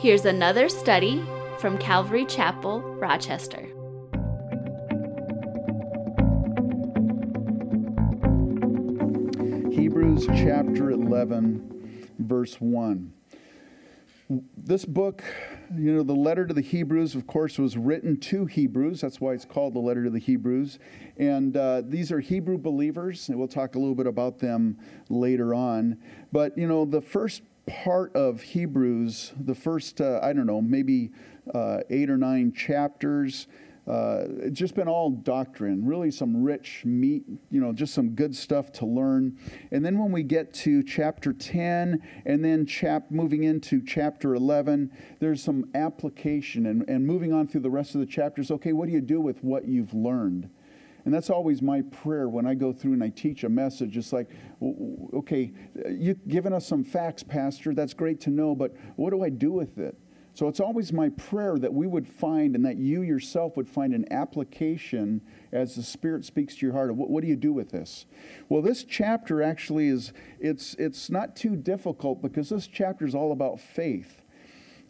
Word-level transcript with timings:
Here's 0.00 0.24
another 0.24 0.70
study 0.70 1.22
from 1.58 1.76
Calvary 1.76 2.24
Chapel, 2.24 2.80
Rochester. 2.80 3.60
Hebrews 9.70 10.26
chapter 10.28 10.92
11, 10.92 12.08
verse 12.18 12.54
1. 12.54 13.12
This 14.56 14.86
book, 14.86 15.22
you 15.76 15.92
know, 15.92 16.02
the 16.02 16.14
letter 16.14 16.46
to 16.46 16.54
the 16.54 16.62
Hebrews, 16.62 17.14
of 17.14 17.26
course, 17.26 17.58
was 17.58 17.76
written 17.76 18.18
to 18.20 18.46
Hebrews. 18.46 19.02
That's 19.02 19.20
why 19.20 19.34
it's 19.34 19.44
called 19.44 19.74
the 19.74 19.80
letter 19.80 20.04
to 20.04 20.10
the 20.10 20.18
Hebrews. 20.18 20.78
And 21.18 21.54
uh, 21.58 21.82
these 21.84 22.10
are 22.10 22.20
Hebrew 22.20 22.56
believers, 22.56 23.28
and 23.28 23.38
we'll 23.38 23.48
talk 23.48 23.74
a 23.74 23.78
little 23.78 23.94
bit 23.94 24.06
about 24.06 24.38
them 24.38 24.78
later 25.10 25.54
on. 25.54 25.98
But, 26.32 26.56
you 26.56 26.66
know, 26.66 26.86
the 26.86 27.02
first 27.02 27.42
part 27.70 28.14
of 28.16 28.42
Hebrews, 28.42 29.32
the 29.38 29.54
first, 29.54 30.00
uh, 30.00 30.18
I 30.22 30.32
don't 30.32 30.46
know, 30.46 30.60
maybe 30.60 31.12
uh, 31.54 31.78
eight 31.88 32.10
or 32.10 32.16
nine 32.16 32.52
chapters, 32.52 33.46
uh, 33.86 34.24
it's 34.38 34.58
just 34.58 34.74
been 34.74 34.88
all 34.88 35.10
doctrine, 35.10 35.84
really 35.84 36.10
some 36.10 36.42
rich 36.42 36.82
meat, 36.84 37.24
you 37.50 37.60
know, 37.60 37.72
just 37.72 37.94
some 37.94 38.10
good 38.10 38.34
stuff 38.34 38.70
to 38.72 38.86
learn. 38.86 39.36
And 39.70 39.84
then 39.84 39.98
when 39.98 40.12
we 40.12 40.22
get 40.22 40.52
to 40.54 40.82
chapter 40.82 41.32
10 41.32 42.02
and 42.26 42.44
then 42.44 42.66
chap- 42.66 43.10
moving 43.10 43.44
into 43.44 43.82
chapter 43.82 44.34
11, 44.34 44.92
there's 45.18 45.42
some 45.42 45.70
application 45.74 46.66
and, 46.66 46.88
and 46.88 47.06
moving 47.06 47.32
on 47.32 47.48
through 47.48 47.62
the 47.62 47.70
rest 47.70 47.94
of 47.94 48.00
the 48.00 48.06
chapters. 48.06 48.50
Okay, 48.50 48.72
what 48.72 48.86
do 48.86 48.92
you 48.92 49.00
do 49.00 49.20
with 49.20 49.42
what 49.42 49.66
you've 49.66 49.94
learned? 49.94 50.50
And 51.04 51.14
that's 51.14 51.30
always 51.30 51.62
my 51.62 51.82
prayer 51.82 52.28
when 52.28 52.46
I 52.46 52.54
go 52.54 52.72
through 52.72 52.94
and 52.94 53.02
I 53.02 53.08
teach 53.08 53.44
a 53.44 53.48
message. 53.48 53.96
It's 53.96 54.12
like, 54.12 54.30
okay, 55.14 55.52
you've 55.88 56.26
given 56.28 56.52
us 56.52 56.66
some 56.66 56.84
facts, 56.84 57.22
Pastor. 57.22 57.74
That's 57.74 57.94
great 57.94 58.20
to 58.22 58.30
know, 58.30 58.54
but 58.54 58.74
what 58.96 59.10
do 59.10 59.22
I 59.22 59.28
do 59.30 59.52
with 59.52 59.78
it? 59.78 59.96
So 60.34 60.48
it's 60.48 60.60
always 60.60 60.92
my 60.92 61.08
prayer 61.10 61.58
that 61.58 61.74
we 61.74 61.86
would 61.86 62.06
find 62.06 62.54
and 62.54 62.64
that 62.64 62.76
you 62.76 63.02
yourself 63.02 63.56
would 63.56 63.68
find 63.68 63.92
an 63.92 64.10
application 64.12 65.20
as 65.52 65.74
the 65.74 65.82
Spirit 65.82 66.24
speaks 66.24 66.56
to 66.56 66.66
your 66.66 66.72
heart. 66.72 66.94
What, 66.94 67.10
what 67.10 67.22
do 67.22 67.28
you 67.28 67.36
do 67.36 67.52
with 67.52 67.70
this? 67.70 68.06
Well, 68.48 68.62
this 68.62 68.84
chapter 68.84 69.42
actually 69.42 69.88
is, 69.88 70.12
it's, 70.38 70.74
it's 70.74 71.10
not 71.10 71.34
too 71.34 71.56
difficult 71.56 72.22
because 72.22 72.48
this 72.48 72.68
chapter 72.68 73.04
is 73.04 73.14
all 73.14 73.32
about 73.32 73.60
faith. 73.60 74.19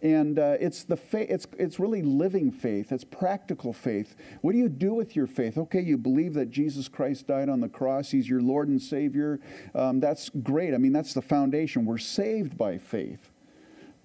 And 0.02 0.38
uh, 0.38 0.56
it's 0.58 0.84
the. 0.84 0.98
It's 1.12 1.46
it's 1.58 1.78
really 1.78 2.00
living 2.00 2.50
faith. 2.50 2.90
It's 2.90 3.04
practical 3.04 3.74
faith. 3.74 4.16
What 4.40 4.52
do 4.52 4.58
you 4.58 4.70
do 4.70 4.94
with 4.94 5.14
your 5.14 5.26
faith? 5.26 5.58
Okay, 5.58 5.80
you 5.80 5.98
believe 5.98 6.32
that 6.34 6.50
Jesus 6.50 6.88
Christ 6.88 7.26
died 7.26 7.50
on 7.50 7.60
the 7.60 7.68
cross. 7.68 8.10
He's 8.10 8.26
your 8.26 8.40
Lord 8.40 8.68
and 8.68 8.80
Savior. 8.80 9.40
Um, 9.74 10.00
that's 10.00 10.30
great. 10.30 10.72
I 10.72 10.78
mean, 10.78 10.92
that's 10.92 11.12
the 11.12 11.20
foundation. 11.20 11.84
We're 11.84 11.98
saved 11.98 12.56
by 12.56 12.78
faith. 12.78 13.30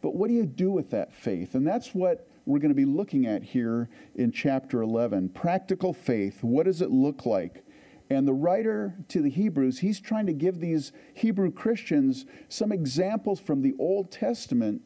But 0.02 0.16
what 0.16 0.28
do 0.28 0.34
you 0.34 0.46
do 0.46 0.70
with 0.70 0.92
that 0.92 1.14
faith? 1.14 1.56
And 1.56 1.66
that's 1.66 1.96
what 1.96 2.28
we're 2.46 2.60
going 2.60 2.70
to 2.70 2.76
be 2.76 2.86
looking 2.86 3.26
at 3.26 3.42
here 3.42 3.90
in 4.16 4.32
chapter 4.32 4.82
11. 4.82 5.30
Practical 5.30 5.94
faith. 5.94 6.44
What 6.44 6.66
does 6.66 6.82
it 6.82 6.92
look 6.92 7.26
like? 7.26 7.64
And 8.10 8.28
the 8.28 8.34
writer 8.34 8.96
to 9.08 9.22
the 9.22 9.30
Hebrews, 9.30 9.80
he's 9.80 10.00
trying 10.00 10.28
to 10.28 10.34
give 10.34 10.60
these 10.60 10.92
Hebrew 11.16 11.52
Christians 11.52 12.26
some 12.50 12.72
examples 12.72 13.40
from 13.40 13.62
the 13.62 13.74
Old 13.80 14.12
Testament 14.12 14.84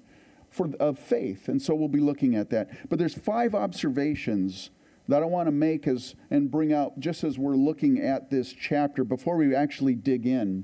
for, 0.50 0.70
of 0.80 1.00
faith. 1.00 1.48
And 1.48 1.62
so 1.62 1.76
we'll 1.76 1.88
be 1.88 2.00
looking 2.00 2.36
at 2.36 2.50
that. 2.50 2.90
But 2.90 3.00
there's 3.00 3.16
five 3.16 3.56
observations 3.56 4.70
that 5.08 5.24
I 5.24 5.26
want 5.26 5.48
to 5.48 5.52
make 5.52 5.88
as 5.88 6.14
and 6.30 6.52
bring 6.52 6.72
out 6.72 7.00
just 7.00 7.24
as 7.24 7.40
we're 7.40 7.56
looking 7.56 8.00
at 8.00 8.30
this 8.30 8.54
chapter 8.54 9.04
before 9.04 9.38
we 9.38 9.56
actually 9.56 9.96
dig 9.96 10.28
in. 10.28 10.64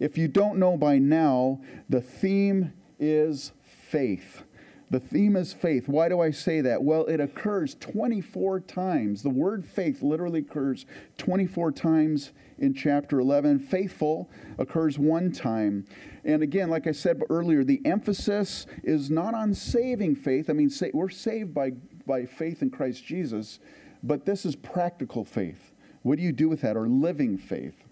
If 0.00 0.18
you 0.18 0.26
don't 0.26 0.58
know 0.58 0.76
by 0.76 0.98
now, 0.98 1.60
the 1.88 2.00
theme 2.00 2.72
is 2.98 3.52
faith. 3.62 4.42
The 4.90 5.00
theme 5.00 5.34
is 5.36 5.52
faith. 5.52 5.88
Why 5.88 6.08
do 6.08 6.20
I 6.20 6.30
say 6.30 6.60
that? 6.60 6.82
Well, 6.82 7.06
it 7.06 7.20
occurs 7.20 7.74
24 7.80 8.60
times. 8.60 9.22
The 9.22 9.30
word 9.30 9.64
faith 9.64 10.02
literally 10.02 10.40
occurs 10.40 10.86
24 11.18 11.72
times 11.72 12.32
in 12.58 12.74
chapter 12.74 13.18
11. 13.18 13.60
Faithful 13.60 14.30
occurs 14.58 14.98
one 14.98 15.32
time. 15.32 15.86
And 16.24 16.42
again, 16.42 16.70
like 16.70 16.86
I 16.86 16.92
said 16.92 17.22
earlier, 17.30 17.64
the 17.64 17.80
emphasis 17.84 18.66
is 18.82 19.10
not 19.10 19.34
on 19.34 19.54
saving 19.54 20.16
faith. 20.16 20.48
I 20.48 20.52
mean, 20.52 20.70
we're 20.92 21.08
saved 21.08 21.54
by, 21.54 21.72
by 22.06 22.26
faith 22.26 22.62
in 22.62 22.70
Christ 22.70 23.04
Jesus, 23.04 23.58
but 24.02 24.26
this 24.26 24.44
is 24.44 24.54
practical 24.54 25.24
faith. 25.24 25.72
What 26.02 26.18
do 26.18 26.22
you 26.22 26.32
do 26.32 26.48
with 26.48 26.60
that? 26.60 26.76
Or 26.76 26.86
living 26.86 27.38
faith? 27.38 27.84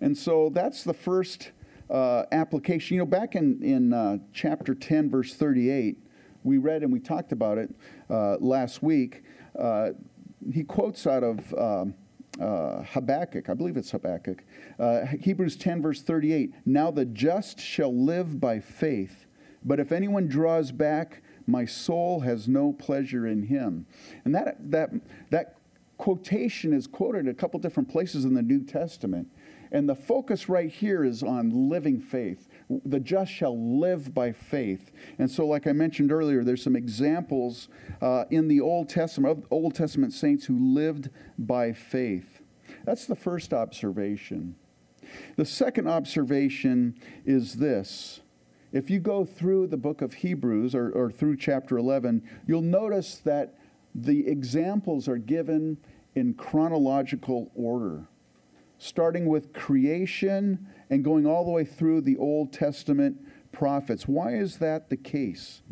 And 0.00 0.18
so 0.18 0.50
that's 0.52 0.82
the 0.82 0.94
first 0.94 1.52
uh, 1.92 2.24
application. 2.32 2.94
You 2.94 3.00
know, 3.00 3.06
back 3.06 3.36
in, 3.36 3.62
in 3.62 3.92
uh, 3.92 4.18
chapter 4.32 4.74
10, 4.74 5.10
verse 5.10 5.34
38, 5.34 5.98
we 6.42 6.58
read 6.58 6.82
and 6.82 6.92
we 6.92 6.98
talked 6.98 7.32
about 7.32 7.58
it 7.58 7.72
uh, 8.10 8.36
last 8.38 8.82
week. 8.82 9.22
Uh, 9.56 9.90
he 10.52 10.64
quotes 10.64 11.06
out 11.06 11.22
of 11.22 11.54
um, 11.54 11.94
uh, 12.40 12.82
Habakkuk, 12.82 13.48
I 13.48 13.54
believe 13.54 13.76
it's 13.76 13.90
Habakkuk, 13.90 14.42
uh, 14.78 15.06
Hebrews 15.06 15.56
10, 15.56 15.82
verse 15.82 16.02
38. 16.02 16.54
Now 16.64 16.90
the 16.90 17.04
just 17.04 17.60
shall 17.60 17.94
live 17.94 18.40
by 18.40 18.58
faith, 18.58 19.26
but 19.62 19.78
if 19.78 19.92
anyone 19.92 20.26
draws 20.26 20.72
back, 20.72 21.22
my 21.46 21.64
soul 21.66 22.20
has 22.20 22.48
no 22.48 22.72
pleasure 22.72 23.26
in 23.26 23.42
him. 23.42 23.86
And 24.24 24.34
that, 24.34 24.56
that, 24.70 24.90
that 25.30 25.56
quotation 25.98 26.72
is 26.72 26.86
quoted 26.86 27.28
a 27.28 27.34
couple 27.34 27.60
different 27.60 27.88
places 27.88 28.24
in 28.24 28.34
the 28.34 28.42
New 28.42 28.64
Testament. 28.64 29.28
And 29.72 29.88
the 29.88 29.94
focus 29.94 30.50
right 30.50 30.70
here 30.70 31.02
is 31.02 31.22
on 31.22 31.70
living 31.70 31.98
faith. 31.98 32.46
The 32.84 33.00
just 33.00 33.32
shall 33.32 33.80
live 33.80 34.12
by 34.12 34.30
faith. 34.30 34.92
And 35.18 35.30
so, 35.30 35.46
like 35.46 35.66
I 35.66 35.72
mentioned 35.72 36.12
earlier, 36.12 36.44
there's 36.44 36.62
some 36.62 36.76
examples 36.76 37.68
uh, 38.02 38.26
in 38.30 38.48
the 38.48 38.60
Old 38.60 38.90
Testament 38.90 39.38
of 39.38 39.46
Old 39.50 39.74
Testament 39.74 40.12
saints 40.12 40.44
who 40.44 40.74
lived 40.74 41.08
by 41.38 41.72
faith. 41.72 42.42
That's 42.84 43.06
the 43.06 43.16
first 43.16 43.54
observation. 43.54 44.56
The 45.36 45.46
second 45.46 45.88
observation 45.88 46.94
is 47.24 47.54
this. 47.54 48.20
If 48.72 48.90
you 48.90 49.00
go 49.00 49.24
through 49.24 49.68
the 49.68 49.76
book 49.78 50.02
of 50.02 50.14
Hebrews 50.14 50.74
or, 50.74 50.90
or 50.90 51.10
through 51.10 51.38
chapter 51.38 51.78
11, 51.78 52.22
you'll 52.46 52.60
notice 52.60 53.16
that 53.24 53.58
the 53.94 54.26
examples 54.26 55.08
are 55.08 55.18
given 55.18 55.78
in 56.14 56.34
chronological 56.34 57.50
order 57.54 58.06
starting 58.82 59.26
with 59.26 59.52
creation 59.52 60.66
and 60.90 61.04
going 61.04 61.24
all 61.24 61.44
the 61.44 61.50
way 61.52 61.64
through 61.64 62.00
the 62.00 62.16
Old 62.16 62.52
Testament 62.52 63.16
prophets. 63.52 64.08
Why 64.08 64.34
is 64.34 64.56
that 64.58 64.90
the 64.90 64.96
case? 64.96 65.62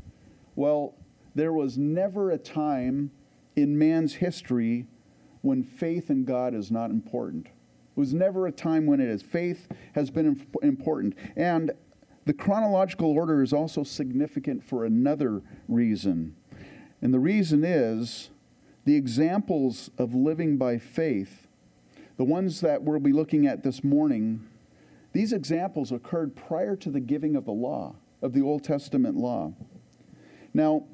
Well, 0.54 0.94
there 1.34 1.52
was 1.52 1.76
never 1.76 2.30
a 2.30 2.38
time 2.38 3.10
in 3.56 3.76
man's 3.76 4.14
history 4.14 4.86
when 5.42 5.64
faith 5.64 6.08
in 6.08 6.24
God 6.24 6.54
is 6.54 6.70
not 6.70 6.90
important. 6.90 7.46
It 7.46 7.52
was 7.96 8.14
never 8.14 8.46
a 8.46 8.52
time 8.52 8.86
when 8.86 9.00
it 9.00 9.08
is. 9.08 9.22
Faith 9.22 9.66
has 9.96 10.08
been 10.08 10.46
important. 10.62 11.16
And 11.34 11.72
the 12.26 12.32
chronological 12.32 13.10
order 13.10 13.42
is 13.42 13.52
also 13.52 13.82
significant 13.82 14.62
for 14.62 14.84
another 14.84 15.42
reason. 15.66 16.36
And 17.02 17.12
the 17.12 17.18
reason 17.18 17.64
is 17.64 18.30
the 18.84 18.94
examples 18.94 19.90
of 19.98 20.14
living 20.14 20.56
by 20.56 20.78
faith 20.78 21.48
the 22.20 22.24
ones 22.24 22.60
that 22.60 22.82
we'll 22.82 23.00
be 23.00 23.14
looking 23.14 23.46
at 23.46 23.62
this 23.62 23.82
morning, 23.82 24.46
these 25.14 25.32
examples 25.32 25.90
occurred 25.90 26.36
prior 26.36 26.76
to 26.76 26.90
the 26.90 27.00
giving 27.00 27.34
of 27.34 27.46
the 27.46 27.50
law, 27.50 27.96
of 28.20 28.34
the 28.34 28.42
Old 28.42 28.62
Testament 28.62 29.16
law. 29.16 29.54
Now, 30.52 30.84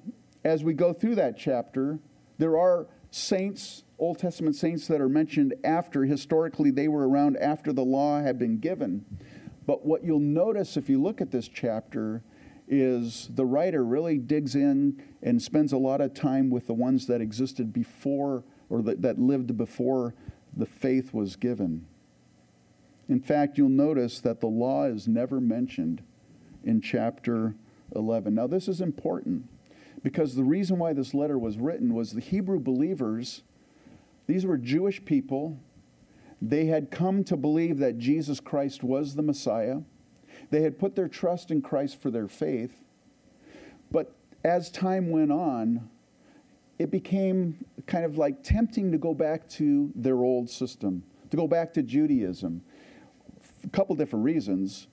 as 0.44 0.62
we 0.62 0.72
go 0.72 0.92
through 0.92 1.16
that 1.16 1.36
chapter, 1.36 1.98
there 2.38 2.56
are 2.56 2.86
saints, 3.10 3.82
Old 3.98 4.20
Testament 4.20 4.54
saints, 4.54 4.86
that 4.86 5.00
are 5.00 5.08
mentioned 5.08 5.54
after. 5.64 6.04
Historically, 6.04 6.70
they 6.70 6.86
were 6.86 7.08
around 7.08 7.38
after 7.38 7.72
the 7.72 7.82
law 7.82 8.22
had 8.22 8.38
been 8.38 8.60
given. 8.60 9.04
But 9.66 9.84
what 9.84 10.04
you'll 10.04 10.20
notice 10.20 10.76
if 10.76 10.88
you 10.88 11.02
look 11.02 11.20
at 11.20 11.32
this 11.32 11.48
chapter 11.48 12.22
is 12.68 13.30
the 13.34 13.46
writer 13.46 13.84
really 13.84 14.18
digs 14.18 14.54
in 14.54 15.02
and 15.24 15.42
spends 15.42 15.72
a 15.72 15.76
lot 15.76 16.00
of 16.00 16.14
time 16.14 16.50
with 16.50 16.68
the 16.68 16.74
ones 16.74 17.08
that 17.08 17.20
existed 17.20 17.72
before 17.72 18.44
or 18.68 18.80
that, 18.82 19.02
that 19.02 19.18
lived 19.18 19.56
before 19.56 20.14
the 20.56 20.66
faith 20.66 21.12
was 21.12 21.36
given. 21.36 21.86
In 23.08 23.20
fact, 23.20 23.58
you'll 23.58 23.68
notice 23.68 24.18
that 24.20 24.40
the 24.40 24.46
law 24.46 24.84
is 24.84 25.06
never 25.06 25.40
mentioned 25.40 26.02
in 26.64 26.80
chapter 26.80 27.54
11. 27.94 28.34
Now, 28.34 28.46
this 28.46 28.66
is 28.66 28.80
important 28.80 29.48
because 30.02 30.34
the 30.34 30.44
reason 30.44 30.78
why 30.78 30.92
this 30.92 31.14
letter 31.14 31.38
was 31.38 31.58
written 31.58 31.94
was 31.94 32.12
the 32.12 32.20
Hebrew 32.20 32.58
believers, 32.58 33.42
these 34.26 34.44
were 34.44 34.56
Jewish 34.56 35.04
people. 35.04 35.58
They 36.42 36.66
had 36.66 36.90
come 36.90 37.24
to 37.24 37.36
believe 37.36 37.78
that 37.78 37.98
Jesus 37.98 38.40
Christ 38.40 38.82
was 38.82 39.14
the 39.14 39.22
Messiah. 39.22 39.80
They 40.50 40.62
had 40.62 40.78
put 40.78 40.96
their 40.96 41.08
trust 41.08 41.50
in 41.50 41.62
Christ 41.62 42.00
for 42.00 42.10
their 42.10 42.28
faith. 42.28 42.72
But 43.90 44.12
as 44.44 44.70
time 44.70 45.10
went 45.10 45.32
on, 45.32 45.88
it 46.78 46.90
became 46.90 47.64
kind 47.86 48.04
of 48.04 48.18
like 48.18 48.42
tempting 48.42 48.92
to 48.92 48.98
go 48.98 49.14
back 49.14 49.48
to 49.48 49.90
their 49.94 50.18
old 50.18 50.50
system, 50.50 51.02
to 51.30 51.36
go 51.36 51.46
back 51.48 51.72
to 51.74 51.82
Judaism. 51.82 52.62
A 53.64 53.68
couple 53.70 53.96
different 53.96 54.24
reasons. 54.24 54.88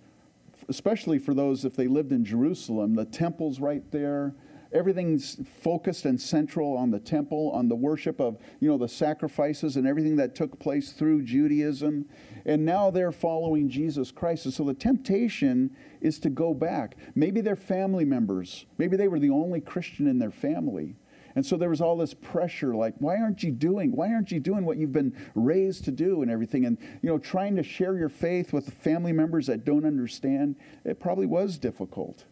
especially 0.69 1.19
for 1.19 1.33
those 1.33 1.65
if 1.65 1.75
they 1.75 1.87
lived 1.87 2.11
in 2.11 2.25
Jerusalem, 2.25 2.95
the 2.95 3.05
temple's 3.05 3.59
right 3.59 3.83
there. 3.91 4.33
Everything's 4.71 5.37
focused 5.61 6.05
and 6.05 6.19
central 6.19 6.75
on 6.75 6.89
the 6.89 6.99
temple, 6.99 7.51
on 7.51 7.67
the 7.67 7.75
worship 7.75 8.19
of, 8.19 8.39
you 8.59 8.67
know, 8.67 8.77
the 8.77 8.87
sacrifices 8.87 9.75
and 9.75 9.85
everything 9.85 10.15
that 10.15 10.33
took 10.33 10.57
place 10.57 10.93
through 10.93 11.21
Judaism. 11.21 12.05
And 12.45 12.65
now 12.65 12.89
they're 12.89 13.11
following 13.11 13.69
Jesus 13.69 14.09
Christ. 14.09 14.45
And 14.45 14.53
so 14.53 14.63
the 14.63 14.73
temptation 14.73 15.75
is 16.01 16.17
to 16.19 16.29
go 16.29 16.55
back. 16.55 16.97
Maybe 17.13 17.39
they're 17.39 17.55
family 17.55 18.03
members. 18.03 18.65
Maybe 18.79 18.97
they 18.97 19.07
were 19.07 19.19
the 19.19 19.29
only 19.29 19.61
Christian 19.61 20.07
in 20.07 20.17
their 20.17 20.31
family. 20.31 20.95
And 21.35 21.45
so 21.45 21.57
there 21.57 21.69
was 21.69 21.81
all 21.81 21.97
this 21.97 22.13
pressure 22.13 22.75
like, 22.75 22.93
why 22.99 23.17
aren't 23.17 23.43
you 23.43 23.51
doing? 23.51 23.91
Why 23.91 24.13
aren't 24.13 24.31
you 24.31 24.39
doing 24.39 24.65
what 24.65 24.77
you've 24.77 24.93
been 24.93 25.15
raised 25.35 25.85
to 25.85 25.91
do 25.91 26.21
and 26.21 26.29
everything? 26.29 26.65
And, 26.65 26.77
you 27.01 27.09
know, 27.09 27.17
trying 27.17 27.55
to 27.55 27.63
share 27.63 27.97
your 27.97 28.09
faith 28.09 28.53
with 28.53 28.73
family 28.73 29.11
members 29.11 29.47
that 29.47 29.65
don't 29.65 29.85
understand, 29.85 30.55
it 30.85 30.99
probably 30.99 31.25
was 31.25 31.57
difficult. 31.57 32.25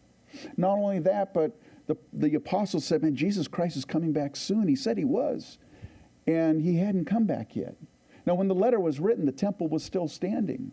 Not 0.56 0.78
only 0.78 1.00
that, 1.00 1.34
but 1.34 1.58
the, 1.86 1.96
the 2.12 2.34
apostles 2.36 2.84
said, 2.84 3.02
man, 3.02 3.16
Jesus 3.16 3.48
Christ 3.48 3.76
is 3.76 3.84
coming 3.84 4.12
back 4.12 4.36
soon. 4.36 4.68
He 4.68 4.76
said 4.76 4.96
he 4.96 5.04
was. 5.04 5.58
And 6.26 6.62
he 6.62 6.76
hadn't 6.76 7.06
come 7.06 7.24
back 7.24 7.56
yet. 7.56 7.74
Now, 8.24 8.34
when 8.34 8.46
the 8.46 8.54
letter 8.54 8.78
was 8.78 9.00
written, 9.00 9.26
the 9.26 9.32
temple 9.32 9.68
was 9.68 9.82
still 9.82 10.06
standing. 10.06 10.70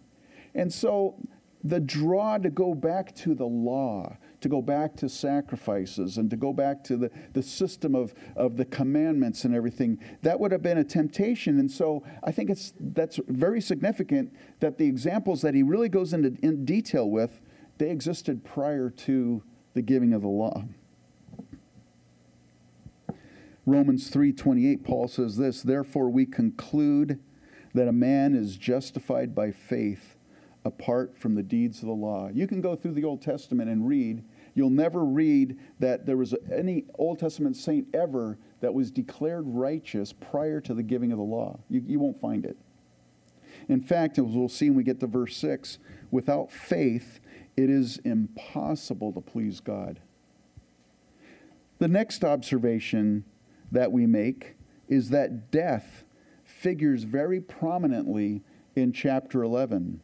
And 0.53 0.71
so 0.71 1.15
the 1.63 1.79
draw 1.79 2.37
to 2.37 2.49
go 2.49 2.73
back 2.75 3.15
to 3.15 3.33
the 3.33 3.45
law, 3.45 4.17
to 4.41 4.49
go 4.49 4.61
back 4.61 4.95
to 4.97 5.09
sacrifices, 5.09 6.17
and 6.17 6.29
to 6.29 6.37
go 6.37 6.53
back 6.53 6.83
to 6.85 6.97
the, 6.97 7.11
the 7.33 7.43
system 7.43 7.95
of, 7.95 8.13
of 8.35 8.57
the 8.57 8.65
commandments 8.65 9.43
and 9.43 9.53
everything, 9.53 9.99
that 10.21 10.39
would 10.39 10.51
have 10.51 10.61
been 10.61 10.77
a 10.77 10.83
temptation. 10.83 11.59
And 11.59 11.69
so 11.69 12.03
I 12.23 12.31
think 12.31 12.49
it's, 12.49 12.73
that's 12.79 13.19
very 13.27 13.61
significant 13.61 14.33
that 14.59 14.77
the 14.77 14.85
examples 14.85 15.41
that 15.41 15.53
he 15.53 15.63
really 15.63 15.89
goes 15.89 16.13
into 16.13 16.37
in 16.41 16.65
detail 16.65 17.09
with, 17.09 17.41
they 17.77 17.89
existed 17.89 18.43
prior 18.43 18.89
to 18.89 19.43
the 19.73 19.81
giving 19.81 20.13
of 20.13 20.21
the 20.21 20.27
law. 20.27 20.63
Romans 23.65 24.09
3:28 24.09 24.83
Paul 24.83 25.07
says 25.07 25.37
this, 25.37 25.61
therefore 25.61 26.09
we 26.09 26.25
conclude 26.25 27.19
that 27.73 27.87
a 27.87 27.93
man 27.93 28.33
is 28.33 28.57
justified 28.57 29.35
by 29.35 29.51
faith 29.51 30.15
apart 30.65 31.17
from 31.17 31.35
the 31.35 31.43
deeds 31.43 31.81
of 31.81 31.87
the 31.87 31.93
law. 31.93 32.29
You 32.29 32.47
can 32.47 32.61
go 32.61 32.75
through 32.75 32.93
the 32.93 33.03
Old 33.03 33.21
Testament 33.21 33.69
and 33.69 33.87
read. 33.87 34.23
You'll 34.55 34.69
never 34.69 35.05
read 35.05 35.57
that 35.79 36.05
there 36.05 36.17
was 36.17 36.35
any 36.51 36.85
Old 36.95 37.19
Testament 37.19 37.55
saint 37.55 37.87
ever 37.93 38.37
that 38.61 38.73
was 38.73 38.91
declared 38.91 39.45
righteous 39.47 40.13
prior 40.13 40.59
to 40.61 40.73
the 40.73 40.83
giving 40.83 41.11
of 41.11 41.17
the 41.17 41.23
law. 41.23 41.59
You, 41.69 41.83
you 41.85 41.99
won't 41.99 42.19
find 42.19 42.45
it. 42.45 42.57
In 43.67 43.81
fact, 43.81 44.17
as 44.17 44.25
we'll 44.25 44.49
see 44.49 44.69
when 44.69 44.77
we 44.77 44.83
get 44.83 44.99
to 44.99 45.07
verse 45.07 45.37
6, 45.37 45.79
without 46.11 46.51
faith, 46.51 47.19
it 47.55 47.69
is 47.69 47.97
impossible 47.99 49.13
to 49.13 49.21
please 49.21 49.59
God. 49.59 49.99
The 51.79 51.87
next 51.87 52.23
observation 52.23 53.23
that 53.71 53.91
we 53.91 54.05
make 54.05 54.55
is 54.87 55.09
that 55.11 55.51
death 55.51 56.03
figures 56.43 57.03
very 57.03 57.39
prominently 57.39 58.41
in 58.75 58.91
chapter 58.91 59.43
11. 59.43 60.01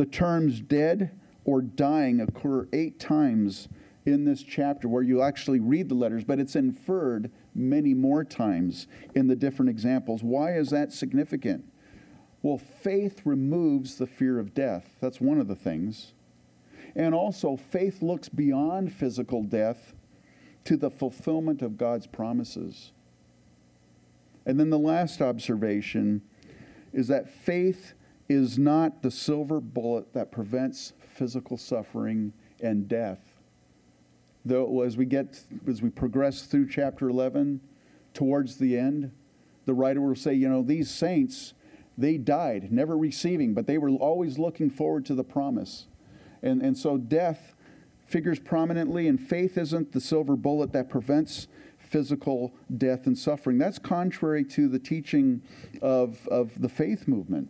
The 0.00 0.06
terms 0.06 0.62
dead 0.62 1.10
or 1.44 1.60
dying 1.60 2.22
occur 2.22 2.66
eight 2.72 2.98
times 2.98 3.68
in 4.06 4.24
this 4.24 4.42
chapter 4.42 4.88
where 4.88 5.02
you 5.02 5.20
actually 5.20 5.60
read 5.60 5.90
the 5.90 5.94
letters, 5.94 6.24
but 6.24 6.40
it's 6.40 6.56
inferred 6.56 7.30
many 7.54 7.92
more 7.92 8.24
times 8.24 8.86
in 9.14 9.26
the 9.26 9.36
different 9.36 9.68
examples. 9.68 10.22
Why 10.22 10.56
is 10.56 10.70
that 10.70 10.94
significant? 10.94 11.66
Well, 12.40 12.56
faith 12.56 13.20
removes 13.26 13.96
the 13.96 14.06
fear 14.06 14.38
of 14.38 14.54
death. 14.54 14.96
That's 15.02 15.20
one 15.20 15.38
of 15.38 15.48
the 15.48 15.54
things. 15.54 16.14
And 16.96 17.14
also, 17.14 17.56
faith 17.56 18.00
looks 18.00 18.30
beyond 18.30 18.94
physical 18.94 19.42
death 19.42 19.92
to 20.64 20.78
the 20.78 20.90
fulfillment 20.90 21.60
of 21.60 21.76
God's 21.76 22.06
promises. 22.06 22.92
And 24.46 24.58
then 24.58 24.70
the 24.70 24.78
last 24.78 25.20
observation 25.20 26.22
is 26.94 27.08
that 27.08 27.28
faith 27.28 27.92
is 28.30 28.60
not 28.60 29.02
the 29.02 29.10
silver 29.10 29.60
bullet 29.60 30.12
that 30.12 30.30
prevents 30.30 30.92
physical 31.14 31.56
suffering 31.56 32.32
and 32.60 32.86
death. 32.86 33.18
Though 34.44 34.82
as 34.82 34.96
we 34.96 35.04
get 35.04 35.40
as 35.66 35.82
we 35.82 35.90
progress 35.90 36.42
through 36.42 36.68
chapter 36.68 37.08
11 37.08 37.60
towards 38.14 38.56
the 38.56 38.78
end, 38.78 39.10
the 39.66 39.74
writer 39.74 40.00
will 40.00 40.14
say, 40.14 40.32
you 40.32 40.48
know, 40.48 40.62
these 40.62 40.88
saints 40.88 41.54
they 41.98 42.18
died 42.18 42.70
never 42.70 42.96
receiving, 42.96 43.52
but 43.52 43.66
they 43.66 43.78
were 43.78 43.90
always 43.90 44.38
looking 44.38 44.70
forward 44.70 45.04
to 45.06 45.16
the 45.16 45.24
promise. 45.24 45.88
And 46.40 46.62
and 46.62 46.78
so 46.78 46.98
death 46.98 47.52
figures 48.06 48.38
prominently 48.38 49.08
and 49.08 49.20
faith 49.20 49.58
isn't 49.58 49.90
the 49.90 50.00
silver 50.00 50.36
bullet 50.36 50.72
that 50.72 50.88
prevents 50.88 51.48
physical 51.78 52.54
death 52.78 53.06
and 53.08 53.18
suffering. 53.18 53.58
That's 53.58 53.80
contrary 53.80 54.44
to 54.44 54.68
the 54.68 54.78
teaching 54.78 55.42
of, 55.82 56.28
of 56.28 56.60
the 56.60 56.68
faith 56.68 57.08
movement. 57.08 57.48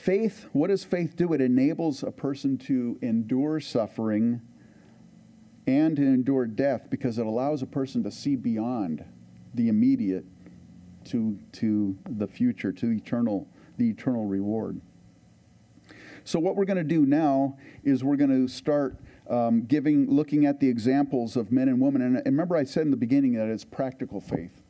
Faith, 0.00 0.46
what 0.54 0.68
does 0.68 0.82
faith 0.82 1.14
do? 1.14 1.34
It 1.34 1.42
enables 1.42 2.02
a 2.02 2.10
person 2.10 2.56
to 2.56 2.98
endure 3.02 3.60
suffering 3.60 4.40
and 5.66 5.94
to 5.96 6.02
endure 6.02 6.46
death 6.46 6.88
because 6.88 7.18
it 7.18 7.26
allows 7.26 7.60
a 7.60 7.66
person 7.66 8.02
to 8.04 8.10
see 8.10 8.34
beyond 8.34 9.04
the 9.52 9.68
immediate 9.68 10.24
to, 11.04 11.38
to 11.52 11.98
the 12.08 12.26
future, 12.26 12.72
to 12.72 12.90
eternal, 12.92 13.46
the 13.76 13.90
eternal 13.90 14.24
reward. 14.24 14.80
So, 16.24 16.38
what 16.38 16.56
we're 16.56 16.64
going 16.64 16.78
to 16.78 16.82
do 16.82 17.04
now 17.04 17.58
is 17.84 18.02
we're 18.02 18.16
going 18.16 18.30
to 18.30 18.48
start 18.48 18.96
um, 19.28 19.66
giving, 19.66 20.08
looking 20.08 20.46
at 20.46 20.60
the 20.60 20.68
examples 20.70 21.36
of 21.36 21.52
men 21.52 21.68
and 21.68 21.78
women. 21.78 22.00
And, 22.00 22.16
and 22.16 22.24
remember, 22.24 22.56
I 22.56 22.64
said 22.64 22.84
in 22.84 22.90
the 22.90 22.96
beginning 22.96 23.34
that 23.34 23.48
it's 23.48 23.66
practical 23.66 24.22
faith, 24.22 24.62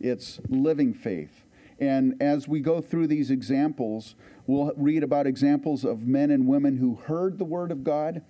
it's 0.00 0.40
living 0.48 0.92
faith. 0.92 1.44
And 1.78 2.20
as 2.22 2.46
we 2.46 2.60
go 2.60 2.80
through 2.80 3.08
these 3.08 3.30
examples, 3.30 4.14
we'll 4.46 4.72
read 4.76 5.02
about 5.02 5.26
examples 5.26 5.84
of 5.84 6.06
men 6.06 6.30
and 6.30 6.46
women 6.46 6.76
who 6.76 6.96
heard 6.96 7.38
the 7.38 7.44
word 7.44 7.70
of 7.70 7.84
God. 7.84 8.22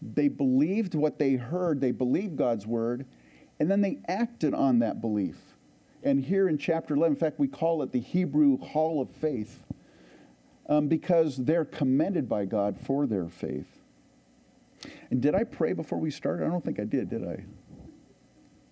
They 0.00 0.28
believed 0.28 0.94
what 0.94 1.18
they 1.18 1.34
heard, 1.34 1.80
they 1.80 1.92
believed 1.92 2.36
God's 2.36 2.66
word, 2.66 3.06
and 3.58 3.70
then 3.70 3.80
they 3.80 3.98
acted 4.08 4.54
on 4.54 4.80
that 4.80 5.00
belief. 5.00 5.36
And 6.02 6.24
here 6.24 6.48
in 6.48 6.58
chapter 6.58 6.94
11, 6.94 7.14
in 7.14 7.18
fact, 7.18 7.38
we 7.38 7.48
call 7.48 7.82
it 7.82 7.92
the 7.92 8.00
Hebrew 8.00 8.58
Hall 8.58 9.00
of 9.00 9.10
Faith 9.10 9.64
um, 10.68 10.88
because 10.88 11.36
they're 11.36 11.64
commended 11.64 12.28
by 12.28 12.44
God 12.44 12.78
for 12.78 13.06
their 13.06 13.28
faith. 13.28 13.66
And 15.10 15.20
did 15.20 15.34
I 15.34 15.44
pray 15.44 15.72
before 15.72 15.98
we 15.98 16.10
started? 16.10 16.46
I 16.46 16.50
don't 16.50 16.64
think 16.64 16.78
I 16.78 16.84
did, 16.84 17.08
did 17.08 17.26
I? 17.26 17.44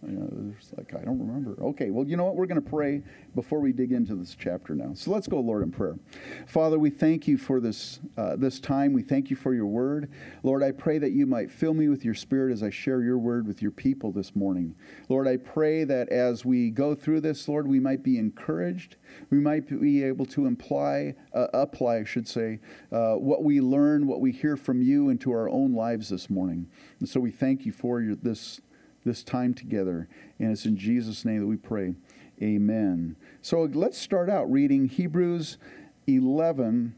You 0.06 0.16
know, 0.16 0.54
like, 0.76 0.94
I 0.94 1.04
don't 1.04 1.18
remember. 1.18 1.56
Okay, 1.62 1.90
well, 1.90 2.06
you 2.06 2.16
know 2.16 2.24
what? 2.24 2.36
We're 2.36 2.46
going 2.46 2.62
to 2.62 2.68
pray 2.68 3.02
before 3.34 3.60
we 3.60 3.72
dig 3.72 3.92
into 3.92 4.14
this 4.14 4.36
chapter 4.38 4.74
now. 4.74 4.92
So 4.94 5.10
let's 5.10 5.26
go, 5.26 5.40
Lord, 5.40 5.62
in 5.62 5.70
prayer. 5.70 5.98
Father, 6.46 6.78
we 6.78 6.90
thank 6.90 7.26
you 7.26 7.38
for 7.38 7.60
this, 7.60 8.00
uh, 8.16 8.36
this 8.36 8.60
time. 8.60 8.92
We 8.92 9.02
thank 9.02 9.30
you 9.30 9.36
for 9.36 9.54
your 9.54 9.66
word. 9.66 10.10
Lord, 10.42 10.62
I 10.62 10.72
pray 10.72 10.98
that 10.98 11.12
you 11.12 11.26
might 11.26 11.50
fill 11.50 11.74
me 11.74 11.88
with 11.88 12.04
your 12.04 12.14
spirit 12.14 12.52
as 12.52 12.62
I 12.62 12.70
share 12.70 13.02
your 13.02 13.18
word 13.18 13.46
with 13.46 13.62
your 13.62 13.70
people 13.70 14.12
this 14.12 14.36
morning. 14.36 14.74
Lord, 15.08 15.26
I 15.26 15.36
pray 15.36 15.84
that 15.84 16.08
as 16.10 16.44
we 16.44 16.70
go 16.70 16.94
through 16.94 17.22
this, 17.22 17.48
Lord, 17.48 17.66
we 17.66 17.80
might 17.80 18.02
be 18.02 18.18
encouraged. 18.18 18.96
We 19.30 19.38
might 19.38 19.68
be 19.80 20.02
able 20.02 20.26
to 20.26 20.46
imply, 20.46 21.14
uh, 21.32 21.46
apply, 21.54 21.98
I 21.98 22.04
should 22.04 22.28
say, 22.28 22.60
uh, 22.92 23.14
what 23.14 23.42
we 23.42 23.60
learn, 23.60 24.06
what 24.06 24.20
we 24.20 24.32
hear 24.32 24.56
from 24.56 24.82
you 24.82 25.08
into 25.08 25.32
our 25.32 25.48
own 25.48 25.72
lives 25.72 26.08
this 26.08 26.28
morning. 26.28 26.68
And 27.00 27.08
so 27.08 27.20
we 27.20 27.30
thank 27.30 27.64
you 27.64 27.72
for 27.72 28.00
your, 28.00 28.16
this 28.16 28.60
this 29.04 29.22
time 29.22 29.54
together. 29.54 30.08
And 30.38 30.50
it's 30.50 30.64
in 30.64 30.76
Jesus' 30.76 31.24
name 31.24 31.40
that 31.40 31.46
we 31.46 31.56
pray. 31.56 31.94
Amen. 32.42 33.16
So 33.42 33.62
let's 33.72 33.98
start 33.98 34.28
out 34.28 34.50
reading 34.50 34.88
Hebrews 34.88 35.58
11, 36.06 36.94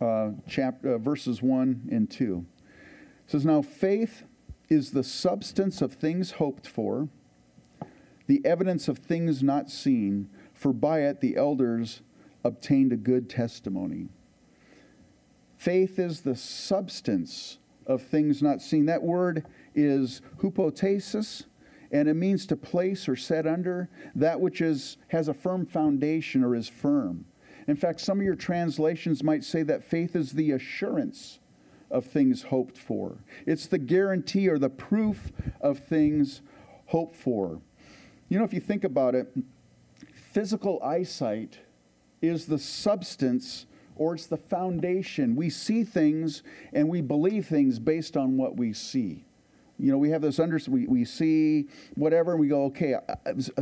uh, 0.00 0.30
chapter, 0.48 0.94
uh, 0.94 0.98
verses 0.98 1.42
1 1.42 1.88
and 1.90 2.10
2. 2.10 2.44
It 3.24 3.30
says, 3.30 3.46
Now 3.46 3.62
faith 3.62 4.24
is 4.68 4.90
the 4.90 5.04
substance 5.04 5.80
of 5.80 5.94
things 5.94 6.32
hoped 6.32 6.66
for, 6.66 7.08
the 8.26 8.44
evidence 8.44 8.88
of 8.88 8.98
things 8.98 9.42
not 9.42 9.70
seen, 9.70 10.28
for 10.52 10.72
by 10.72 11.00
it 11.00 11.20
the 11.20 11.36
elders 11.36 12.02
obtained 12.44 12.92
a 12.92 12.96
good 12.96 13.28
testimony. 13.28 14.08
Faith 15.56 15.98
is 15.98 16.22
the 16.22 16.36
substance 16.36 17.58
of 17.86 18.02
things 18.02 18.42
not 18.42 18.60
seen. 18.60 18.86
That 18.86 19.02
word 19.02 19.46
is 19.74 20.20
hypostasis, 20.40 21.44
and 21.90 22.08
it 22.08 22.14
means 22.14 22.46
to 22.46 22.56
place 22.56 23.08
or 23.08 23.16
set 23.16 23.46
under 23.46 23.88
that 24.14 24.40
which 24.40 24.60
is, 24.60 24.96
has 25.08 25.28
a 25.28 25.34
firm 25.34 25.66
foundation 25.66 26.42
or 26.42 26.54
is 26.54 26.68
firm. 26.68 27.26
In 27.68 27.76
fact, 27.76 28.00
some 28.00 28.18
of 28.18 28.24
your 28.24 28.34
translations 28.34 29.22
might 29.22 29.44
say 29.44 29.62
that 29.62 29.84
faith 29.84 30.16
is 30.16 30.32
the 30.32 30.50
assurance 30.52 31.38
of 31.90 32.06
things 32.06 32.44
hoped 32.44 32.76
for. 32.76 33.18
It's 33.46 33.66
the 33.66 33.78
guarantee 33.78 34.48
or 34.48 34.58
the 34.58 34.70
proof 34.70 35.30
of 35.60 35.78
things 35.78 36.40
hoped 36.86 37.14
for. 37.14 37.60
You 38.28 38.38
know, 38.38 38.44
if 38.44 38.54
you 38.54 38.60
think 38.60 38.84
about 38.84 39.14
it, 39.14 39.28
physical 40.32 40.82
eyesight 40.82 41.58
is 42.22 42.46
the 42.46 42.58
substance 42.58 43.66
or 43.96 44.14
it's 44.14 44.26
the 44.26 44.38
foundation. 44.38 45.36
We 45.36 45.50
see 45.50 45.84
things 45.84 46.42
and 46.72 46.88
we 46.88 47.02
believe 47.02 47.46
things 47.46 47.78
based 47.78 48.16
on 48.16 48.38
what 48.38 48.56
we 48.56 48.72
see. 48.72 49.26
You 49.82 49.90
know, 49.90 49.98
we 49.98 50.10
have 50.10 50.22
this 50.22 50.38
under, 50.38 50.60
we, 50.68 50.86
we 50.86 51.04
see 51.04 51.66
whatever, 51.96 52.30
and 52.30 52.40
we 52.40 52.46
go, 52.46 52.66
okay, 52.66 52.94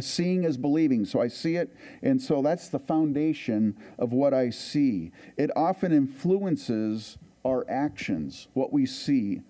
seeing 0.00 0.45
is 0.45 0.59
believing. 0.59 1.07
So 1.07 1.19
I 1.19 1.29
see 1.29 1.57
it, 1.57 1.75
and 2.03 2.21
so 2.21 2.43
that's 2.43 2.69
the 2.69 2.79
foundation 2.79 3.75
of 3.99 4.12
what 4.12 4.35
I 4.35 4.50
see. 4.50 5.12
It 5.39 5.50
often 5.57 5.93
influences 5.93 7.17
our 7.43 7.65
actions, 7.71 8.49
what 8.53 8.71
we 8.71 8.85
see. 8.85 9.41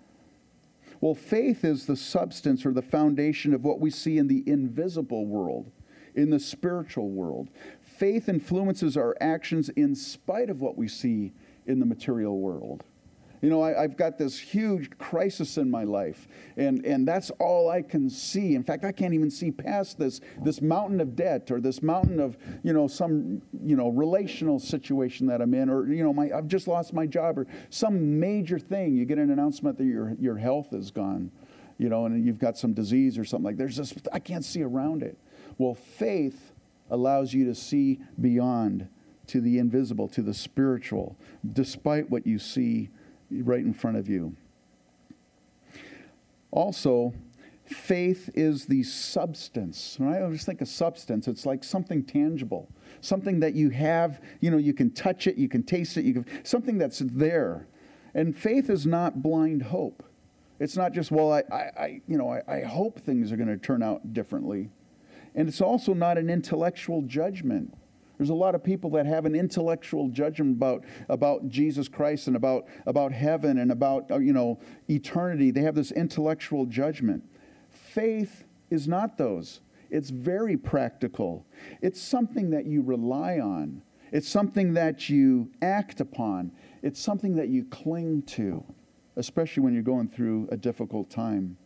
Well, 1.01 1.17
faith 1.17 1.65
is 1.65 1.87
the 1.87 1.97
substance 1.97 2.65
or 2.65 2.73
the 2.73 2.83
foundation 2.83 3.53
of 3.53 3.65
what 3.65 3.81
we 3.81 3.91
see 3.91 4.17
in 4.17 4.29
the 4.29 4.45
invisible 4.47 5.27
world, 5.27 5.73
in 6.15 6.31
the 6.31 6.39
spiritual 6.39 7.11
world. 7.11 7.49
Faith 7.83 8.29
influences 8.29 8.97
our 8.97 9.17
actions 9.21 9.71
in 9.71 9.97
spite 9.97 10.49
of 10.49 10.61
what 10.61 10.79
we 10.79 10.87
see 10.87 11.33
in 11.67 11.81
the 11.81 11.87
material 11.87 12.39
world. 12.39 12.85
You 13.43 13.49
know, 13.49 13.63
I, 13.63 13.81
have 13.81 13.97
got 13.97 14.19
this 14.19 14.39
huge 14.39 14.91
crisis 14.99 15.57
in 15.57 15.71
my 15.71 15.85
life, 15.85 16.29
and, 16.59 16.85
and 16.85 17.09
that's 17.09 17.31
all 17.39 17.71
I 17.71 17.81
can 17.81 18.11
see. 18.11 18.55
In 18.55 18.63
fact, 18.63 18.85
I 18.85 18.93
can't 18.93 19.15
even 19.15 19.31
see 19.31 19.51
past 19.51 19.99
this, 19.99 20.21
this 20.43 20.61
mountain 20.61 21.01
of 21.01 21.17
debt 21.17 21.51
or 21.51 21.59
this 21.59 21.83
mountain 21.83 22.21
of, 22.21 22.37
you 22.63 22.75
know, 22.75 22.87
some, 22.87 23.41
you 23.65 23.77
know, 23.77 23.89
relational 23.89 24.59
situation 24.59 25.27
that 25.29 25.41
I'm 25.41 25.55
in, 25.55 25.71
or, 25.71 25.87
you 25.87 26.05
know, 26.05 26.13
my, 26.13 26.31
I've 26.35 26.49
just 26.49 26.69
lost 26.69 26.93
my 26.93 27.07
job, 27.07 27.39
or 27.39 27.47
some 27.71 28.21
major 28.21 28.59
thing. 28.59 28.95
You 28.95 29.07
get 29.07 29.17
an 29.17 29.31
announcement 29.31 29.79
that 29.79 29.85
your, 29.85 30.15
your 30.21 30.37
health 30.37 30.75
is 30.75 30.91
gone, 30.91 31.31
you 31.79 31.89
know, 31.89 32.05
and 32.05 32.23
you've 32.23 32.39
got 32.39 32.59
some 32.59 32.75
disease 32.75 33.17
or 33.17 33.25
something 33.25 33.45
like 33.45 33.57
There's 33.57 33.77
just, 33.77 34.07
I 34.13 34.19
can't 34.19 34.45
see 34.45 34.63
around 34.63 35.03
it. 35.03 35.17
Well, 35.57 35.75
faith 35.75 36.53
allows 36.91 37.33
you 37.33 37.47
to 37.47 37.55
see 37.55 38.01
beyond 38.21 38.89
to 39.29 39.41
the 39.41 39.59
invisible, 39.59 40.09
to 40.09 40.23
the 40.23 40.35
spiritual, 40.35 41.17
despite 41.53 42.11
what 42.11 42.27
you 42.27 42.39
see 42.39 42.91
right 43.31 43.61
in 43.61 43.73
front 43.73 43.97
of 43.97 44.09
you. 44.09 44.37
Also, 46.51 47.15
faith 47.65 48.31
is 48.35 48.67
the 48.67 48.83
substance, 48.83 49.97
right? 50.01 50.23
I 50.23 50.31
just 50.31 50.47
think 50.47 50.61
of 50.61 50.69
substance. 50.69 51.29
It's 51.29 51.47
like 51.47 51.63
something 51.63 52.03
tangible, 52.03 52.69
something 53.01 53.41
that 53.41 53.55
you 53.55 53.71
have, 53.71 54.21
you 54.41 54.51
know, 54.51 54.57
you 54.57 54.75
can 54.75 54.91
touch 54.91 55.27
it, 55.27 55.37
you 55.37 55.49
can 55.49 55.63
taste 55.63 55.97
it, 55.97 56.05
you 56.05 56.15
can, 56.15 56.27
something 56.45 56.79
that's 56.79 56.99
there. 56.99 57.69
And 58.15 58.37
faith 58.37 58.69
is 58.69 58.87
not 58.87 59.23
blind 59.23 59.63
hope. 59.63 60.03
It's 60.59 60.77
not 60.77 60.93
just, 60.93 61.11
well, 61.11 61.33
I, 61.33 61.43
I, 61.53 61.57
I 61.57 62.01
you 62.07 62.19
know, 62.19 62.29
I, 62.29 62.43
I 62.49 62.63
hope 62.63 63.01
things 63.01 63.31
are 63.31 63.37
going 63.37 63.49
to 63.49 63.57
turn 63.57 63.83
out 63.83 64.13
differently. 64.13 64.71
And 65.35 65.49
it's 65.49 65.61
also 65.61 65.95
not 65.95 66.19
an 66.19 66.29
intellectual 66.29 67.03
judgment. 67.03 67.73
There's 68.21 68.29
a 68.29 68.35
lot 68.35 68.55
of 68.55 68.63
people 68.63 68.91
that 68.91 69.07
have 69.07 69.25
an 69.25 69.35
intellectual 69.35 70.09
judgment 70.09 70.59
about, 70.59 70.85
about 71.09 71.49
Jesus 71.49 71.89
Christ 71.89 72.27
and 72.27 72.37
about, 72.37 72.67
about 72.85 73.13
heaven 73.13 73.57
and 73.57 73.73
about, 73.73 74.11
uh, 74.11 74.19
you 74.19 74.35
know, 74.35 74.61
eternity. 74.91 75.51
They 75.51 75.63
have 75.63 75.75
this 75.75 75.91
intellectual 75.91 76.67
judgment. 76.67 77.25
Faith 77.71 78.45
is 78.69 78.87
not 78.87 79.17
those. 79.17 79.63
It's 79.89 80.11
very 80.11 80.59
practical. 80.59 81.47
It's 81.81 81.99
something 81.99 82.51
that 82.51 82.67
you 82.67 82.83
rely 82.83 83.39
on. 83.39 83.81
It's 84.13 84.29
something 84.29 84.75
that 84.75 85.09
you 85.09 85.51
act 85.63 86.03
upon. 86.03 86.53
It's 86.83 87.01
something 87.01 87.37
that 87.37 87.49
you 87.49 87.65
cling 87.65 88.25
to, 88.25 88.63
especially 89.17 89.63
when 89.63 89.73
you're 89.73 89.83
going 89.83 90.09
through 90.09 90.47
a 90.53 90.59
difficult 90.59 91.09
time. 91.09 91.57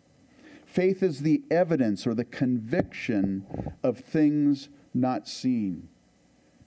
Faith 0.64 1.02
is 1.02 1.22
the 1.22 1.42
evidence 1.50 2.06
or 2.06 2.14
the 2.14 2.24
conviction 2.24 3.74
of 3.82 3.98
things 3.98 4.68
not 4.94 5.26
seen. 5.26 5.88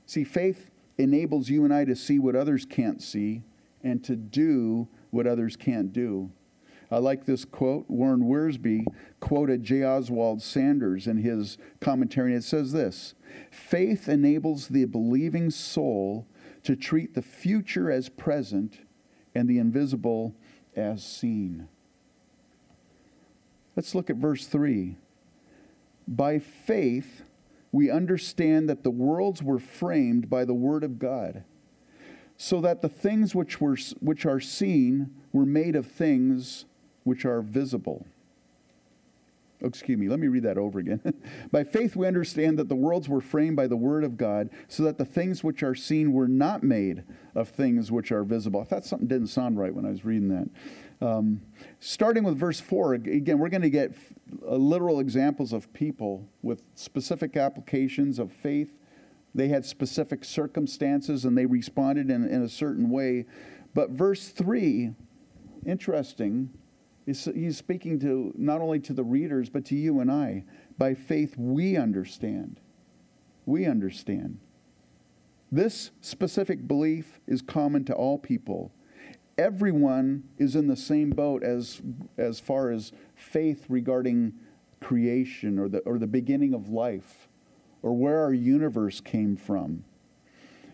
See, 0.07 0.23
faith 0.23 0.71
enables 0.97 1.49
you 1.49 1.63
and 1.65 1.73
I 1.73 1.85
to 1.85 1.95
see 1.95 2.17
what 2.17 2.35
others 2.35 2.65
can't 2.65 3.03
see 3.03 3.43
and 3.83 4.03
to 4.05 4.15
do 4.15 4.87
what 5.11 5.27
others 5.27 5.55
can't 5.55 5.93
do. 5.93 6.31
I 6.89 6.99
like 6.99 7.25
this 7.25 7.43
quote. 7.43 7.85
Warren 7.89 8.21
Wiersbe 8.21 8.85
quoted 9.19 9.63
J. 9.63 9.83
Oswald 9.83 10.41
Sanders 10.41 11.05
in 11.05 11.17
his 11.17 11.57
commentary, 11.81 12.33
and 12.33 12.41
it 12.41 12.45
says 12.45 12.71
this 12.71 13.13
Faith 13.51 14.07
enables 14.07 14.69
the 14.69 14.85
believing 14.85 15.51
soul 15.51 16.25
to 16.63 16.77
treat 16.77 17.13
the 17.13 17.21
future 17.21 17.91
as 17.91 18.07
present 18.07 18.79
and 19.35 19.49
the 19.49 19.59
invisible 19.59 20.33
as 20.75 21.03
seen. 21.03 21.67
Let's 23.75 23.93
look 23.93 24.09
at 24.09 24.15
verse 24.15 24.47
3. 24.47 24.95
By 26.07 26.39
faith, 26.39 27.23
we 27.71 27.89
understand 27.89 28.69
that 28.69 28.83
the 28.83 28.89
worlds 28.89 29.43
were 29.43 29.59
framed 29.59 30.29
by 30.29 30.45
the 30.45 30.53
Word 30.53 30.83
of 30.83 30.99
God, 30.99 31.43
so 32.37 32.61
that 32.61 32.81
the 32.81 32.89
things 32.89 33.33
which, 33.33 33.59
were, 33.59 33.77
which 33.99 34.25
are 34.25 34.39
seen 34.39 35.13
were 35.31 35.45
made 35.45 35.75
of 35.75 35.87
things 35.87 36.65
which 37.03 37.25
are 37.25 37.41
visible. 37.41 38.05
Excuse 39.59 39.97
me, 39.97 40.07
let 40.07 40.19
me 40.19 40.27
read 40.27 40.43
that 40.43 40.57
over 40.57 40.77
again. 40.77 41.01
by 41.51 41.63
faith, 41.63 41.95
we 41.95 42.05
understand 42.05 42.59
that 42.59 42.69
the 42.69 42.75
worlds 42.75 43.09
were 43.09 43.21
framed 43.21 43.55
by 43.55 43.65
the 43.65 43.75
Word 43.75 44.03
of 44.03 44.15
God, 44.15 44.49
so 44.67 44.83
that 44.83 44.99
the 44.99 45.05
things 45.05 45.43
which 45.43 45.63
are 45.63 45.73
seen 45.73 46.13
were 46.13 46.27
not 46.27 46.61
made 46.61 47.03
of 47.33 47.49
things 47.49 47.91
which 47.91 48.11
are 48.11 48.23
visible. 48.23 48.61
I 48.61 48.65
thought 48.65 48.85
something 48.85 49.07
didn't 49.07 49.27
sound 49.27 49.57
right 49.57 49.73
when 49.73 49.85
I 49.85 49.89
was 49.89 50.05
reading 50.05 50.29
that. 50.29 51.05
Um, 51.05 51.41
starting 51.79 52.23
with 52.23 52.37
verse 52.37 52.59
4, 52.59 52.93
again, 52.93 53.39
we're 53.39 53.49
going 53.49 53.61
to 53.61 53.69
get 53.69 53.93
Uh, 54.45 54.55
literal 54.55 54.99
examples 54.99 55.53
of 55.53 55.71
people 55.73 56.27
with 56.41 56.61
specific 56.75 57.37
applications 57.37 58.19
of 58.19 58.31
faith. 58.31 58.77
They 59.33 59.47
had 59.47 59.65
specific 59.65 60.25
circumstances 60.25 61.25
and 61.25 61.37
they 61.37 61.45
responded 61.45 62.09
in, 62.09 62.27
in 62.27 62.41
a 62.41 62.49
certain 62.49 62.89
way. 62.89 63.25
But 63.73 63.91
verse 63.91 64.29
3, 64.29 64.91
interesting, 65.65 66.49
he's 67.05 67.57
speaking 67.57 67.99
to 67.99 68.33
not 68.35 68.61
only 68.61 68.79
to 68.81 68.93
the 68.93 69.03
readers, 69.03 69.49
but 69.49 69.63
to 69.65 69.75
you 69.75 69.99
and 69.99 70.11
I. 70.11 70.43
By 70.77 70.93
faith, 70.93 71.35
we 71.37 71.77
understand. 71.77 72.59
We 73.45 73.65
understand. 73.65 74.39
This 75.51 75.91
specific 76.01 76.67
belief 76.67 77.19
is 77.27 77.41
common 77.41 77.85
to 77.85 77.93
all 77.93 78.17
people 78.17 78.73
everyone 79.37 80.23
is 80.37 80.55
in 80.55 80.67
the 80.67 80.75
same 80.75 81.11
boat 81.11 81.43
as, 81.43 81.81
as 82.17 82.39
far 82.39 82.71
as 82.71 82.91
faith 83.15 83.65
regarding 83.69 84.33
creation 84.81 85.59
or 85.59 85.69
the, 85.69 85.79
or 85.79 85.99
the 85.99 86.07
beginning 86.07 86.53
of 86.53 86.69
life 86.69 87.27
or 87.81 87.93
where 87.93 88.19
our 88.19 88.33
universe 88.33 88.99
came 88.99 89.35
from. 89.35 89.83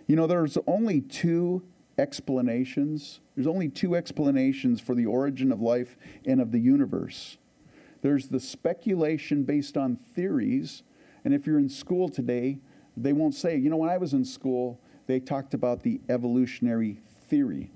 You 0.08 0.16
know, 0.16 0.28
there's 0.28 0.58
only 0.66 1.02
two 1.02 1.64
explanations. 1.98 3.20
There's 3.36 3.48
only 3.48 3.70
two 3.70 3.96
explanations 3.96 4.80
for 4.80 4.96
the 4.96 5.06
origin 5.06 5.52
of 5.52 5.62
life 5.62 5.98
and 6.26 6.42
of 6.42 6.52
the 6.52 6.60
universe. 6.60 7.38
There's 8.02 8.30
the 8.30 8.40
speculation 8.40 9.44
based 9.44 9.78
on 9.78 9.96
theories. 9.96 10.84
And 11.24 11.34
if 11.34 11.46
you're 11.46 11.60
in 11.60 11.70
school 11.70 12.10
today, 12.10 12.60
they 12.96 13.14
won't 13.14 13.36
say, 13.36 13.58
you 13.58 13.70
know, 13.70 13.78
when 13.78 13.90
I 13.90 13.98
was 13.98 14.14
in 14.14 14.26
school, 14.26 14.80
they 15.08 15.20
talked 15.20 15.54
about 15.54 15.84
the 15.84 16.00
evolutionary 16.10 17.00
theory 17.28 17.72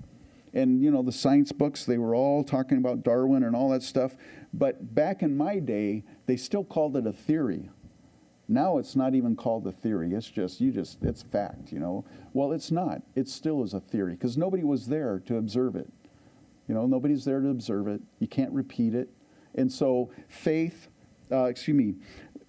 and 0.57 0.81
you 0.81 0.89
know 0.89 1.03
the 1.03 1.11
science 1.11 1.51
books 1.51 1.85
they 1.85 1.97
were 1.97 2.15
all 2.15 2.43
talking 2.43 2.79
about 2.79 3.03
darwin 3.03 3.43
and 3.43 3.55
all 3.55 3.69
that 3.69 3.83
stuff. 3.83 4.15
But 4.53 4.95
back 4.95 5.21
in 5.21 5.37
my 5.37 5.59
day 5.59 6.03
they 6.25 6.35
still 6.35 6.63
called 6.63 6.97
it 6.97 7.05
a 7.05 7.13
theory. 7.13 7.69
Now 8.47 8.77
it's 8.77 8.95
not 8.95 9.13
even 9.13 9.35
called 9.35 9.67
a 9.67 9.71
theory. 9.71 10.13
It's 10.13 10.29
just 10.29 10.59
you 10.59 10.71
just 10.71 11.03
it's 11.03 11.21
fact 11.21 11.71
you 11.71 11.79
know? 11.79 12.05
Well 12.33 12.51
it's 12.51 12.71
not. 12.71 13.03
It 13.15 13.29
still 13.29 13.63
is 13.63 13.73
a 13.73 13.79
theory 13.79 14.13
because 14.13 14.37
nobody 14.37 14.63
was 14.63 14.87
there 14.87 15.21
to 15.27 15.37
observe 15.37 15.75
it. 15.75 15.91
You 16.67 16.73
know 16.73 16.87
nobody's 16.87 17.23
there 17.23 17.39
to 17.39 17.49
observe 17.49 17.87
it. 17.87 18.01
You 18.19 18.27
can't 18.27 18.51
repeat 18.51 18.95
it. 18.95 19.09
And 19.53 19.71
so 19.71 20.09
faith 20.27 20.89
uh, 21.31 21.45
excuse 21.45 21.77
me 21.77 21.95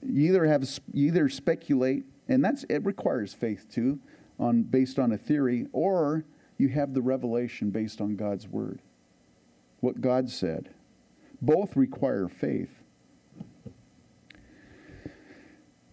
you 0.00 0.28
either 0.28 0.46
have 0.46 0.66
you 0.92 1.08
either 1.08 1.28
speculate 1.28 2.04
and 2.28 2.42
that's 2.42 2.64
it 2.70 2.84
requires 2.84 3.34
faith 3.34 3.66
too 3.70 3.98
on 4.38 4.62
based 4.62 4.98
on 4.98 5.12
a 5.12 5.18
theory 5.18 5.66
or 5.72 6.24
you 6.58 6.68
have 6.68 6.92
the 6.92 7.00
revelation 7.00 7.70
based 7.70 8.00
on 8.00 8.16
God's 8.16 8.48
word, 8.48 8.80
what 9.80 10.00
God 10.00 10.28
said. 10.28 10.70
Both 11.40 11.76
require 11.76 12.28
faith. 12.28 12.82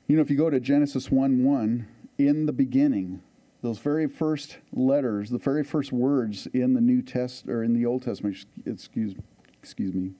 You 0.07 0.15
know, 0.15 0.21
if 0.21 0.29
you 0.29 0.37
go 0.37 0.49
to 0.49 0.59
Genesis 0.59 1.09
1 1.09 1.43
1, 1.43 1.87
in 2.17 2.45
the 2.45 2.53
beginning, 2.53 3.21
those 3.61 3.79
very 3.79 4.07
first 4.07 4.57
letters, 4.71 5.29
the 5.29 5.37
very 5.37 5.63
first 5.63 5.91
words 5.91 6.47
in 6.47 6.73
the 6.73 6.81
New 6.81 7.01
Test 7.01 7.47
or 7.47 7.63
in 7.63 7.73
the 7.73 7.85
Old 7.85 8.03
Testament, 8.03 8.45
excuse, 8.65 9.15
excuse 9.61 9.93
me, 9.93 10.11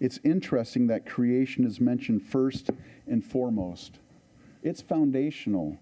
it's 0.00 0.18
interesting 0.24 0.88
that 0.88 1.06
creation 1.06 1.64
is 1.64 1.80
mentioned 1.80 2.22
first 2.22 2.70
and 3.06 3.24
foremost. 3.24 3.98
It's 4.62 4.82
foundational. 4.82 5.78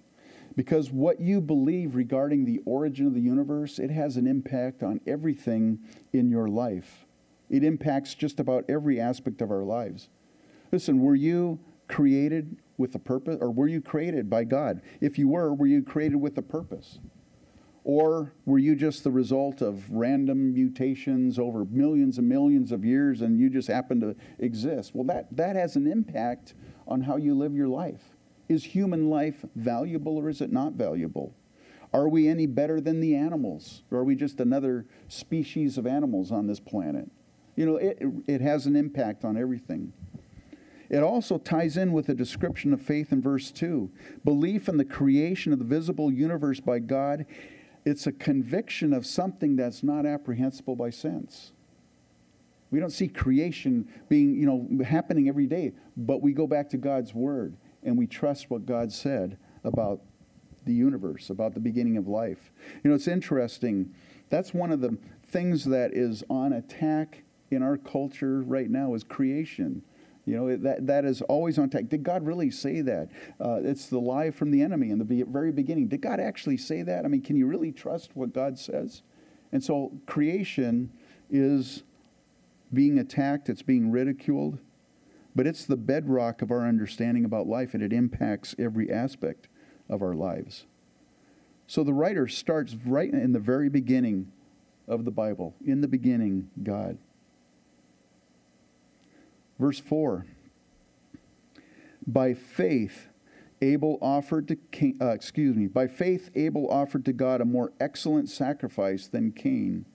Because 0.56 0.90
what 0.90 1.20
you 1.20 1.40
believe 1.40 1.94
regarding 1.94 2.44
the 2.44 2.60
origin 2.64 3.06
of 3.06 3.14
the 3.14 3.20
universe, 3.20 3.78
it 3.78 3.90
has 3.90 4.16
an 4.16 4.26
impact 4.26 4.82
on 4.82 5.00
everything 5.06 5.80
in 6.12 6.30
your 6.30 6.48
life. 6.48 7.06
It 7.50 7.64
impacts 7.64 8.14
just 8.14 8.38
about 8.40 8.64
every 8.68 9.00
aspect 9.00 9.42
of 9.42 9.50
our 9.50 9.64
lives. 9.64 10.08
Listen, 10.70 11.00
were 11.00 11.14
you 11.14 11.58
created 11.88 12.56
with 12.78 12.94
a 12.94 12.98
purpose, 12.98 13.38
or 13.40 13.50
were 13.50 13.68
you 13.68 13.80
created 13.80 14.30
by 14.30 14.44
God? 14.44 14.80
If 15.00 15.18
you 15.18 15.28
were, 15.28 15.52
were 15.52 15.66
you 15.66 15.82
created 15.82 16.16
with 16.16 16.36
a 16.38 16.42
purpose? 16.42 16.98
Or 17.84 18.32
were 18.46 18.58
you 18.58 18.74
just 18.74 19.04
the 19.04 19.10
result 19.10 19.60
of 19.60 19.90
random 19.90 20.54
mutations 20.54 21.38
over 21.38 21.66
millions 21.66 22.16
and 22.16 22.26
millions 22.26 22.72
of 22.72 22.82
years 22.82 23.20
and 23.20 23.38
you 23.38 23.50
just 23.50 23.68
happen 23.68 24.00
to 24.00 24.16
exist? 24.38 24.94
Well, 24.94 25.04
that, 25.04 25.36
that 25.36 25.54
has 25.54 25.76
an 25.76 25.86
impact 25.86 26.54
on 26.88 27.02
how 27.02 27.16
you 27.16 27.34
live 27.34 27.54
your 27.54 27.68
life. 27.68 28.13
Is 28.48 28.64
human 28.64 29.08
life 29.08 29.44
valuable 29.54 30.18
or 30.18 30.28
is 30.28 30.40
it 30.40 30.52
not 30.52 30.72
valuable? 30.72 31.34
Are 31.92 32.08
we 32.08 32.28
any 32.28 32.46
better 32.46 32.80
than 32.80 33.00
the 33.00 33.14
animals? 33.14 33.84
Or 33.90 33.98
are 33.98 34.04
we 34.04 34.16
just 34.16 34.40
another 34.40 34.84
species 35.08 35.78
of 35.78 35.86
animals 35.86 36.32
on 36.32 36.46
this 36.46 36.60
planet? 36.60 37.08
You 37.56 37.66
know, 37.66 37.76
it, 37.76 38.02
it 38.26 38.40
has 38.40 38.66
an 38.66 38.74
impact 38.74 39.24
on 39.24 39.36
everything. 39.36 39.92
It 40.90 41.02
also 41.02 41.38
ties 41.38 41.76
in 41.76 41.92
with 41.92 42.06
the 42.06 42.14
description 42.14 42.72
of 42.72 42.82
faith 42.82 43.12
in 43.12 43.22
verse 43.22 43.50
2. 43.50 43.90
Belief 44.24 44.68
in 44.68 44.76
the 44.76 44.84
creation 44.84 45.52
of 45.52 45.58
the 45.58 45.64
visible 45.64 46.12
universe 46.12 46.60
by 46.60 46.80
God, 46.80 47.26
it's 47.84 48.06
a 48.06 48.12
conviction 48.12 48.92
of 48.92 49.06
something 49.06 49.56
that's 49.56 49.82
not 49.82 50.04
apprehensible 50.04 50.76
by 50.76 50.90
sense. 50.90 51.52
We 52.70 52.80
don't 52.80 52.90
see 52.90 53.06
creation 53.06 53.88
being, 54.08 54.34
you 54.34 54.46
know, 54.46 54.84
happening 54.84 55.28
every 55.28 55.46
day, 55.46 55.72
but 55.96 56.22
we 56.22 56.32
go 56.32 56.46
back 56.46 56.70
to 56.70 56.76
God's 56.76 57.14
word 57.14 57.56
and 57.84 57.96
we 57.98 58.06
trust 58.06 58.50
what 58.50 58.66
God 58.66 58.92
said 58.92 59.38
about 59.62 60.00
the 60.64 60.72
universe, 60.72 61.30
about 61.30 61.54
the 61.54 61.60
beginning 61.60 61.96
of 61.96 62.08
life. 62.08 62.50
You 62.82 62.90
know, 62.90 62.96
it's 62.96 63.08
interesting. 63.08 63.94
That's 64.30 64.54
one 64.54 64.72
of 64.72 64.80
the 64.80 64.96
things 65.22 65.64
that 65.64 65.92
is 65.92 66.24
on 66.30 66.52
attack 66.52 67.22
in 67.50 67.62
our 67.62 67.76
culture 67.76 68.42
right 68.42 68.70
now 68.70 68.94
is 68.94 69.04
creation. 69.04 69.82
You 70.26 70.36
know, 70.36 70.56
that, 70.56 70.86
that 70.86 71.04
is 71.04 71.20
always 71.22 71.58
on 71.58 71.66
attack. 71.66 71.88
Did 71.88 72.02
God 72.02 72.24
really 72.24 72.50
say 72.50 72.80
that? 72.80 73.10
Uh, 73.38 73.60
it's 73.62 73.86
the 73.86 73.98
lie 73.98 74.30
from 74.30 74.50
the 74.50 74.62
enemy 74.62 74.90
in 74.90 74.98
the 74.98 75.24
very 75.28 75.52
beginning. 75.52 75.88
Did 75.88 76.00
God 76.00 76.18
actually 76.18 76.56
say 76.56 76.82
that? 76.82 77.04
I 77.04 77.08
mean, 77.08 77.20
can 77.20 77.36
you 77.36 77.46
really 77.46 77.72
trust 77.72 78.12
what 78.14 78.32
God 78.32 78.58
says? 78.58 79.02
And 79.52 79.62
so 79.62 79.92
creation 80.06 80.90
is 81.30 81.82
being 82.72 82.98
attacked, 82.98 83.48
it's 83.48 83.62
being 83.62 83.90
ridiculed, 83.90 84.58
but 85.34 85.46
it's 85.46 85.64
the 85.64 85.76
bedrock 85.76 86.42
of 86.42 86.50
our 86.50 86.66
understanding 86.66 87.24
about 87.24 87.46
life, 87.46 87.74
and 87.74 87.82
it 87.82 87.92
impacts 87.92 88.54
every 88.58 88.90
aspect 88.90 89.48
of 89.88 90.02
our 90.02 90.14
lives. 90.14 90.66
So 91.66 91.82
the 91.82 91.92
writer 91.94 92.28
starts 92.28 92.74
right 92.74 93.12
in 93.12 93.32
the 93.32 93.40
very 93.40 93.68
beginning 93.68 94.30
of 94.86 95.04
the 95.04 95.10
Bible. 95.10 95.54
In 95.64 95.80
the 95.80 95.88
beginning, 95.88 96.50
God. 96.62 96.98
Verse 99.58 99.78
4 99.78 100.26
By 102.06 102.34
faith, 102.34 103.08
Abel 103.62 103.98
offered 104.02 104.48
to 104.48 104.56
Cain, 104.56 104.98
uh, 105.00 105.10
excuse 105.10 105.56
me, 105.56 105.66
by 105.66 105.86
faith 105.86 106.30
Abel 106.34 106.68
offered 106.70 107.04
to 107.06 107.12
God 107.12 107.40
a 107.40 107.44
more 107.44 107.72
excellent 107.80 108.28
sacrifice 108.28 109.06
than 109.06 109.32
Cain, 109.32 109.86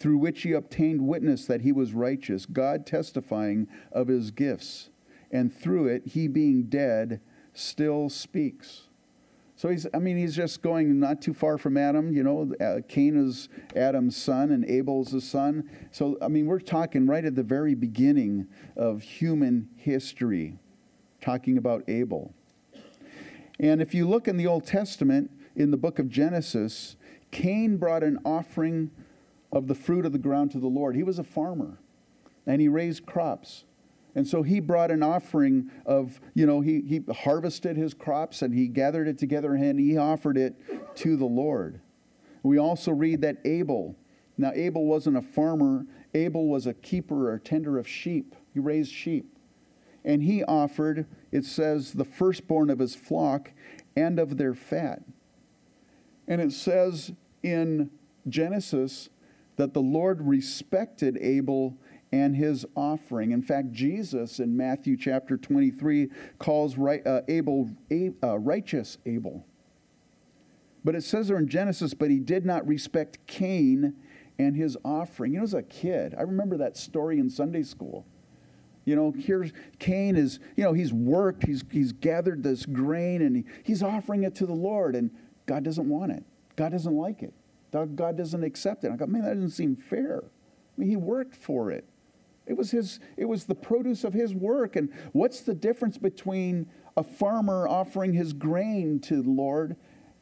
through 0.00 0.16
which 0.16 0.42
he 0.42 0.52
obtained 0.52 1.06
witness 1.06 1.46
that 1.46 1.60
he 1.60 1.70
was 1.70 1.92
righteous, 1.92 2.46
God 2.46 2.86
testifying 2.86 3.68
of 3.92 4.08
his 4.08 4.30
gifts, 4.30 4.88
and 5.30 5.54
through 5.54 5.86
it 5.86 6.08
he 6.08 6.26
being 6.26 6.64
dead 6.64 7.20
still 7.52 8.08
speaks. 8.08 8.88
So 9.56 9.68
he's, 9.68 9.86
I 9.92 9.98
mean, 9.98 10.16
he's 10.16 10.34
just 10.34 10.62
going 10.62 10.98
not 10.98 11.20
too 11.20 11.34
far 11.34 11.58
from 11.58 11.76
Adam. 11.76 12.14
You 12.14 12.22
know, 12.22 12.54
uh, 12.58 12.80
Cain 12.88 13.14
is 13.14 13.50
Adam's 13.76 14.16
son 14.16 14.52
and 14.52 14.64
Abel's 14.64 15.10
his 15.10 15.28
son. 15.28 15.68
So, 15.90 16.16
I 16.22 16.28
mean, 16.28 16.46
we're 16.46 16.60
talking 16.60 17.06
right 17.06 17.22
at 17.22 17.34
the 17.34 17.42
very 17.42 17.74
beginning 17.74 18.46
of 18.74 19.02
human 19.02 19.68
history, 19.76 20.58
talking 21.20 21.58
about 21.58 21.84
Abel. 21.88 22.32
And 23.58 23.82
if 23.82 23.92
you 23.92 24.08
look 24.08 24.28
in 24.28 24.38
the 24.38 24.46
Old 24.46 24.64
Testament, 24.64 25.30
in 25.54 25.70
the 25.70 25.76
book 25.76 25.98
of 25.98 26.08
Genesis, 26.08 26.96
Cain 27.30 27.76
brought 27.76 28.02
an 28.02 28.18
offering 28.24 28.90
of 29.52 29.66
the 29.66 29.74
fruit 29.74 30.06
of 30.06 30.12
the 30.12 30.18
ground 30.18 30.50
to 30.52 30.58
the 30.58 30.68
Lord. 30.68 30.96
He 30.96 31.02
was 31.02 31.18
a 31.18 31.24
farmer 31.24 31.78
and 32.46 32.60
he 32.60 32.68
raised 32.68 33.06
crops. 33.06 33.64
And 34.14 34.26
so 34.26 34.42
he 34.42 34.58
brought 34.58 34.90
an 34.90 35.02
offering 35.02 35.70
of, 35.86 36.20
you 36.34 36.46
know, 36.46 36.60
he, 36.60 36.80
he 36.80 37.00
harvested 37.12 37.76
his 37.76 37.94
crops 37.94 38.42
and 38.42 38.52
he 38.54 38.66
gathered 38.66 39.06
it 39.06 39.18
together 39.18 39.54
and 39.54 39.78
he 39.78 39.96
offered 39.96 40.36
it 40.36 40.56
to 40.96 41.16
the 41.16 41.26
Lord. 41.26 41.80
We 42.42 42.58
also 42.58 42.90
read 42.90 43.20
that 43.22 43.38
Abel, 43.44 43.96
now 44.36 44.52
Abel 44.54 44.86
wasn't 44.86 45.16
a 45.16 45.22
farmer, 45.22 45.86
Abel 46.14 46.48
was 46.48 46.66
a 46.66 46.74
keeper 46.74 47.30
or 47.30 47.38
tender 47.38 47.78
of 47.78 47.86
sheep. 47.86 48.34
He 48.52 48.58
raised 48.58 48.92
sheep. 48.92 49.36
And 50.04 50.22
he 50.22 50.42
offered, 50.42 51.06
it 51.30 51.44
says, 51.44 51.92
the 51.92 52.04
firstborn 52.04 52.70
of 52.70 52.78
his 52.78 52.94
flock 52.94 53.52
and 53.94 54.18
of 54.18 54.38
their 54.38 54.54
fat. 54.54 55.02
And 56.26 56.40
it 56.40 56.52
says 56.52 57.12
in 57.42 57.90
Genesis 58.28 59.08
that 59.60 59.74
the 59.74 59.82
Lord 59.82 60.26
respected 60.26 61.18
Abel 61.20 61.76
and 62.12 62.34
his 62.34 62.64
offering. 62.74 63.32
In 63.32 63.42
fact, 63.42 63.72
Jesus 63.72 64.40
in 64.40 64.56
Matthew 64.56 64.96
chapter 64.96 65.36
23 65.36 66.08
calls 66.38 66.78
right, 66.78 67.06
uh, 67.06 67.20
Abel 67.28 67.68
uh, 68.24 68.38
righteous 68.38 68.96
Abel. 69.04 69.44
But 70.82 70.94
it 70.94 71.04
says 71.04 71.28
there 71.28 71.36
in 71.36 71.46
Genesis, 71.46 71.92
but 71.92 72.08
he 72.08 72.18
did 72.18 72.46
not 72.46 72.66
respect 72.66 73.18
Cain 73.26 73.96
and 74.38 74.56
his 74.56 74.78
offering. 74.82 75.34
You 75.34 75.40
know, 75.40 75.44
as 75.44 75.52
a 75.52 75.62
kid, 75.62 76.14
I 76.16 76.22
remember 76.22 76.56
that 76.56 76.78
story 76.78 77.18
in 77.18 77.28
Sunday 77.28 77.62
school. 77.62 78.06
You 78.86 78.96
know, 78.96 79.12
here's 79.14 79.52
Cain 79.78 80.16
is, 80.16 80.40
you 80.56 80.64
know, 80.64 80.72
he's 80.72 80.94
worked, 80.94 81.44
he's, 81.46 81.62
he's 81.70 81.92
gathered 81.92 82.42
this 82.42 82.64
grain, 82.64 83.20
and 83.20 83.36
he, 83.36 83.44
he's 83.62 83.82
offering 83.82 84.22
it 84.22 84.34
to 84.36 84.46
the 84.46 84.54
Lord, 84.54 84.96
and 84.96 85.10
God 85.44 85.64
doesn't 85.64 85.86
want 85.86 86.12
it. 86.12 86.24
God 86.56 86.72
doesn't 86.72 86.96
like 86.96 87.22
it. 87.22 87.34
God 87.72 88.16
doesn't 88.16 88.42
accept 88.42 88.84
it. 88.84 88.90
I 88.90 88.96
go, 88.96 89.06
man, 89.06 89.22
that 89.22 89.34
doesn't 89.34 89.50
seem 89.50 89.76
fair. 89.76 90.24
I 90.24 90.80
mean, 90.80 90.88
he 90.88 90.96
worked 90.96 91.36
for 91.36 91.70
it. 91.70 91.84
It 92.46 92.56
was 92.56 92.72
his 92.72 92.98
it 93.16 93.26
was 93.26 93.44
the 93.44 93.54
produce 93.54 94.02
of 94.02 94.12
his 94.12 94.34
work. 94.34 94.74
And 94.76 94.92
what's 95.12 95.40
the 95.40 95.54
difference 95.54 95.98
between 95.98 96.68
a 96.96 97.04
farmer 97.04 97.68
offering 97.68 98.12
his 98.12 98.32
grain 98.32 98.98
to 99.00 99.22
the 99.22 99.30
Lord 99.30 99.76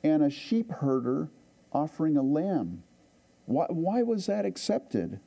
and 0.04 0.22
a 0.22 0.30
sheep 0.30 0.70
herder 0.70 1.30
offering 1.72 2.16
a 2.16 2.22
lamb? 2.22 2.82
Why, 3.46 3.66
why 3.70 4.02
was 4.02 4.26
that 4.26 4.44
accepted? 4.44 5.20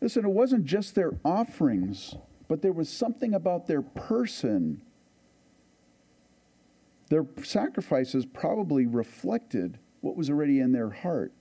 Listen, 0.00 0.24
it 0.24 0.30
wasn't 0.30 0.64
just 0.64 0.94
their 0.94 1.12
offerings, 1.24 2.14
but 2.46 2.62
there 2.62 2.72
was 2.72 2.88
something 2.88 3.34
about 3.34 3.66
their 3.66 3.82
person. 3.82 4.80
Their 7.08 7.26
sacrifices 7.42 8.24
probably 8.24 8.86
reflected 8.86 9.78
what 10.00 10.16
was 10.16 10.30
already 10.30 10.60
in 10.60 10.72
their 10.72 10.90
heart. 10.90 11.32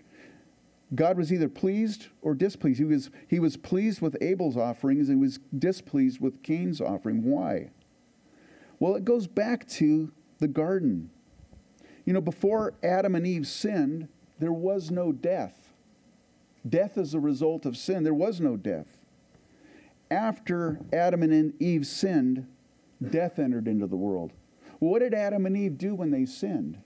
God 0.96 1.18
was 1.18 1.32
either 1.32 1.50
pleased 1.50 2.08
or 2.22 2.34
displeased. 2.34 2.80
He 2.80 2.86
was, 2.86 3.10
he 3.28 3.40
was 3.40 3.58
pleased 3.58 4.02
with 4.02 4.18
Abel's 4.22 4.58
offerings 4.58 5.10
and 5.10 5.20
He 5.20 5.22
was 5.22 5.40
displeased 5.58 6.20
with 6.20 6.42
Cain's 6.42 6.82
offering. 6.82 7.24
Why? 7.24 7.70
Well, 8.80 8.96
it 8.96 9.06
goes 9.06 9.28
back 9.28 9.68
to 9.70 10.12
the 10.40 10.48
garden. 10.48 11.12
You 12.06 12.14
know, 12.14 12.22
before 12.22 12.74
Adam 12.82 13.14
and 13.14 13.28
Eve 13.28 13.46
sinned, 13.46 14.08
there 14.40 14.54
was 14.54 14.90
no 14.90 15.12
death. 15.12 15.70
Death 16.68 16.98
is 16.98 17.14
a 17.14 17.20
result 17.20 17.66
of 17.66 17.78
sin. 17.78 18.04
There 18.04 18.14
was 18.14 18.40
no 18.40 18.58
death. 18.58 18.98
After 20.10 20.80
Adam 20.92 21.22
and 21.22 21.54
Eve 21.62 21.86
sinned, 21.86 22.48
death 23.08 23.38
entered 23.38 23.68
into 23.68 23.86
the 23.86 23.96
world. 23.96 24.34
What 24.80 25.00
did 25.00 25.14
Adam 25.14 25.46
and 25.46 25.56
Eve 25.56 25.78
do 25.78 25.94
when 25.94 26.10
they 26.10 26.26
sinned? 26.26 26.80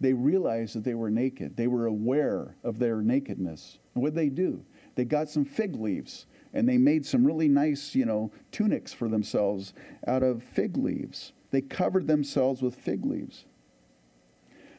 They 0.00 0.14
realized 0.14 0.74
that 0.74 0.84
they 0.84 0.94
were 0.94 1.10
naked. 1.10 1.56
They 1.56 1.66
were 1.66 1.86
aware 1.86 2.56
of 2.64 2.78
their 2.78 3.02
nakedness. 3.02 3.78
What 3.92 4.14
did 4.14 4.16
they 4.16 4.28
do? 4.30 4.64
They 4.94 5.04
got 5.04 5.28
some 5.28 5.44
fig 5.44 5.76
leaves 5.76 6.26
and 6.52 6.68
they 6.68 6.78
made 6.78 7.06
some 7.06 7.24
really 7.24 7.48
nice, 7.48 7.94
you 7.94 8.06
know, 8.06 8.32
tunics 8.50 8.92
for 8.92 9.08
themselves 9.08 9.72
out 10.06 10.22
of 10.22 10.42
fig 10.42 10.76
leaves. 10.76 11.32
They 11.50 11.60
covered 11.60 12.06
themselves 12.06 12.62
with 12.62 12.74
fig 12.74 13.04
leaves. 13.04 13.44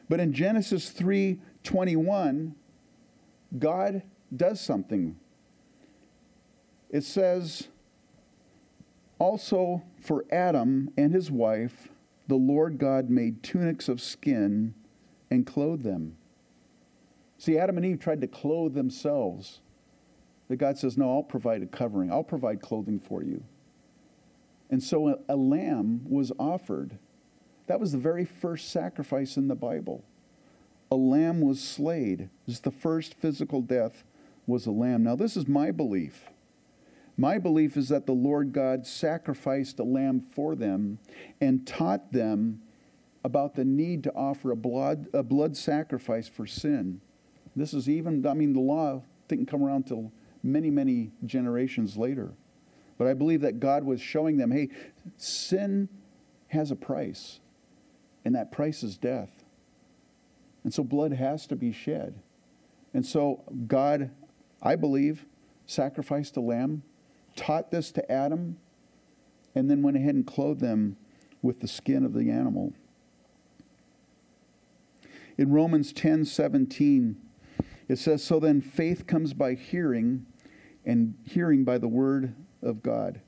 But 0.08 0.20
in 0.20 0.32
Genesis 0.32 0.90
3:21, 0.90 2.54
God 3.58 4.02
does 4.34 4.60
something. 4.60 5.16
It 6.90 7.04
says, 7.04 7.68
also 9.18 9.82
for 10.00 10.26
Adam 10.30 10.90
and 10.96 11.14
his 11.14 11.30
wife, 11.30 11.88
the 12.26 12.34
Lord 12.36 12.78
God 12.78 13.08
made 13.08 13.42
tunics 13.42 13.88
of 13.88 14.00
skin 14.00 14.74
and 15.32 15.46
clothe 15.46 15.82
them. 15.82 16.14
See, 17.38 17.56
Adam 17.56 17.78
and 17.78 17.86
Eve 17.86 17.98
tried 17.98 18.20
to 18.20 18.26
clothe 18.26 18.74
themselves. 18.74 19.60
But 20.46 20.58
God 20.58 20.76
says, 20.76 20.98
No, 20.98 21.10
I'll 21.10 21.22
provide 21.22 21.62
a 21.62 21.66
covering, 21.66 22.12
I'll 22.12 22.22
provide 22.22 22.60
clothing 22.60 23.00
for 23.00 23.22
you. 23.22 23.42
And 24.70 24.82
so 24.82 25.08
a, 25.08 25.16
a 25.30 25.36
lamb 25.36 26.02
was 26.06 26.32
offered. 26.38 26.98
That 27.66 27.80
was 27.80 27.92
the 27.92 27.98
very 27.98 28.26
first 28.26 28.70
sacrifice 28.70 29.38
in 29.38 29.48
the 29.48 29.54
Bible. 29.54 30.04
A 30.90 30.96
lamb 30.96 31.40
was 31.40 31.66
slayed. 31.66 32.28
This 32.46 32.56
is 32.56 32.60
the 32.60 32.70
first 32.70 33.14
physical 33.14 33.62
death 33.62 34.04
was 34.46 34.66
a 34.66 34.70
lamb. 34.70 35.02
Now, 35.02 35.16
this 35.16 35.34
is 35.38 35.48
my 35.48 35.70
belief. 35.70 36.26
My 37.16 37.38
belief 37.38 37.78
is 37.78 37.88
that 37.88 38.04
the 38.04 38.12
Lord 38.12 38.52
God 38.52 38.86
sacrificed 38.86 39.78
a 39.78 39.84
lamb 39.84 40.20
for 40.20 40.54
them 40.54 40.98
and 41.40 41.66
taught 41.66 42.12
them 42.12 42.60
about 43.24 43.54
the 43.54 43.64
need 43.64 44.04
to 44.04 44.12
offer 44.14 44.50
a 44.50 44.56
blood, 44.56 45.08
a 45.12 45.22
blood 45.22 45.56
sacrifice 45.56 46.28
for 46.28 46.46
sin. 46.46 47.00
This 47.54 47.74
is 47.74 47.88
even, 47.88 48.26
I 48.26 48.34
mean, 48.34 48.52
the 48.52 48.60
law 48.60 49.02
didn't 49.28 49.46
come 49.46 49.62
around 49.62 49.84
till 49.86 50.12
many, 50.42 50.70
many 50.70 51.12
generations 51.24 51.96
later. 51.96 52.32
But 52.98 53.06
I 53.06 53.14
believe 53.14 53.40
that 53.42 53.60
God 53.60 53.84
was 53.84 54.00
showing 54.00 54.36
them 54.36 54.50
hey, 54.50 54.68
sin 55.16 55.88
has 56.48 56.70
a 56.70 56.76
price, 56.76 57.40
and 58.24 58.34
that 58.34 58.52
price 58.52 58.82
is 58.82 58.96
death. 58.96 59.30
And 60.64 60.72
so 60.72 60.84
blood 60.84 61.12
has 61.12 61.46
to 61.48 61.56
be 61.56 61.72
shed. 61.72 62.20
And 62.94 63.04
so 63.04 63.42
God, 63.66 64.10
I 64.62 64.76
believe, 64.76 65.26
sacrificed 65.66 66.36
a 66.36 66.40
lamb, 66.40 66.82
taught 67.36 67.70
this 67.70 67.90
to 67.92 68.12
Adam, 68.12 68.58
and 69.54 69.70
then 69.70 69.82
went 69.82 69.96
ahead 69.96 70.14
and 70.14 70.26
clothed 70.26 70.60
them 70.60 70.96
with 71.40 71.60
the 71.60 71.68
skin 71.68 72.04
of 72.04 72.12
the 72.12 72.30
animal. 72.30 72.72
In 75.38 75.50
Romans 75.50 75.92
10 75.92 76.24
17, 76.24 77.16
it 77.88 77.98
says, 77.98 78.22
So 78.22 78.38
then 78.38 78.60
faith 78.60 79.06
comes 79.06 79.34
by 79.34 79.54
hearing, 79.54 80.26
and 80.84 81.14
hearing 81.24 81.64
by 81.64 81.78
the 81.78 81.88
word 81.88 82.34
of 82.62 82.82
God. 82.82 83.20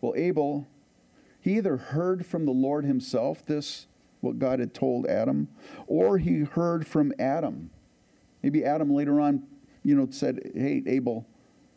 Well, 0.00 0.14
Abel, 0.16 0.66
he 1.40 1.56
either 1.56 1.76
heard 1.76 2.24
from 2.24 2.46
the 2.46 2.52
Lord 2.52 2.84
himself 2.84 3.44
this, 3.44 3.86
what 4.20 4.38
God 4.38 4.60
had 4.60 4.74
told 4.74 5.06
Adam, 5.06 5.48
or 5.86 6.18
he 6.18 6.40
heard 6.40 6.86
from 6.86 7.12
Adam. 7.18 7.70
Maybe 8.42 8.64
Adam 8.64 8.92
later 8.92 9.20
on, 9.20 9.44
you 9.82 9.94
know, 9.94 10.08
said, 10.10 10.52
Hey, 10.54 10.82
Abel, 10.86 11.26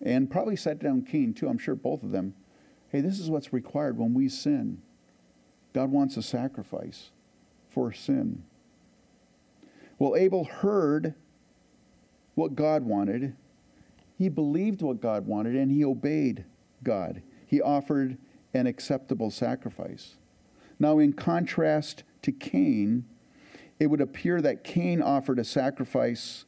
and 0.01 0.29
probably 0.29 0.55
sat 0.55 0.79
down 0.79 1.03
Cain 1.03 1.33
too, 1.33 1.47
I'm 1.47 1.57
sure 1.57 1.75
both 1.75 2.03
of 2.03 2.11
them. 2.11 2.35
Hey, 2.89 3.01
this 3.01 3.19
is 3.19 3.29
what's 3.29 3.53
required 3.53 3.97
when 3.97 4.13
we 4.13 4.29
sin. 4.29 4.81
God 5.73 5.91
wants 5.91 6.17
a 6.17 6.21
sacrifice 6.21 7.11
for 7.69 7.91
sin. 7.91 8.43
Well, 10.03 10.17
Abel 10.17 10.43
heard 10.43 11.15
what 12.35 12.55
God 12.55 12.83
wanted. 12.83 13.37
He 14.17 14.27
believed 14.27 14.81
what 14.81 14.99
God 14.99 15.25
wanted 15.25 15.55
and 15.55 15.71
he 15.71 15.85
obeyed 15.85 16.43
God. 16.83 17.21
He 17.47 17.61
offered 17.61 18.17
an 18.53 18.67
acceptable 18.67 19.31
sacrifice. 19.31 20.15
Now, 20.77 20.99
in 20.99 21.13
contrast 21.13 22.03
to 22.23 22.33
Cain, 22.33 23.05
it 23.79 23.87
would 23.87 24.01
appear 24.01 24.41
that 24.41 24.65
Cain 24.65 25.01
offered 25.01 25.39
a 25.39 25.45
sacrifice 25.45 26.43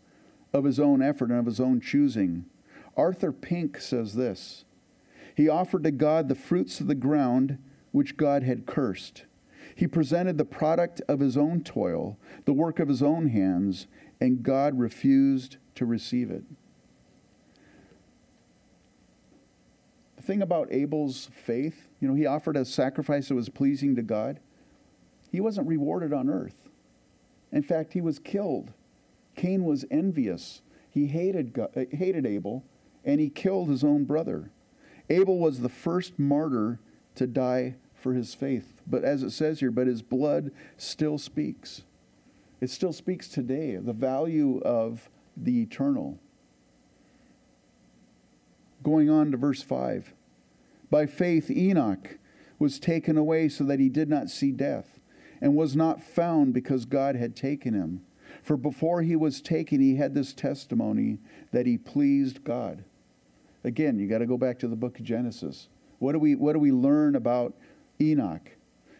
of 0.51 0.65
his 0.65 0.77
own 0.77 1.01
effort 1.01 1.29
and 1.29 1.39
of 1.39 1.45
his 1.45 1.61
own 1.61 1.79
choosing. 1.79 2.43
Arthur 2.97 3.31
Pink 3.31 3.79
says 3.79 4.15
this 4.15 4.65
He 5.33 5.47
offered 5.47 5.85
to 5.85 5.91
God 5.91 6.27
the 6.27 6.35
fruits 6.35 6.81
of 6.81 6.87
the 6.87 6.93
ground 6.93 7.57
which 7.93 8.17
God 8.17 8.43
had 8.43 8.65
cursed. 8.65 9.23
He 9.75 9.87
presented 9.87 10.37
the 10.37 10.45
product 10.45 11.01
of 11.09 11.19
his 11.19 11.35
own 11.35 11.61
toil, 11.61 12.17
the 12.45 12.53
work 12.53 12.79
of 12.79 12.87
his 12.87 13.03
own 13.03 13.27
hands, 13.27 13.87
and 14.21 14.41
God 14.41 14.79
refused 14.79 15.57
to 15.75 15.85
receive 15.85 16.31
it. 16.31 16.43
The 20.15 20.23
thing 20.23 20.41
about 20.41 20.71
Abel's 20.71 21.29
faith, 21.35 21.89
you 21.99 22.07
know, 22.07 22.15
he 22.15 22.25
offered 22.25 22.55
a 22.55 22.63
sacrifice 22.63 23.27
that 23.27 23.35
was 23.35 23.49
pleasing 23.49 23.97
to 23.97 24.01
God. 24.01 24.39
He 25.29 25.41
wasn't 25.41 25.67
rewarded 25.67 26.13
on 26.13 26.29
earth. 26.29 26.55
In 27.51 27.61
fact, 27.61 27.91
he 27.91 28.01
was 28.01 28.17
killed. 28.17 28.71
Cain 29.35 29.65
was 29.65 29.83
envious. 29.91 30.61
He 30.89 31.07
hated, 31.07 31.51
God, 31.51 31.71
uh, 31.75 31.83
hated 31.91 32.25
Abel, 32.25 32.63
and 33.03 33.19
he 33.19 33.29
killed 33.29 33.67
his 33.67 33.83
own 33.83 34.05
brother. 34.05 34.51
Abel 35.09 35.37
was 35.37 35.59
the 35.59 35.69
first 35.69 36.17
martyr 36.17 36.79
to 37.15 37.27
die 37.27 37.75
for 38.05 38.13
his 38.13 38.35
faith. 38.35 38.83
But 38.85 39.03
as 39.03 39.23
it 39.23 39.31
says 39.31 39.61
here, 39.61 39.71
but 39.71 39.87
his 39.87 40.03
blood 40.03 40.51
still 40.77 41.17
speaks. 41.17 41.81
It 42.61 42.69
still 42.69 42.93
speaks 42.93 43.27
today, 43.27 43.77
the 43.77 43.93
value 43.93 44.59
of 44.59 45.09
the 45.35 45.63
eternal. 45.63 46.19
Going 48.83 49.09
on 49.09 49.31
to 49.31 49.37
verse 49.37 49.63
5. 49.63 50.13
By 50.91 51.07
faith, 51.07 51.49
Enoch 51.49 52.19
was 52.59 52.77
taken 52.77 53.17
away 53.17 53.49
so 53.49 53.63
that 53.63 53.79
he 53.79 53.89
did 53.89 54.07
not 54.07 54.29
see 54.29 54.51
death, 54.51 54.99
and 55.41 55.55
was 55.55 55.75
not 55.75 56.03
found 56.03 56.53
because 56.53 56.85
God 56.85 57.15
had 57.15 57.35
taken 57.35 57.73
him. 57.73 58.01
For 58.43 58.55
before 58.55 59.01
he 59.01 59.15
was 59.15 59.41
taken, 59.41 59.81
he 59.81 59.95
had 59.95 60.13
this 60.13 60.31
testimony 60.31 61.17
that 61.51 61.65
he 61.65 61.79
pleased 61.79 62.43
God. 62.43 62.83
Again, 63.63 63.97
you 63.97 64.07
got 64.07 64.19
to 64.19 64.27
go 64.27 64.37
back 64.37 64.59
to 64.59 64.67
the 64.67 64.75
book 64.75 64.99
of 64.99 65.05
Genesis. 65.05 65.69
What 65.97 66.11
do 66.11 66.19
we, 66.19 66.35
what 66.35 66.53
do 66.53 66.59
we 66.59 66.71
learn 66.71 67.15
about 67.15 67.55
Enoch? 67.99 68.51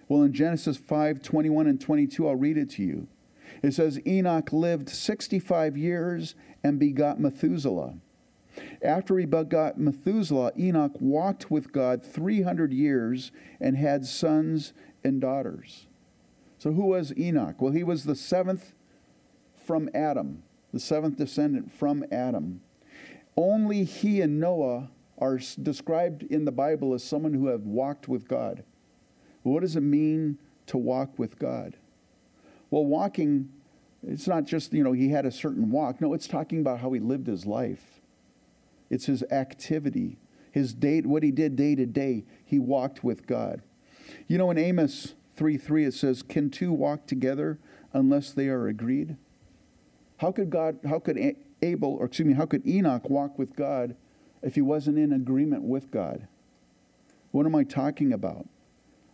Well, 0.08 0.22
in 0.22 0.34
Genesis 0.34 0.78
5 0.78 1.22
21 1.22 1.68
and 1.68 1.82
22, 1.82 2.28
I'll 2.28 2.36
read 2.36 2.58
it 2.58 2.70
to 2.72 2.84
you. 2.84 3.08
It 3.64 3.74
says, 3.74 4.00
Enoch 4.06 4.52
lived 4.52 4.90
65 4.90 5.78
years 5.78 6.36
and 6.64 6.80
begot 6.80 7.20
Methuselah. 7.20 7.96
After 8.82 9.18
he 9.18 9.26
begot 9.26 9.78
Methuselah, 9.78 10.52
Enoch 10.58 11.00
walked 11.00 11.52
with 11.52 11.72
God 11.72 12.04
300 12.04 12.74
years 12.74 13.32
and 13.60 13.76
had 13.76 14.06
sons 14.06 14.74
and 15.04 15.20
daughters. 15.20 15.88
So, 16.58 16.72
who 16.72 16.86
was 16.86 17.16
Enoch? 17.18 17.62
Well, 17.62 17.74
he 17.74 17.84
was 17.84 18.06
the 18.06 18.16
seventh 18.16 18.74
from 19.56 19.90
Adam, 19.94 20.44
the 20.72 20.80
seventh 20.80 21.18
descendant 21.18 21.72
from 21.72 22.06
Adam. 22.12 22.62
Only 23.36 23.84
he 23.84 24.22
and 24.22 24.40
Noah 24.40 24.90
are 25.18 25.40
described 25.62 26.24
in 26.24 26.46
the 26.46 26.52
Bible 26.52 26.94
as 26.94 27.04
someone 27.04 27.34
who 27.34 27.48
have 27.48 27.64
walked 27.64 28.08
with 28.08 28.28
God. 28.28 28.64
What 29.52 29.62
does 29.62 29.76
it 29.76 29.82
mean 29.82 30.40
to 30.66 30.78
walk 30.78 31.20
with 31.20 31.38
God? 31.38 31.78
Well, 32.72 32.84
walking, 32.84 33.52
it's 34.02 34.28
not 34.28 34.46
just, 34.46 34.74
you 34.74 34.84
know, 34.84 34.92
he 34.92 35.10
had 35.10 35.24
a 35.24 35.32
certain 35.32 35.70
walk. 35.70 36.02
No, 36.02 36.16
it's 36.16 36.28
talking 36.28 36.62
about 36.62 36.80
how 36.80 36.92
he 36.94 37.00
lived 37.00 37.28
his 37.28 37.46
life. 37.46 38.02
It's 38.90 39.06
his 39.06 39.22
activity, 39.32 40.18
his 40.52 40.74
day, 40.74 41.02
what 41.02 41.22
he 41.22 41.30
did 41.30 41.56
day 41.56 41.76
to 41.76 41.86
day. 41.86 42.24
He 42.44 42.58
walked 42.58 43.04
with 43.04 43.28
God. 43.28 43.62
You 44.28 44.40
know, 44.40 44.50
in 44.50 44.58
Amos 44.58 45.14
3 45.36 45.58
3, 45.58 45.86
it 45.86 45.94
says, 45.94 46.24
Can 46.24 46.50
two 46.50 46.74
walk 46.74 47.06
together 47.06 47.60
unless 47.94 48.32
they 48.32 48.48
are 48.48 48.68
agreed? 48.68 49.16
How 50.18 50.32
could 50.32 50.50
God, 50.50 50.80
how 50.90 50.98
could 50.98 51.36
Abel, 51.62 51.98
or 52.00 52.06
excuse 52.06 52.28
me, 52.28 52.34
how 52.34 52.48
could 52.48 52.66
Enoch 52.66 53.12
walk 53.12 53.38
with 53.38 53.56
God 53.56 53.96
if 54.42 54.56
he 54.56 54.62
wasn't 54.62 54.98
in 54.98 55.14
agreement 55.14 55.62
with 55.62 55.92
God? 55.92 56.28
What 57.30 57.46
am 57.46 57.54
I 57.54 57.64
talking 57.64 58.12
about? 58.12 58.48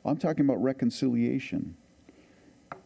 I'm 0.04 0.18
talking 0.18 0.46
about 0.46 0.62
reconciliation. 0.62 1.76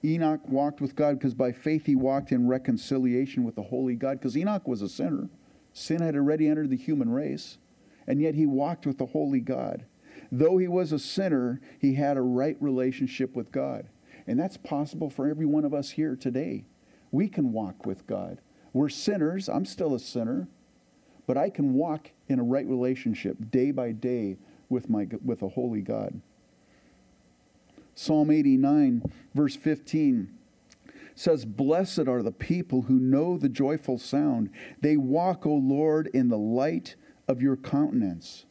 Enoch 0.03 0.41
walked 0.47 0.81
with 0.81 0.95
God 0.95 1.17
because 1.17 1.33
by 1.33 1.51
faith 1.51 1.85
he 1.85 1.95
walked 1.95 2.31
in 2.31 2.47
reconciliation 2.47 3.43
with 3.43 3.55
the 3.55 3.63
holy 3.63 3.95
God 3.95 4.19
because 4.19 4.37
Enoch 4.37 4.67
was 4.67 4.81
a 4.81 4.89
sinner. 4.89 5.29
Sin 5.73 6.01
had 6.01 6.15
already 6.15 6.47
entered 6.47 6.69
the 6.69 6.77
human 6.77 7.09
race, 7.09 7.57
and 8.07 8.21
yet 8.21 8.35
he 8.35 8.45
walked 8.45 8.85
with 8.85 8.97
the 8.97 9.07
holy 9.07 9.39
God. 9.39 9.85
Though 10.31 10.57
he 10.57 10.67
was 10.67 10.91
a 10.91 10.99
sinner, 10.99 11.59
he 11.79 11.95
had 11.95 12.17
a 12.17 12.21
right 12.21 12.57
relationship 12.59 13.35
with 13.35 13.51
God. 13.51 13.87
And 14.27 14.39
that's 14.39 14.57
possible 14.57 15.09
for 15.09 15.27
every 15.27 15.45
one 15.45 15.65
of 15.65 15.73
us 15.73 15.91
here 15.91 16.15
today. 16.15 16.65
We 17.11 17.27
can 17.27 17.51
walk 17.51 17.85
with 17.85 18.07
God. 18.07 18.41
We're 18.73 18.89
sinners. 18.89 19.47
I'm 19.47 19.65
still 19.65 19.93
a 19.93 19.99
sinner. 19.99 20.47
But 21.27 21.37
I 21.37 21.49
can 21.49 21.73
walk 21.73 22.11
in 22.27 22.39
a 22.39 22.43
right 22.43 22.67
relationship 22.67 23.37
day 23.51 23.71
by 23.71 23.91
day 23.91 24.37
with, 24.69 24.89
my, 24.89 25.07
with 25.23 25.41
a 25.41 25.49
holy 25.49 25.81
God. 25.81 26.21
Psalm 27.95 28.29
89, 28.29 29.01
verse 29.33 29.55
15 29.55 30.31
says, 31.15 31.45
Blessed 31.45 32.07
are 32.07 32.21
the 32.21 32.31
people 32.31 32.83
who 32.83 32.95
know 32.95 33.37
the 33.37 33.49
joyful 33.49 33.97
sound. 33.97 34.49
They 34.81 34.97
walk, 34.97 35.45
O 35.45 35.53
Lord, 35.53 36.07
in 36.13 36.27
the 36.27 36.37
light 36.37 36.95
of 37.27 37.41
your 37.41 37.55
countenance. 37.55 38.45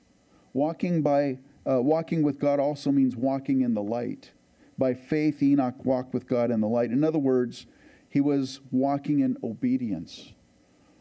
Walking 0.54 1.02
by 1.02 1.38
uh, 1.68 1.80
walking 1.80 2.22
with 2.22 2.38
God 2.38 2.60
also 2.60 2.90
means 2.90 3.16
walking 3.16 3.62
in 3.62 3.74
the 3.74 3.82
light. 3.82 4.32
By 4.76 4.94
faith, 4.94 5.42
Enoch 5.42 5.84
walked 5.84 6.12
with 6.12 6.26
God 6.26 6.50
in 6.50 6.60
the 6.60 6.68
light. 6.68 6.90
In 6.90 7.04
other 7.04 7.18
words, 7.18 7.66
he 8.08 8.20
was 8.20 8.60
walking 8.70 9.20
in 9.20 9.36
obedience. 9.42 10.32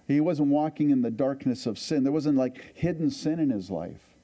He 0.08 0.20
wasn't 0.20 0.50
walking 0.50 0.90
in 0.90 1.02
the 1.02 1.12
darkness 1.12 1.66
of 1.66 1.80
sin. 1.80 2.04
There 2.04 2.12
wasn't 2.12 2.38
like 2.38 2.76
hidden 2.76 3.10
sin 3.10 3.40
in 3.40 3.50
his 3.50 3.70
life. 3.70 4.16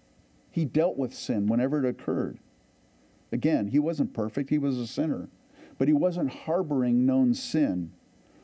He 0.52 0.66
dealt 0.66 0.98
with 0.98 1.14
sin 1.14 1.48
whenever 1.48 1.84
it 1.84 1.90
occurred. 1.90 2.40
Again, 3.32 3.68
he 3.68 3.80
wasn't 3.80 4.13
perfect, 4.13 4.50
he 4.50 4.58
was 4.58 4.78
a 4.78 4.88
sinner. 4.88 5.30
But 5.78 5.88
he 5.88 5.94
wasn't 5.94 6.34
harboring 6.34 7.06
known 7.06 7.34
sin, 7.34 7.92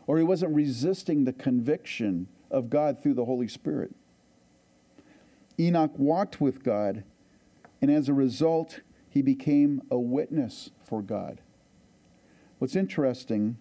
or 0.07 0.17
he 0.17 0.23
wasn't 0.23 0.55
resisting 0.55 1.23
the 1.23 1.33
conviction 1.33 2.27
of 2.49 2.69
God 2.69 3.01
through 3.01 3.15
the 3.15 3.25
Holy 3.25 3.47
Spirit. 3.47 3.93
Enoch 5.59 5.97
walked 5.97 6.39
with 6.39 6.63
God, 6.63 7.03
and 7.81 7.91
as 7.91 8.07
a 8.07 8.13
result, 8.13 8.81
he 9.09 9.21
became 9.21 9.81
a 9.89 9.97
witness 9.97 10.71
for 10.83 11.01
God. 11.01 11.41
What's 12.59 12.75
interesting, 12.75 13.57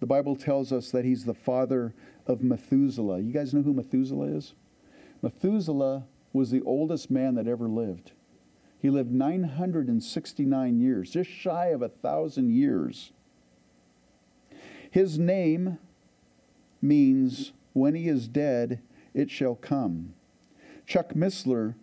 the 0.00 0.06
Bible 0.06 0.36
tells 0.36 0.72
us 0.72 0.90
that 0.90 1.04
he's 1.04 1.24
the 1.24 1.34
father 1.34 1.94
of 2.26 2.42
Methuselah. 2.42 3.20
You 3.20 3.32
guys 3.32 3.54
know 3.54 3.62
who 3.62 3.72
Methuselah 3.72 4.26
is? 4.26 4.54
Methuselah 5.22 6.06
was 6.32 6.50
the 6.50 6.62
oldest 6.62 7.10
man 7.10 7.34
that 7.36 7.46
ever 7.46 7.68
lived. 7.68 8.12
He 8.78 8.90
lived 8.90 9.10
969 9.10 10.80
years, 10.80 11.10
just 11.10 11.30
shy 11.30 11.66
of 11.66 11.82
a 11.82 11.88
thousand 11.88 12.50
years. 12.50 13.12
His 14.90 15.18
name 15.18 15.78
means 16.80 17.52
when 17.72 17.94
he 17.94 18.08
is 18.08 18.28
dead, 18.28 18.80
it 19.14 19.30
shall 19.30 19.54
come. 19.54 20.14
Chuck 20.86 21.14
Missler 21.14 21.74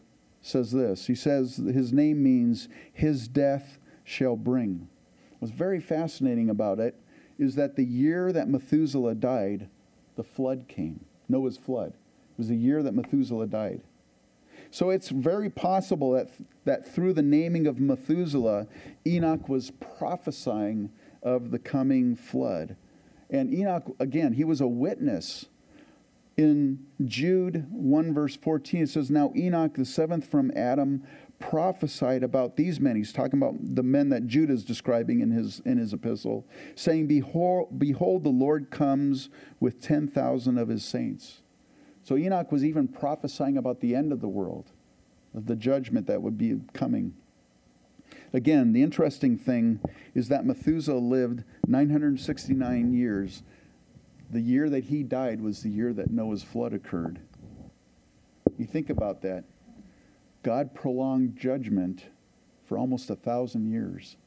says 0.42 0.72
this. 0.72 1.08
He 1.08 1.16
says 1.16 1.58
his 1.58 1.92
name 1.92 2.24
means 2.24 2.68
his 2.92 3.28
death 3.28 3.80
shall 4.04 4.36
bring. 4.36 4.88
What's 5.40 5.54
very 5.54 5.80
fascinating 5.80 6.50
about 6.50 6.80
it 6.80 6.96
is 7.38 7.56
that 7.56 7.76
the 7.76 7.86
year 7.86 8.32
that 8.32 8.48
Methuselah 8.48 9.16
died, 9.16 9.68
the 10.16 10.24
flood 10.24 10.66
came. 10.68 11.06
Noah's 11.28 11.58
flood. 11.58 11.90
It 11.94 12.38
was 12.38 12.48
the 12.48 12.56
year 12.56 12.84
that 12.84 12.94
Methuselah 12.94 13.48
died. 13.48 13.82
So 14.74 14.90
it's 14.90 15.10
very 15.10 15.52
possible 15.52 16.14
that, 16.14 16.30
that 16.66 16.92
through 16.92 17.14
the 17.14 17.22
naming 17.22 17.68
of 17.68 17.80
Methuselah, 17.80 18.66
Enoch 19.06 19.48
was 19.48 19.70
prophesying 19.70 20.90
of 21.22 21.52
the 21.52 21.60
coming 21.60 22.16
flood. 22.16 22.76
And 23.30 23.54
Enoch, 23.54 23.96
again, 24.00 24.34
he 24.34 24.44
was 24.44 24.62
a 24.62 24.68
witness. 24.68 25.46
In 26.38 26.88
Jude 27.06 27.68
1, 27.70 28.16
verse 28.16 28.36
14, 28.36 28.82
it 28.82 28.90
says, 28.90 29.12
Now 29.12 29.32
Enoch, 29.36 29.76
the 29.76 29.86
seventh 29.86 30.26
from 30.26 30.52
Adam, 30.56 31.04
prophesied 31.38 32.24
about 32.24 32.58
these 32.58 32.80
men. 32.80 32.96
He's 32.96 33.14
talking 33.14 33.40
about 33.40 33.54
the 33.60 33.84
men 33.84 34.10
that 34.10 34.26
Jude 34.26 34.50
is 34.50 34.66
describing 34.66 35.20
in 35.20 35.30
his, 35.30 35.60
in 35.66 35.78
his 35.78 35.94
epistle, 35.94 36.48
saying, 36.74 37.06
Behold, 37.06 37.78
behold 37.78 38.24
the 38.24 38.30
Lord 38.30 38.72
comes 38.72 39.30
with 39.60 39.80
10,000 39.84 40.58
of 40.58 40.70
his 40.70 40.84
saints. 40.84 41.43
So 42.04 42.18
Enoch 42.18 42.52
was 42.52 42.66
even 42.66 42.88
prophesying 42.88 43.58
about 43.58 43.80
the 43.80 43.96
end 43.96 44.12
of 44.12 44.22
the 44.22 44.28
world, 44.28 44.72
the 45.34 45.56
judgment 45.56 46.08
that 46.08 46.22
would 46.22 46.38
be 46.38 46.60
coming. 46.74 47.14
Again, 48.34 48.74
the 48.74 48.84
interesting 48.84 49.38
thing 49.38 49.80
is 50.14 50.28
that 50.28 50.46
Methuselah 50.46 50.98
lived 50.98 51.44
969 51.66 52.94
years. 52.94 53.44
The 54.30 54.42
year 54.42 54.70
that 54.70 54.86
he 54.86 55.04
died 55.04 55.42
was 55.42 55.62
the 55.62 55.70
year 55.70 55.94
that 55.94 56.12
Noah's 56.12 56.44
flood 56.44 56.74
occurred. 56.74 57.20
You 58.58 58.66
think 58.66 58.90
about 58.90 59.22
that. 59.22 59.46
God 60.42 60.74
prolonged 60.76 61.38
judgment 61.38 62.06
for 62.66 62.78
almost 62.78 63.10
a 63.10 63.16
thousand 63.16 63.72
years. 63.72 64.18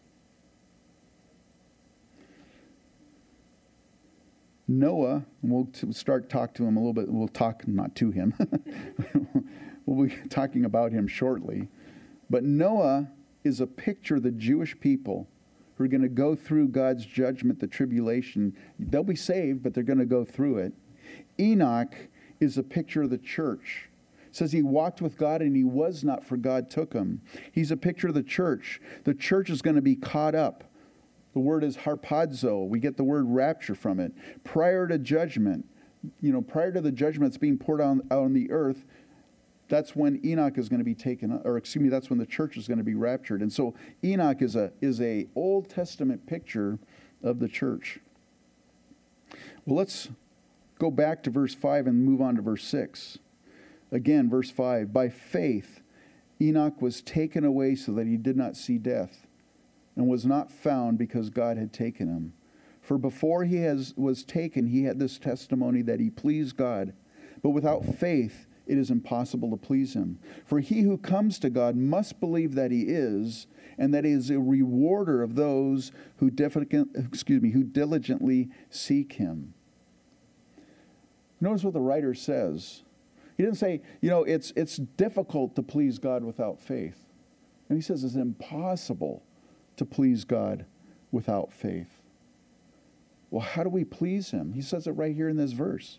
Noah, 4.68 5.24
we'll 5.42 5.68
start 5.90 6.28
talk 6.28 6.54
to 6.54 6.64
him 6.64 6.76
a 6.76 6.80
little 6.80 6.92
bit. 6.92 7.08
We'll 7.08 7.28
talk 7.28 7.66
not 7.68 7.94
to 7.96 8.10
him. 8.10 8.34
we'll 9.86 10.08
be 10.08 10.16
talking 10.28 10.64
about 10.64 10.92
him 10.92 11.06
shortly. 11.06 11.68
But 12.28 12.42
Noah 12.42 13.08
is 13.44 13.60
a 13.60 13.66
picture 13.66 14.16
of 14.16 14.24
the 14.24 14.32
Jewish 14.32 14.78
people 14.80 15.28
who 15.76 15.84
are 15.84 15.88
going 15.88 16.02
to 16.02 16.08
go 16.08 16.34
through 16.34 16.68
God's 16.68 17.06
judgment, 17.06 17.60
the 17.60 17.68
tribulation. 17.68 18.56
They'll 18.78 19.04
be 19.04 19.14
saved, 19.14 19.62
but 19.62 19.72
they're 19.72 19.84
going 19.84 19.98
to 20.00 20.06
go 20.06 20.24
through 20.24 20.58
it. 20.58 20.72
Enoch 21.38 21.94
is 22.40 22.58
a 22.58 22.62
picture 22.62 23.02
of 23.02 23.10
the 23.10 23.18
church. 23.18 23.88
It 24.26 24.34
says 24.34 24.52
he 24.52 24.62
walked 24.62 25.00
with 25.00 25.16
God 25.16 25.42
and 25.42 25.54
he 25.54 25.64
was 25.64 26.02
not, 26.02 26.24
for 26.24 26.36
God 26.36 26.70
took 26.70 26.92
him. 26.92 27.20
He's 27.52 27.70
a 27.70 27.76
picture 27.76 28.08
of 28.08 28.14
the 28.14 28.22
church. 28.22 28.80
The 29.04 29.14
church 29.14 29.48
is 29.48 29.62
going 29.62 29.76
to 29.76 29.82
be 29.82 29.96
caught 29.96 30.34
up 30.34 30.64
the 31.36 31.40
word 31.40 31.62
is 31.62 31.76
harpazo. 31.76 32.66
We 32.66 32.80
get 32.80 32.96
the 32.96 33.04
word 33.04 33.26
rapture 33.28 33.74
from 33.74 34.00
it. 34.00 34.10
Prior 34.42 34.88
to 34.88 34.96
judgment, 34.96 35.68
you 36.22 36.32
know, 36.32 36.40
prior 36.40 36.72
to 36.72 36.80
the 36.80 36.90
judgment 36.90 37.30
that's 37.30 37.36
being 37.36 37.58
poured 37.58 37.82
on, 37.82 38.00
out 38.10 38.22
on 38.22 38.32
the 38.32 38.50
earth, 38.50 38.86
that's 39.68 39.94
when 39.94 40.18
Enoch 40.24 40.56
is 40.56 40.70
going 40.70 40.78
to 40.78 40.84
be 40.84 40.94
taken, 40.94 41.38
or 41.44 41.58
excuse 41.58 41.82
me, 41.82 41.90
that's 41.90 42.08
when 42.08 42.18
the 42.18 42.24
church 42.24 42.56
is 42.56 42.66
going 42.66 42.78
to 42.78 42.84
be 42.84 42.94
raptured. 42.94 43.42
And 43.42 43.52
so 43.52 43.74
Enoch 44.02 44.40
is 44.40 44.56
a 44.56 44.72
is 44.80 44.98
a 45.02 45.26
Old 45.36 45.68
Testament 45.68 46.26
picture 46.26 46.78
of 47.22 47.38
the 47.38 47.48
church. 47.48 47.98
Well, 49.66 49.76
let's 49.76 50.08
go 50.78 50.90
back 50.90 51.22
to 51.24 51.30
verse 51.30 51.54
five 51.54 51.86
and 51.86 52.02
move 52.02 52.22
on 52.22 52.36
to 52.36 52.40
verse 52.40 52.64
six. 52.64 53.18
Again, 53.92 54.30
verse 54.30 54.50
five. 54.50 54.90
By 54.90 55.10
faith, 55.10 55.82
Enoch 56.40 56.80
was 56.80 57.02
taken 57.02 57.44
away 57.44 57.74
so 57.74 57.92
that 57.92 58.06
he 58.06 58.16
did 58.16 58.38
not 58.38 58.56
see 58.56 58.78
death 58.78 59.25
and 59.96 60.06
was 60.06 60.26
not 60.26 60.52
found 60.52 60.98
because 60.98 61.30
God 61.30 61.56
had 61.56 61.72
taken 61.72 62.08
him. 62.08 62.34
For 62.80 62.98
before 62.98 63.44
he 63.44 63.56
has, 63.56 63.94
was 63.96 64.22
taken, 64.22 64.68
he 64.68 64.84
had 64.84 64.98
this 64.98 65.18
testimony 65.18 65.82
that 65.82 65.98
he 65.98 66.10
pleased 66.10 66.56
God. 66.56 66.92
But 67.42 67.50
without 67.50 67.84
faith, 67.84 68.46
it 68.66 68.78
is 68.78 68.90
impossible 68.90 69.50
to 69.50 69.56
please 69.56 69.94
him. 69.94 70.18
For 70.44 70.60
he 70.60 70.82
who 70.82 70.98
comes 70.98 71.38
to 71.40 71.50
God 71.50 71.76
must 71.76 72.20
believe 72.20 72.54
that 72.54 72.70
he 72.70 72.82
is, 72.82 73.46
and 73.78 73.92
that 73.94 74.04
he 74.04 74.12
is 74.12 74.30
a 74.30 74.38
rewarder 74.38 75.22
of 75.22 75.34
those 75.34 75.92
who, 76.18 76.30
excuse 76.94 77.42
me, 77.42 77.50
who 77.50 77.64
diligently 77.64 78.50
seek 78.70 79.14
him. 79.14 79.54
Notice 81.40 81.64
what 81.64 81.74
the 81.74 81.80
writer 81.80 82.14
says. 82.14 82.82
He 83.36 83.42
didn't 83.42 83.58
say, 83.58 83.82
you 84.00 84.08
know, 84.08 84.24
it's, 84.24 84.52
it's 84.56 84.76
difficult 84.76 85.54
to 85.56 85.62
please 85.62 85.98
God 85.98 86.24
without 86.24 86.60
faith. 86.60 86.98
And 87.68 87.76
he 87.76 87.82
says 87.82 88.02
it's 88.02 88.14
impossible 88.14 89.22
to 89.76 89.84
please 89.84 90.24
God 90.24 90.66
without 91.10 91.52
faith. 91.52 92.00
Well, 93.30 93.42
how 93.42 93.62
do 93.62 93.68
we 93.68 93.84
please 93.84 94.30
Him? 94.30 94.52
He 94.52 94.62
says 94.62 94.86
it 94.86 94.92
right 94.92 95.14
here 95.14 95.28
in 95.28 95.36
this 95.36 95.52
verse. 95.52 95.98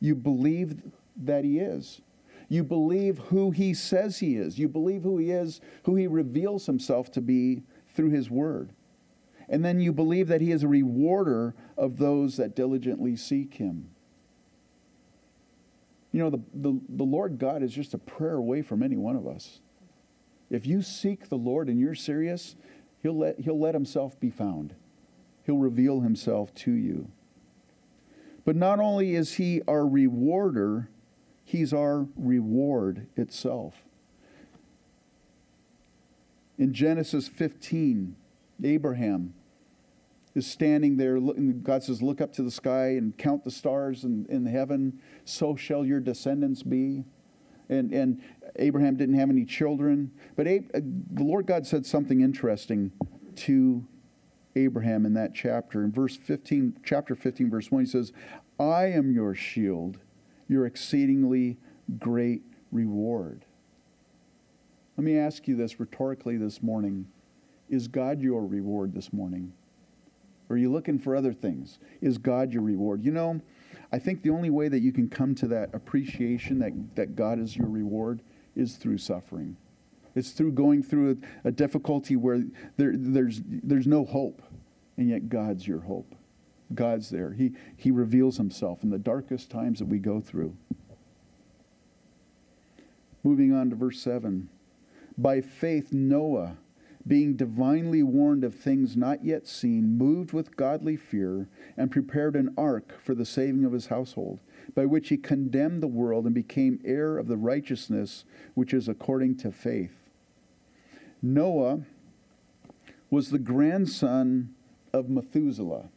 You 0.00 0.14
believe 0.14 0.82
that 1.16 1.44
He 1.44 1.58
is. 1.58 2.00
You 2.48 2.64
believe 2.64 3.18
who 3.18 3.50
He 3.50 3.74
says 3.74 4.18
He 4.18 4.36
is. 4.36 4.58
You 4.58 4.68
believe 4.68 5.02
who 5.02 5.18
He 5.18 5.30
is, 5.30 5.60
who 5.84 5.96
He 5.96 6.06
reveals 6.06 6.66
Himself 6.66 7.10
to 7.12 7.20
be 7.20 7.62
through 7.88 8.10
His 8.10 8.30
Word. 8.30 8.72
And 9.48 9.64
then 9.64 9.80
you 9.80 9.92
believe 9.92 10.28
that 10.28 10.40
He 10.40 10.52
is 10.52 10.62
a 10.62 10.68
rewarder 10.68 11.54
of 11.76 11.98
those 11.98 12.36
that 12.36 12.54
diligently 12.54 13.16
seek 13.16 13.54
Him. 13.54 13.90
You 16.12 16.22
know, 16.22 16.30
the, 16.30 16.40
the, 16.54 16.80
the 16.88 17.04
Lord 17.04 17.38
God 17.38 17.62
is 17.62 17.72
just 17.72 17.94
a 17.94 17.98
prayer 17.98 18.36
away 18.36 18.62
from 18.62 18.82
any 18.82 18.96
one 18.96 19.16
of 19.16 19.26
us. 19.26 19.60
If 20.50 20.66
you 20.66 20.80
seek 20.80 21.28
the 21.28 21.36
Lord 21.36 21.68
and 21.68 21.78
you're 21.78 21.94
serious, 21.94 22.56
He'll 23.02 23.16
let, 23.16 23.40
he'll 23.40 23.58
let 23.58 23.74
himself 23.74 24.18
be 24.18 24.30
found. 24.30 24.74
He'll 25.44 25.58
reveal 25.58 26.00
himself 26.00 26.54
to 26.56 26.72
you. 26.72 27.10
But 28.44 28.56
not 28.56 28.80
only 28.80 29.14
is 29.14 29.34
he 29.34 29.62
our 29.68 29.86
rewarder, 29.86 30.88
he's 31.44 31.72
our 31.72 32.06
reward 32.16 33.06
itself. 33.16 33.82
In 36.58 36.72
Genesis 36.72 37.28
15, 37.28 38.16
Abraham 38.64 39.34
is 40.34 40.46
standing 40.46 40.96
there. 40.96 41.18
God 41.18 41.82
says, 41.84 42.02
Look 42.02 42.20
up 42.20 42.32
to 42.34 42.42
the 42.42 42.50
sky 42.50 42.96
and 42.96 43.16
count 43.16 43.44
the 43.44 43.50
stars 43.50 44.04
in, 44.04 44.26
in 44.28 44.46
heaven. 44.46 45.00
So 45.24 45.54
shall 45.54 45.84
your 45.84 46.00
descendants 46.00 46.62
be. 46.62 47.04
And, 47.68 47.92
and 47.92 48.22
Abraham 48.56 48.96
didn't 48.96 49.16
have 49.16 49.30
any 49.30 49.44
children. 49.44 50.10
But 50.36 50.46
Ab- 50.46 50.70
uh, 50.74 50.80
the 50.82 51.24
Lord 51.24 51.46
God 51.46 51.66
said 51.66 51.84
something 51.84 52.20
interesting 52.20 52.92
to 53.36 53.86
Abraham 54.56 55.06
in 55.06 55.14
that 55.14 55.34
chapter. 55.34 55.84
In 55.84 55.92
verse 55.92 56.16
15, 56.16 56.80
chapter 56.84 57.14
15, 57.14 57.50
verse 57.50 57.70
1, 57.70 57.84
he 57.84 57.90
says, 57.90 58.12
I 58.58 58.86
am 58.86 59.12
your 59.12 59.34
shield, 59.34 59.98
your 60.48 60.66
exceedingly 60.66 61.58
great 61.98 62.42
reward. 62.72 63.44
Let 64.96 65.04
me 65.04 65.16
ask 65.16 65.46
you 65.46 65.54
this 65.54 65.78
rhetorically 65.78 66.36
this 66.36 66.62
morning 66.62 67.06
Is 67.68 67.86
God 67.86 68.20
your 68.20 68.44
reward 68.44 68.94
this 68.94 69.12
morning? 69.12 69.52
Or 70.48 70.56
are 70.56 70.58
you 70.58 70.72
looking 70.72 70.98
for 70.98 71.14
other 71.14 71.32
things? 71.32 71.78
Is 72.00 72.18
God 72.18 72.52
your 72.52 72.62
reward? 72.62 73.04
You 73.04 73.12
know, 73.12 73.40
I 73.92 73.98
think 73.98 74.22
the 74.22 74.30
only 74.30 74.50
way 74.50 74.68
that 74.68 74.80
you 74.80 74.92
can 74.92 75.08
come 75.08 75.34
to 75.36 75.48
that 75.48 75.74
appreciation 75.74 76.58
that, 76.58 76.72
that 76.96 77.16
God 77.16 77.38
is 77.38 77.56
your 77.56 77.68
reward 77.68 78.20
is 78.54 78.76
through 78.76 78.98
suffering. 78.98 79.56
It's 80.14 80.30
through 80.32 80.52
going 80.52 80.82
through 80.82 81.18
a, 81.44 81.48
a 81.48 81.52
difficulty 81.52 82.16
where 82.16 82.42
there, 82.76 82.92
there's, 82.94 83.40
there's 83.46 83.86
no 83.86 84.04
hope, 84.04 84.42
and 84.96 85.08
yet 85.08 85.28
God's 85.28 85.66
your 85.66 85.80
hope. 85.80 86.14
God's 86.74 87.08
there. 87.08 87.32
He, 87.32 87.52
he 87.76 87.90
reveals 87.90 88.36
himself 88.36 88.82
in 88.82 88.90
the 88.90 88.98
darkest 88.98 89.50
times 89.50 89.78
that 89.78 89.86
we 89.86 89.98
go 89.98 90.20
through. 90.20 90.54
Moving 93.22 93.54
on 93.54 93.70
to 93.70 93.76
verse 93.76 94.00
7. 94.00 94.48
By 95.16 95.40
faith, 95.40 95.92
Noah, 95.92 96.56
being 97.08 97.34
divinely 97.34 98.02
warned 98.02 98.44
of 98.44 98.54
things 98.54 98.96
not 98.96 99.24
yet 99.24 99.46
seen, 99.46 99.96
moved 99.96 100.32
with 100.32 100.56
godly 100.56 100.96
fear, 100.96 101.48
and 101.76 101.90
prepared 101.90 102.36
an 102.36 102.54
ark 102.56 102.94
for 103.02 103.14
the 103.14 103.24
saving 103.24 103.64
of 103.64 103.72
his 103.72 103.86
household 103.86 104.38
by 104.74 104.84
which 104.84 105.08
he 105.08 105.16
condemned 105.16 105.82
the 105.82 105.88
world 105.88 106.26
and 106.26 106.34
became 106.34 106.80
heir 106.84 107.16
of 107.16 107.26
the 107.26 107.36
righteousness 107.36 108.24
which 108.54 108.74
is 108.74 108.88
according 108.88 109.34
to 109.36 109.50
faith. 109.50 110.10
Noah 111.22 111.80
was 113.10 113.30
the 113.30 113.38
grandson 113.38 114.54
of 114.92 115.08
Methuselah. 115.08 115.88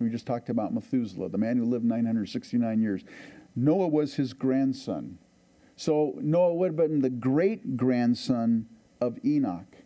We 0.00 0.08
just 0.08 0.26
talked 0.26 0.48
about 0.48 0.74
Methuselah, 0.74 1.28
the 1.28 1.38
man 1.38 1.56
who 1.56 1.64
lived 1.64 1.84
969 1.84 2.82
years. 2.82 3.04
Noah 3.54 3.88
was 3.88 4.14
his 4.14 4.32
grandson. 4.32 5.18
So 5.76 6.14
Noah 6.20 6.54
would 6.54 6.68
have 6.68 6.76
been 6.76 7.00
the 7.00 7.10
great 7.10 7.76
grandson 7.76 8.66
of 9.00 9.18
Enoch. 9.24 9.76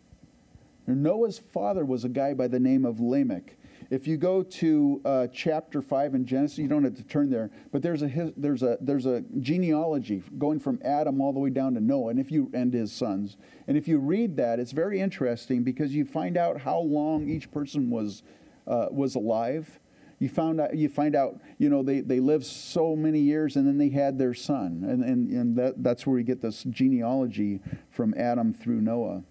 Noah's 0.87 1.39
father 1.39 1.85
was 1.85 2.03
a 2.03 2.09
guy 2.09 2.33
by 2.33 2.47
the 2.47 2.59
name 2.59 2.85
of 2.85 2.99
Lamech. 2.99 3.55
If 3.89 4.07
you 4.07 4.17
go 4.17 4.43
to 4.43 5.01
uh, 5.05 5.27
chapter 5.27 5.81
five 5.81 6.15
in 6.15 6.25
Genesis, 6.25 6.57
you 6.57 6.67
don't 6.67 6.83
have 6.83 6.95
to 6.95 7.03
turn 7.03 7.29
there, 7.29 7.51
but 7.71 7.81
there's 7.81 8.01
a 8.01 8.33
there's 8.35 8.63
a 8.63 8.77
there's 8.81 9.05
a 9.05 9.21
genealogy 9.39 10.23
going 10.37 10.59
from 10.59 10.79
Adam 10.83 11.21
all 11.21 11.31
the 11.31 11.39
way 11.39 11.49
down 11.49 11.75
to 11.75 11.81
Noah, 11.81 12.09
and 12.09 12.19
if 12.19 12.31
you 12.31 12.49
and 12.53 12.73
his 12.73 12.91
sons, 12.91 13.37
and 13.67 13.77
if 13.77 13.87
you 13.87 13.99
read 13.99 14.37
that, 14.37 14.59
it's 14.59 14.71
very 14.71 14.99
interesting 14.99 15.63
because 15.63 15.93
you 15.93 16.05
find 16.05 16.37
out 16.37 16.61
how 16.61 16.79
long 16.79 17.29
each 17.29 17.51
person 17.51 17.89
was 17.89 18.23
uh, 18.67 18.87
was 18.89 19.15
alive. 19.15 19.79
You 20.19 20.29
found 20.29 20.61
out 20.61 20.75
you 20.75 20.89
find 20.89 21.15
out 21.15 21.39
you 21.57 21.69
know 21.69 21.83
they, 21.83 21.99
they 21.99 22.19
lived 22.19 22.45
so 22.45 22.95
many 22.95 23.19
years 23.19 23.57
and 23.57 23.67
then 23.67 23.77
they 23.77 23.89
had 23.89 24.17
their 24.17 24.33
son, 24.33 24.83
and 24.87 25.03
and, 25.03 25.29
and 25.29 25.55
that, 25.57 25.83
that's 25.83 26.07
where 26.07 26.15
we 26.15 26.23
get 26.23 26.41
this 26.41 26.63
genealogy 26.63 27.59
from 27.91 28.13
Adam 28.17 28.53
through 28.53 28.81
Noah. 28.81 29.23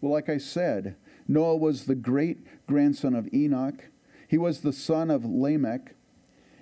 Well, 0.00 0.12
like 0.12 0.28
I 0.28 0.38
said, 0.38 0.96
Noah 1.26 1.56
was 1.56 1.84
the 1.84 1.94
great 1.94 2.66
grandson 2.66 3.14
of 3.14 3.32
Enoch. 3.34 3.84
He 4.28 4.38
was 4.38 4.60
the 4.60 4.72
son 4.72 5.10
of 5.10 5.24
Lamech. 5.24 5.94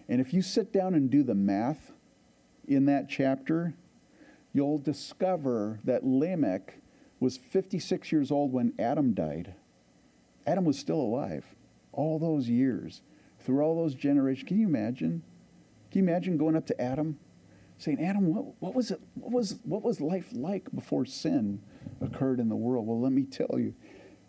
And 0.08 0.20
if 0.20 0.32
you 0.32 0.42
sit 0.42 0.72
down 0.72 0.94
and 0.94 1.10
do 1.10 1.22
the 1.22 1.34
math 1.34 1.92
in 2.66 2.86
that 2.86 3.08
chapter, 3.08 3.74
you'll 4.52 4.78
discover 4.78 5.80
that 5.84 6.04
Lamech 6.04 6.78
was 7.20 7.36
56 7.36 8.10
years 8.12 8.30
old 8.30 8.52
when 8.52 8.72
Adam 8.78 9.12
died. 9.14 9.54
Adam 10.46 10.64
was 10.64 10.78
still 10.78 11.00
alive 11.00 11.44
all 11.92 12.18
those 12.18 12.48
years, 12.48 13.02
through 13.40 13.62
all 13.62 13.74
those 13.74 13.94
generations. 13.94 14.48
Can 14.48 14.60
you 14.60 14.66
imagine? 14.66 15.22
Can 15.90 16.04
you 16.04 16.08
imagine 16.08 16.36
going 16.36 16.56
up 16.56 16.66
to 16.66 16.80
Adam, 16.80 17.18
saying, 17.78 18.04
Adam, 18.04 18.34
what, 18.34 18.54
what, 18.60 18.74
was 18.74 18.90
it? 18.90 19.00
What 19.14 19.32
was, 19.32 19.56
what 19.64 19.82
was 19.82 20.00
life 20.00 20.28
like 20.32 20.70
before 20.74 21.04
sin 21.04 21.60
occurred 22.00 22.40
in 22.40 22.48
the 22.48 22.56
world? 22.56 22.86
Well, 22.86 23.00
let 23.00 23.12
me 23.12 23.24
tell 23.24 23.58
you 23.58 23.74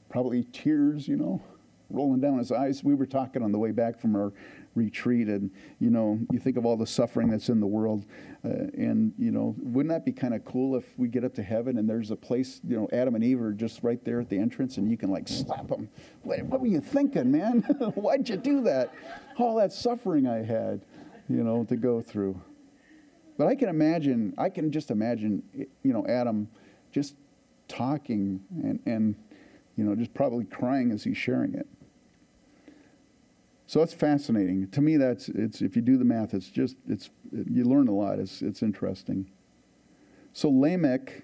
probably 0.10 0.44
tears, 0.52 1.08
you 1.08 1.18
know, 1.18 1.42
rolling 1.90 2.20
down 2.20 2.38
his 2.38 2.52
eyes. 2.52 2.84
We 2.84 2.96
were 2.96 3.06
talking 3.06 3.44
on 3.44 3.52
the 3.52 3.60
way 3.60 3.72
back 3.72 4.00
from 4.00 4.16
our 4.16 4.34
retreat, 4.76 5.28
and 5.28 5.50
you 5.80 5.90
know, 5.90 6.20
you 6.32 6.40
think 6.40 6.58
of 6.58 6.66
all 6.66 6.78
the 6.78 6.88
suffering 6.88 7.30
that's 7.30 7.50
in 7.50 7.60
the 7.60 7.68
world, 7.68 8.06
uh, 8.46 8.50
and 8.50 9.14
you 9.18 9.32
know, 9.32 9.56
wouldn't 9.58 9.90
that 9.90 10.06
be 10.06 10.12
kind 10.12 10.34
of 10.34 10.46
cool 10.46 10.76
if 10.76 10.86
we 10.98 11.08
get 11.08 11.24
up 11.24 11.34
to 11.36 11.44
heaven 11.44 11.78
and 11.78 11.90
there's 11.90 12.12
a 12.12 12.16
place, 12.16 12.62
you 12.68 12.78
know, 12.78 12.88
Adam 12.94 13.16
and 13.16 13.24
Eve 13.24 13.42
are 13.42 13.54
just 13.54 13.84
right 13.84 14.04
there 14.06 14.20
at 14.20 14.30
the 14.30 14.38
entrance, 14.38 14.78
and 14.78 14.90
you 14.90 14.98
can 14.98 15.10
like 15.10 15.28
slap 15.28 15.68
them. 15.68 15.90
What, 16.24 16.44
what 16.44 16.62
were 16.62 16.68
you 16.68 16.82
thinking, 16.82 17.32
man? 17.32 17.62
Why'd 17.96 18.30
you 18.30 18.38
do 18.38 18.62
that? 18.64 18.94
All 19.38 19.56
that 19.56 19.74
suffering 19.74 20.28
I 20.28 20.44
had, 20.44 20.86
you 21.28 21.44
know, 21.44 21.64
to 21.66 21.76
go 21.76 22.02
through. 22.02 22.40
But 23.38 23.48
I 23.48 23.56
can 23.56 23.70
imagine, 23.70 24.34
I 24.38 24.50
can 24.50 24.72
just 24.72 24.90
imagine, 24.90 25.44
you 25.54 25.94
know, 25.94 26.06
Adam 26.08 26.48
just 26.92 27.16
talking 27.68 28.42
and 28.64 28.80
and 28.86 29.16
you 29.78 29.84
know, 29.84 29.96
just 29.96 30.14
probably 30.14 30.44
crying 30.44 30.92
as 30.92 31.04
he's 31.04 31.18
sharing 31.18 31.54
it. 31.54 31.68
So 33.68 33.80
that's 33.80 33.94
fascinating. 33.94 34.70
To 34.70 34.82
me, 34.82 34.98
that's 34.98 35.30
it's 35.30 35.62
if 35.62 35.76
you 35.76 35.82
do 35.82 35.98
the 35.98 36.06
math, 36.06 36.34
it's 36.34 36.50
just 36.50 36.76
it's 36.88 37.10
you 37.32 37.64
learn 37.64 37.88
a 37.88 37.94
lot. 37.94 38.20
It's 38.20 38.42
it's 38.42 38.64
interesting. 38.64 39.30
So 40.34 40.50
Lamech 40.50 41.24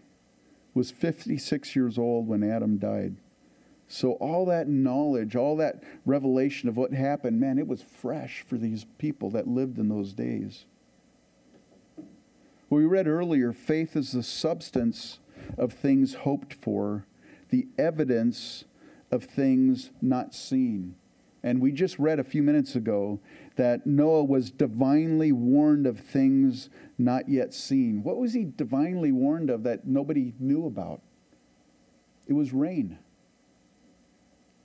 was 0.74 0.92
56 0.92 1.76
years 1.76 1.98
old 1.98 2.28
when 2.28 2.44
Adam 2.44 2.78
died. 2.78 3.16
So 3.88 4.14
all 4.14 4.46
that 4.48 4.68
knowledge, 4.68 5.36
all 5.36 5.56
that 5.58 5.84
revelation 6.06 6.68
of 6.68 6.78
what 6.78 6.94
happened, 6.94 7.40
man, 7.40 7.60
it 7.60 7.68
was 7.68 7.84
fresh 7.84 8.44
for 8.48 8.58
these 8.58 8.86
people 8.98 9.30
that 9.32 9.48
lived 9.48 9.78
in 9.78 9.88
those 9.88 10.14
days. 10.14 10.66
Well, 12.70 12.80
we 12.80 12.86
read 12.86 13.08
earlier, 13.08 13.54
faith 13.54 13.96
is 13.96 14.14
the 14.14 14.24
substance 14.24 15.20
of 15.58 15.74
things 15.74 16.16
hoped 16.16 16.54
for, 16.54 17.06
the 17.50 17.68
evidence 17.78 18.66
of 19.12 19.24
things 19.24 19.92
not 20.02 20.34
seen. 20.34 20.96
And 21.44 21.60
we 21.60 21.72
just 21.74 22.00
read 22.00 22.20
a 22.20 22.24
few 22.24 22.42
minutes 22.42 22.76
ago 22.76 23.20
that 23.58 23.86
Noah 23.86 24.24
was 24.24 24.50
divinely 24.50 25.32
warned 25.32 25.86
of 25.86 26.00
things 26.00 26.70
not 26.98 27.28
yet 27.28 27.54
seen. 27.54 28.02
What 28.02 28.18
was 28.18 28.34
he 28.34 28.46
divinely 28.46 29.12
warned 29.12 29.50
of 29.50 29.64
that 29.64 29.86
nobody 29.86 30.34
knew 30.40 30.66
about? 30.66 31.02
It 32.28 32.34
was 32.34 32.54
rain. 32.54 32.98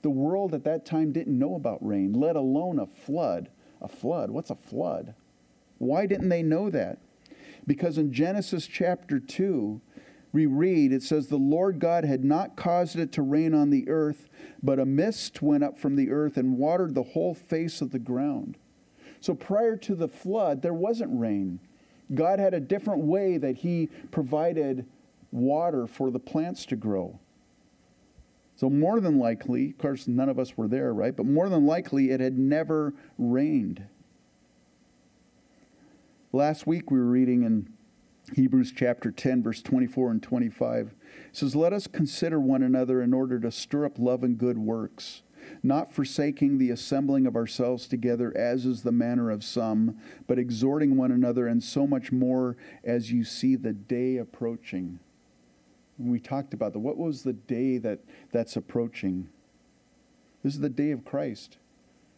The 0.01 0.09
world 0.09 0.53
at 0.53 0.63
that 0.63 0.85
time 0.85 1.11
didn't 1.11 1.37
know 1.37 1.55
about 1.55 1.85
rain, 1.85 2.13
let 2.13 2.37
alone 2.37 2.79
a 2.79 2.85
flood. 2.85 3.49
A 3.81 3.89
flood? 3.89 4.31
What's 4.31 4.49
a 4.49 4.55
flood? 4.55 5.13
Why 5.77 6.05
didn't 6.05 6.29
they 6.29 6.43
know 6.43 6.69
that? 6.69 6.99
Because 7.67 7.97
in 7.97 8.13
Genesis 8.13 8.65
chapter 8.65 9.19
2, 9.19 9.81
we 10.31 10.45
read, 10.45 10.91
it 10.93 11.03
says, 11.03 11.27
The 11.27 11.37
Lord 11.37 11.79
God 11.79 12.03
had 12.03 12.23
not 12.23 12.55
caused 12.55 12.97
it 12.97 13.11
to 13.13 13.21
rain 13.21 13.53
on 13.53 13.69
the 13.69 13.89
earth, 13.89 14.29
but 14.61 14.79
a 14.79 14.85
mist 14.85 15.41
went 15.41 15.63
up 15.63 15.79
from 15.79 15.95
the 15.95 16.11
earth 16.11 16.37
and 16.37 16.57
watered 16.57 16.93
the 16.93 17.03
whole 17.03 17.33
face 17.33 17.81
of 17.81 17.91
the 17.91 17.99
ground. 17.99 18.57
So 19.21 19.33
prior 19.33 19.75
to 19.77 19.95
the 19.95 20.07
flood, 20.07 20.61
there 20.61 20.73
wasn't 20.73 21.19
rain. 21.19 21.59
God 22.13 22.39
had 22.39 22.53
a 22.53 22.59
different 22.59 23.01
way 23.01 23.37
that 23.37 23.57
He 23.57 23.89
provided 24.11 24.85
water 25.31 25.87
for 25.87 26.11
the 26.11 26.19
plants 26.19 26.65
to 26.67 26.75
grow. 26.75 27.19
So, 28.55 28.69
more 28.69 28.99
than 28.99 29.19
likely, 29.19 29.69
of 29.69 29.77
course, 29.77 30.07
none 30.07 30.27
of 30.27 30.37
us 30.37 30.57
were 30.57 30.67
there, 30.67 30.93
right? 30.93 31.15
But 31.15 31.25
more 31.25 31.47
than 31.47 31.65
likely, 31.65 32.11
it 32.11 32.19
had 32.19 32.37
never 32.37 32.93
rained. 33.17 33.83
Last 36.33 36.67
week, 36.67 36.91
we 36.91 36.99
were 36.99 37.05
reading 37.05 37.43
in 37.43 37.69
Hebrews 38.35 38.73
chapter 38.75 39.11
10, 39.11 39.43
verse 39.43 39.61
24 39.61 40.11
and 40.11 40.23
25 40.23 40.93
says, 41.31 41.55
Let 41.55 41.73
us 41.73 41.87
consider 41.87 42.39
one 42.39 42.63
another 42.63 43.01
in 43.01 43.13
order 43.13 43.39
to 43.39 43.51
stir 43.51 43.85
up 43.85 43.97
love 43.97 44.23
and 44.23 44.37
good 44.37 44.57
works, 44.57 45.23
not 45.63 45.93
forsaking 45.93 46.57
the 46.57 46.69
assembling 46.69 47.25
of 47.25 47.35
ourselves 47.35 47.87
together, 47.87 48.35
as 48.35 48.65
is 48.65 48.83
the 48.83 48.91
manner 48.91 49.29
of 49.31 49.43
some, 49.43 49.97
but 50.27 50.39
exhorting 50.39 50.95
one 50.95 51.11
another, 51.11 51.47
and 51.47 51.63
so 51.63 51.87
much 51.87 52.11
more 52.11 52.55
as 52.83 53.11
you 53.11 53.23
see 53.23 53.55
the 53.55 53.73
day 53.73 54.17
approaching. 54.17 54.99
When 55.97 56.11
we 56.11 56.19
talked 56.19 56.53
about 56.53 56.73
the 56.73 56.79
what 56.79 56.97
was 56.97 57.23
the 57.23 57.33
day 57.33 57.77
that, 57.79 57.99
that's 58.31 58.55
approaching? 58.55 59.29
This 60.43 60.53
is 60.53 60.61
the 60.61 60.69
day 60.69 60.91
of 60.91 61.03
Christ. 61.03 61.57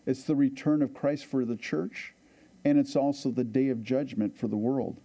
It's 0.05 0.23
the 0.23 0.35
return 0.35 0.81
of 0.81 0.93
Christ 0.93 1.25
for 1.25 1.45
the 1.45 1.55
church, 1.55 2.13
and 2.63 2.77
it's 2.77 2.95
also 2.95 3.31
the 3.31 3.43
day 3.43 3.69
of 3.69 3.83
judgment 3.83 4.37
for 4.37 4.47
the 4.47 4.57
world. 4.57 4.99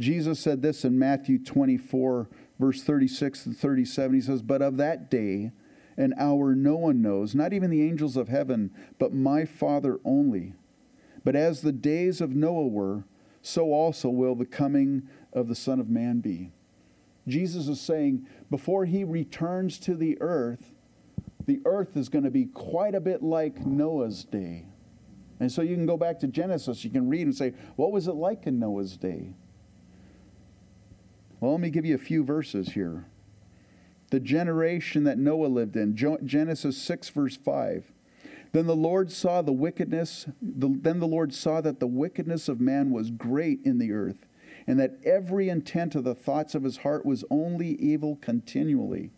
Jesus 0.00 0.40
said 0.40 0.62
this 0.62 0.84
in 0.84 0.98
Matthew 0.98 1.38
24, 1.38 2.28
verse 2.58 2.82
36 2.82 3.46
and 3.46 3.56
37. 3.56 4.14
He 4.14 4.20
says, 4.20 4.42
But 4.42 4.62
of 4.62 4.78
that 4.78 5.10
day 5.10 5.52
and 5.96 6.14
hour 6.18 6.54
no 6.54 6.76
one 6.76 7.02
knows, 7.02 7.34
not 7.34 7.52
even 7.52 7.70
the 7.70 7.82
angels 7.82 8.16
of 8.16 8.28
heaven, 8.28 8.70
but 8.98 9.12
my 9.12 9.44
Father 9.44 10.00
only. 10.04 10.54
But 11.22 11.36
as 11.36 11.60
the 11.60 11.72
days 11.72 12.22
of 12.22 12.34
Noah 12.34 12.68
were, 12.68 13.04
so 13.42 13.72
also 13.72 14.08
will 14.08 14.34
the 14.34 14.46
coming 14.46 15.06
of 15.32 15.48
the 15.48 15.54
Son 15.54 15.78
of 15.78 15.90
Man 15.90 16.20
be. 16.20 16.50
Jesus 17.28 17.68
is 17.68 17.80
saying, 17.80 18.26
before 18.50 18.86
he 18.86 19.04
returns 19.04 19.78
to 19.80 19.94
the 19.94 20.16
earth, 20.20 20.72
the 21.46 21.60
earth 21.66 21.96
is 21.96 22.08
going 22.08 22.24
to 22.24 22.30
be 22.30 22.46
quite 22.46 22.94
a 22.94 23.00
bit 23.00 23.22
like 23.22 23.66
Noah's 23.66 24.24
day. 24.24 24.66
And 25.38 25.52
so 25.52 25.62
you 25.62 25.74
can 25.74 25.86
go 25.86 25.96
back 25.96 26.18
to 26.20 26.26
Genesis, 26.26 26.84
you 26.84 26.90
can 26.90 27.08
read 27.08 27.22
and 27.22 27.34
say, 27.34 27.52
what 27.76 27.92
was 27.92 28.08
it 28.08 28.14
like 28.14 28.46
in 28.46 28.58
Noah's 28.58 28.96
day? 28.96 29.34
Well, 31.40 31.52
let 31.52 31.60
me 31.60 31.70
give 31.70 31.86
you 31.86 31.94
a 31.94 31.98
few 31.98 32.22
verses 32.22 32.72
here. 32.72 33.06
The 34.10 34.20
generation 34.20 35.04
that 35.04 35.18
Noah 35.18 35.46
lived 35.46 35.74
in, 35.74 35.96
Genesis 35.96 36.76
6, 36.76 37.08
verse 37.08 37.36
5. 37.36 37.92
Then 38.52 38.66
the 38.66 38.76
Lord 38.76 39.10
saw 39.10 39.40
the 39.40 39.52
wickedness, 39.52 40.26
the, 40.42 40.68
then 40.68 40.98
the 40.98 41.06
Lord 41.06 41.32
saw 41.32 41.60
that 41.60 41.80
the 41.80 41.86
wickedness 41.86 42.48
of 42.48 42.60
man 42.60 42.90
was 42.90 43.10
great 43.10 43.60
in 43.64 43.78
the 43.78 43.92
earth, 43.92 44.26
and 44.66 44.78
that 44.78 44.98
every 45.04 45.48
intent 45.48 45.94
of 45.94 46.04
the 46.04 46.14
thoughts 46.14 46.54
of 46.54 46.64
his 46.64 46.78
heart 46.78 47.06
was 47.06 47.24
only 47.30 47.68
evil 47.76 48.18
continually. 48.20 49.10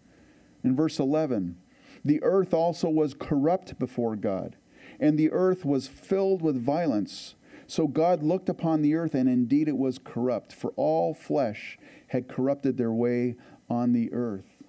In 0.62 0.76
verse 0.76 0.98
11, 0.98 1.56
the 2.04 2.22
earth 2.22 2.54
also 2.54 2.88
was 2.88 3.14
corrupt 3.14 3.78
before 3.78 4.14
God, 4.14 4.56
and 5.01 5.18
the 5.18 5.32
earth 5.32 5.64
was 5.64 5.88
filled 5.88 6.42
with 6.42 6.62
violence. 6.62 7.34
So 7.73 7.89
God 7.89 8.23
looked 8.23 8.51
upon 8.51 8.83
the 8.83 8.95
earth, 8.95 9.14
and 9.14 9.27
indeed 9.27 9.66
it 9.66 9.79
was 9.79 9.99
corrupt, 9.99 10.53
for 10.53 10.75
all 10.77 11.14
flesh 11.14 11.79
had 12.09 12.29
corrupted 12.29 12.77
their 12.77 12.93
way 12.93 13.35
on 13.70 13.95
the 13.95 14.12
earth. 14.12 14.62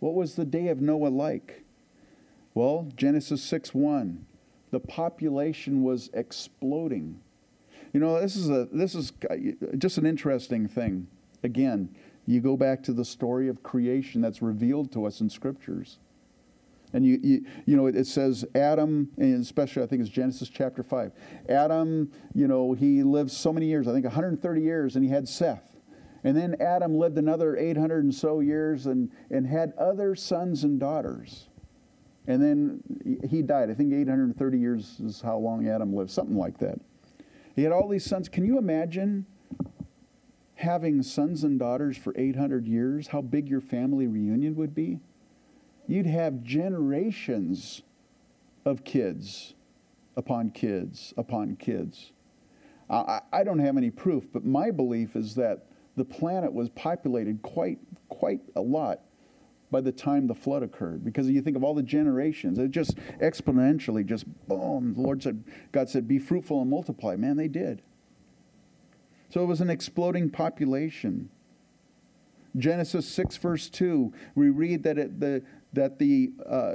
What 0.00 0.12
was 0.12 0.34
the 0.34 0.44
day 0.44 0.68
of 0.68 0.82
Noah 0.82 1.08
like? 1.08 1.64
Well, 2.52 2.92
Genesis 2.94 3.42
6 3.44 3.72
1. 3.72 4.26
The 4.70 4.80
population 4.80 5.82
was 5.82 6.10
exploding. 6.12 7.22
You 7.94 8.00
know, 8.00 8.20
this 8.20 8.36
is, 8.36 8.50
a, 8.50 8.68
this 8.70 8.94
is 8.94 9.14
just 9.78 9.96
an 9.96 10.04
interesting 10.04 10.68
thing. 10.68 11.06
Again, 11.42 11.88
you 12.26 12.42
go 12.42 12.58
back 12.58 12.82
to 12.82 12.92
the 12.92 13.06
story 13.06 13.48
of 13.48 13.62
creation 13.62 14.20
that's 14.20 14.42
revealed 14.42 14.92
to 14.92 15.06
us 15.06 15.22
in 15.22 15.30
scriptures. 15.30 15.96
And 16.94 17.04
you, 17.04 17.18
you, 17.22 17.44
you 17.66 17.76
know, 17.76 17.88
it 17.88 18.06
says 18.06 18.44
Adam, 18.54 19.10
and 19.18 19.42
especially 19.42 19.82
I 19.82 19.86
think 19.86 20.00
it's 20.00 20.10
Genesis 20.10 20.48
chapter 20.48 20.84
5. 20.84 21.10
Adam, 21.48 22.10
you 22.34 22.46
know, 22.46 22.72
he 22.72 23.02
lived 23.02 23.32
so 23.32 23.52
many 23.52 23.66
years, 23.66 23.88
I 23.88 23.92
think 23.92 24.04
130 24.04 24.60
years, 24.62 24.94
and 24.94 25.04
he 25.04 25.10
had 25.10 25.28
Seth. 25.28 25.76
And 26.22 26.36
then 26.36 26.54
Adam 26.60 26.96
lived 26.96 27.18
another 27.18 27.56
800 27.56 28.04
and 28.04 28.14
so 28.14 28.38
years 28.38 28.86
and, 28.86 29.10
and 29.28 29.44
had 29.44 29.74
other 29.76 30.14
sons 30.14 30.62
and 30.62 30.78
daughters. 30.78 31.48
And 32.28 32.40
then 32.40 33.20
he 33.28 33.42
died. 33.42 33.70
I 33.70 33.74
think 33.74 33.92
830 33.92 34.58
years 34.58 35.00
is 35.00 35.20
how 35.20 35.36
long 35.36 35.68
Adam 35.68 35.94
lived, 35.94 36.12
something 36.12 36.38
like 36.38 36.58
that. 36.58 36.78
He 37.56 37.64
had 37.64 37.72
all 37.72 37.88
these 37.88 38.04
sons. 38.04 38.28
Can 38.28 38.44
you 38.44 38.56
imagine 38.56 39.26
having 40.54 41.02
sons 41.02 41.42
and 41.42 41.58
daughters 41.58 41.98
for 41.98 42.14
800 42.16 42.68
years? 42.68 43.08
How 43.08 43.20
big 43.20 43.48
your 43.48 43.60
family 43.60 44.06
reunion 44.06 44.54
would 44.54 44.74
be? 44.76 45.00
You'd 45.86 46.06
have 46.06 46.42
generations 46.42 47.82
of 48.64 48.84
kids 48.84 49.54
upon 50.16 50.50
kids 50.50 51.12
upon 51.16 51.56
kids. 51.56 52.12
I, 52.88 53.20
I 53.32 53.44
don't 53.44 53.58
have 53.58 53.76
any 53.76 53.90
proof, 53.90 54.24
but 54.32 54.44
my 54.44 54.70
belief 54.70 55.16
is 55.16 55.34
that 55.36 55.66
the 55.96 56.04
planet 56.04 56.52
was 56.52 56.68
populated 56.70 57.40
quite, 57.42 57.78
quite 58.08 58.40
a 58.56 58.60
lot 58.60 59.00
by 59.70 59.80
the 59.80 59.92
time 59.92 60.26
the 60.26 60.34
flood 60.34 60.62
occurred. 60.62 61.04
Because 61.04 61.28
you 61.28 61.40
think 61.40 61.56
of 61.56 61.64
all 61.64 61.74
the 61.74 61.82
generations, 61.82 62.58
it 62.58 62.70
just 62.70 62.96
exponentially 63.20 64.04
just 64.04 64.26
boom. 64.46 64.94
The 64.94 65.00
Lord 65.00 65.22
said, 65.22 65.44
God 65.72 65.88
said, 65.88 66.06
be 66.06 66.18
fruitful 66.18 66.60
and 66.60 66.70
multiply. 66.70 67.16
Man, 67.16 67.36
they 67.36 67.48
did. 67.48 67.82
So 69.30 69.42
it 69.42 69.46
was 69.46 69.60
an 69.60 69.70
exploding 69.70 70.30
population. 70.30 71.30
Genesis 72.56 73.06
6, 73.08 73.36
verse 73.38 73.68
2, 73.68 74.12
we 74.34 74.50
read 74.50 74.82
that 74.84 74.98
it, 74.98 75.20
the, 75.20 75.42
that 75.72 75.98
the, 75.98 76.32
uh, 76.46 76.74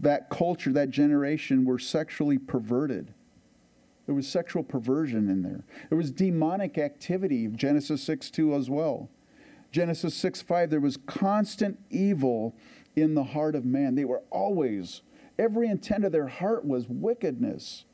that 0.00 0.30
culture, 0.30 0.72
that 0.72 0.90
generation 0.90 1.64
were 1.64 1.78
sexually 1.78 2.38
perverted. 2.38 3.12
There 4.06 4.14
was 4.14 4.26
sexual 4.26 4.62
perversion 4.62 5.28
in 5.28 5.42
there. 5.42 5.64
There 5.90 5.98
was 5.98 6.10
demonic 6.10 6.78
activity, 6.78 7.46
Genesis 7.48 8.02
6 8.02 8.30
2 8.30 8.54
as 8.54 8.70
well. 8.70 9.10
Genesis 9.70 10.14
6 10.14 10.40
5, 10.40 10.70
there 10.70 10.80
was 10.80 10.96
constant 10.96 11.78
evil 11.90 12.56
in 12.96 13.14
the 13.14 13.24
heart 13.24 13.54
of 13.54 13.66
man. 13.66 13.94
They 13.94 14.06
were 14.06 14.22
always, 14.30 15.02
every 15.38 15.68
intent 15.68 16.06
of 16.06 16.12
their 16.12 16.28
heart 16.28 16.64
was 16.64 16.88
wickedness. 16.88 17.84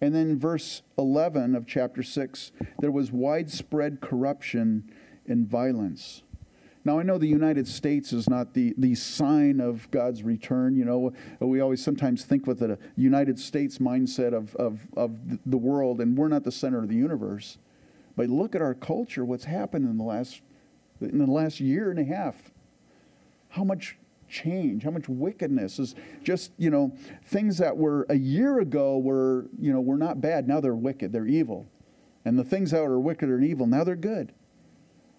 And 0.00 0.14
then 0.14 0.38
verse 0.38 0.82
11 0.98 1.56
of 1.56 1.66
chapter 1.66 2.02
6, 2.02 2.52
there 2.78 2.90
was 2.90 3.10
widespread 3.10 4.00
corruption 4.00 4.90
and 5.32 5.48
violence. 5.48 6.22
Now, 6.84 6.98
I 6.98 7.04
know 7.04 7.16
the 7.16 7.28
United 7.28 7.68
States 7.68 8.12
is 8.12 8.28
not 8.28 8.54
the, 8.54 8.74
the 8.76 8.94
sign 8.94 9.60
of 9.60 9.88
God's 9.90 10.22
return. 10.22 10.76
You 10.76 10.84
know, 10.84 11.12
we 11.38 11.60
always 11.60 11.82
sometimes 11.82 12.24
think 12.24 12.46
with 12.46 12.60
a 12.60 12.76
United 12.96 13.38
States 13.38 13.78
mindset 13.78 14.34
of, 14.34 14.54
of, 14.56 14.80
of 14.96 15.16
the 15.46 15.56
world, 15.56 16.00
and 16.00 16.16
we're 16.16 16.28
not 16.28 16.42
the 16.42 16.52
center 16.52 16.78
of 16.78 16.88
the 16.88 16.96
universe. 16.96 17.58
But 18.16 18.28
look 18.28 18.54
at 18.54 18.62
our 18.62 18.74
culture, 18.74 19.24
what's 19.24 19.44
happened 19.44 19.88
in 19.88 19.96
the 19.96 20.04
last, 20.04 20.42
in 21.00 21.18
the 21.18 21.26
last 21.26 21.60
year 21.60 21.90
and 21.90 22.00
a 22.00 22.04
half. 22.04 22.50
How 23.50 23.62
much 23.62 23.96
change, 24.28 24.82
how 24.82 24.90
much 24.90 25.08
wickedness 25.08 25.78
is 25.78 25.94
just, 26.24 26.50
you 26.58 26.70
know, 26.70 26.92
things 27.24 27.58
that 27.58 27.76
were 27.76 28.06
a 28.08 28.16
year 28.16 28.58
ago 28.58 28.98
were, 28.98 29.46
you 29.60 29.72
know, 29.72 29.80
were 29.80 29.98
not 29.98 30.20
bad. 30.20 30.48
Now 30.48 30.58
they're 30.58 30.74
wicked, 30.74 31.12
they're 31.12 31.26
evil. 31.26 31.66
And 32.24 32.38
the 32.38 32.44
things 32.44 32.72
that 32.72 32.82
are 32.82 32.98
wicked 32.98 33.28
and 33.28 33.44
evil, 33.44 33.66
now 33.66 33.84
they're 33.84 33.94
good 33.94 34.32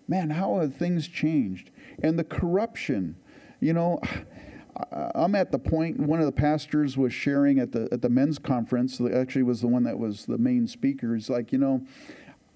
man, 0.07 0.31
how 0.31 0.59
have 0.59 0.75
things 0.75 1.07
changed? 1.07 1.71
And 2.01 2.17
the 2.17 2.23
corruption, 2.23 3.15
you 3.59 3.73
know, 3.73 3.99
I'm 4.91 5.35
at 5.35 5.51
the 5.51 5.59
point. 5.59 5.99
One 5.99 6.19
of 6.19 6.25
the 6.25 6.31
pastors 6.31 6.97
was 6.97 7.13
sharing 7.13 7.59
at 7.59 7.71
the 7.71 7.87
at 7.91 8.01
the 8.01 8.09
men's 8.09 8.39
conference. 8.39 8.99
Actually, 8.99 9.43
was 9.43 9.61
the 9.61 9.67
one 9.67 9.83
that 9.83 9.99
was 9.99 10.25
the 10.25 10.37
main 10.37 10.67
speaker. 10.67 11.13
He's 11.13 11.29
like, 11.29 11.51
you 11.51 11.59
know, 11.59 11.85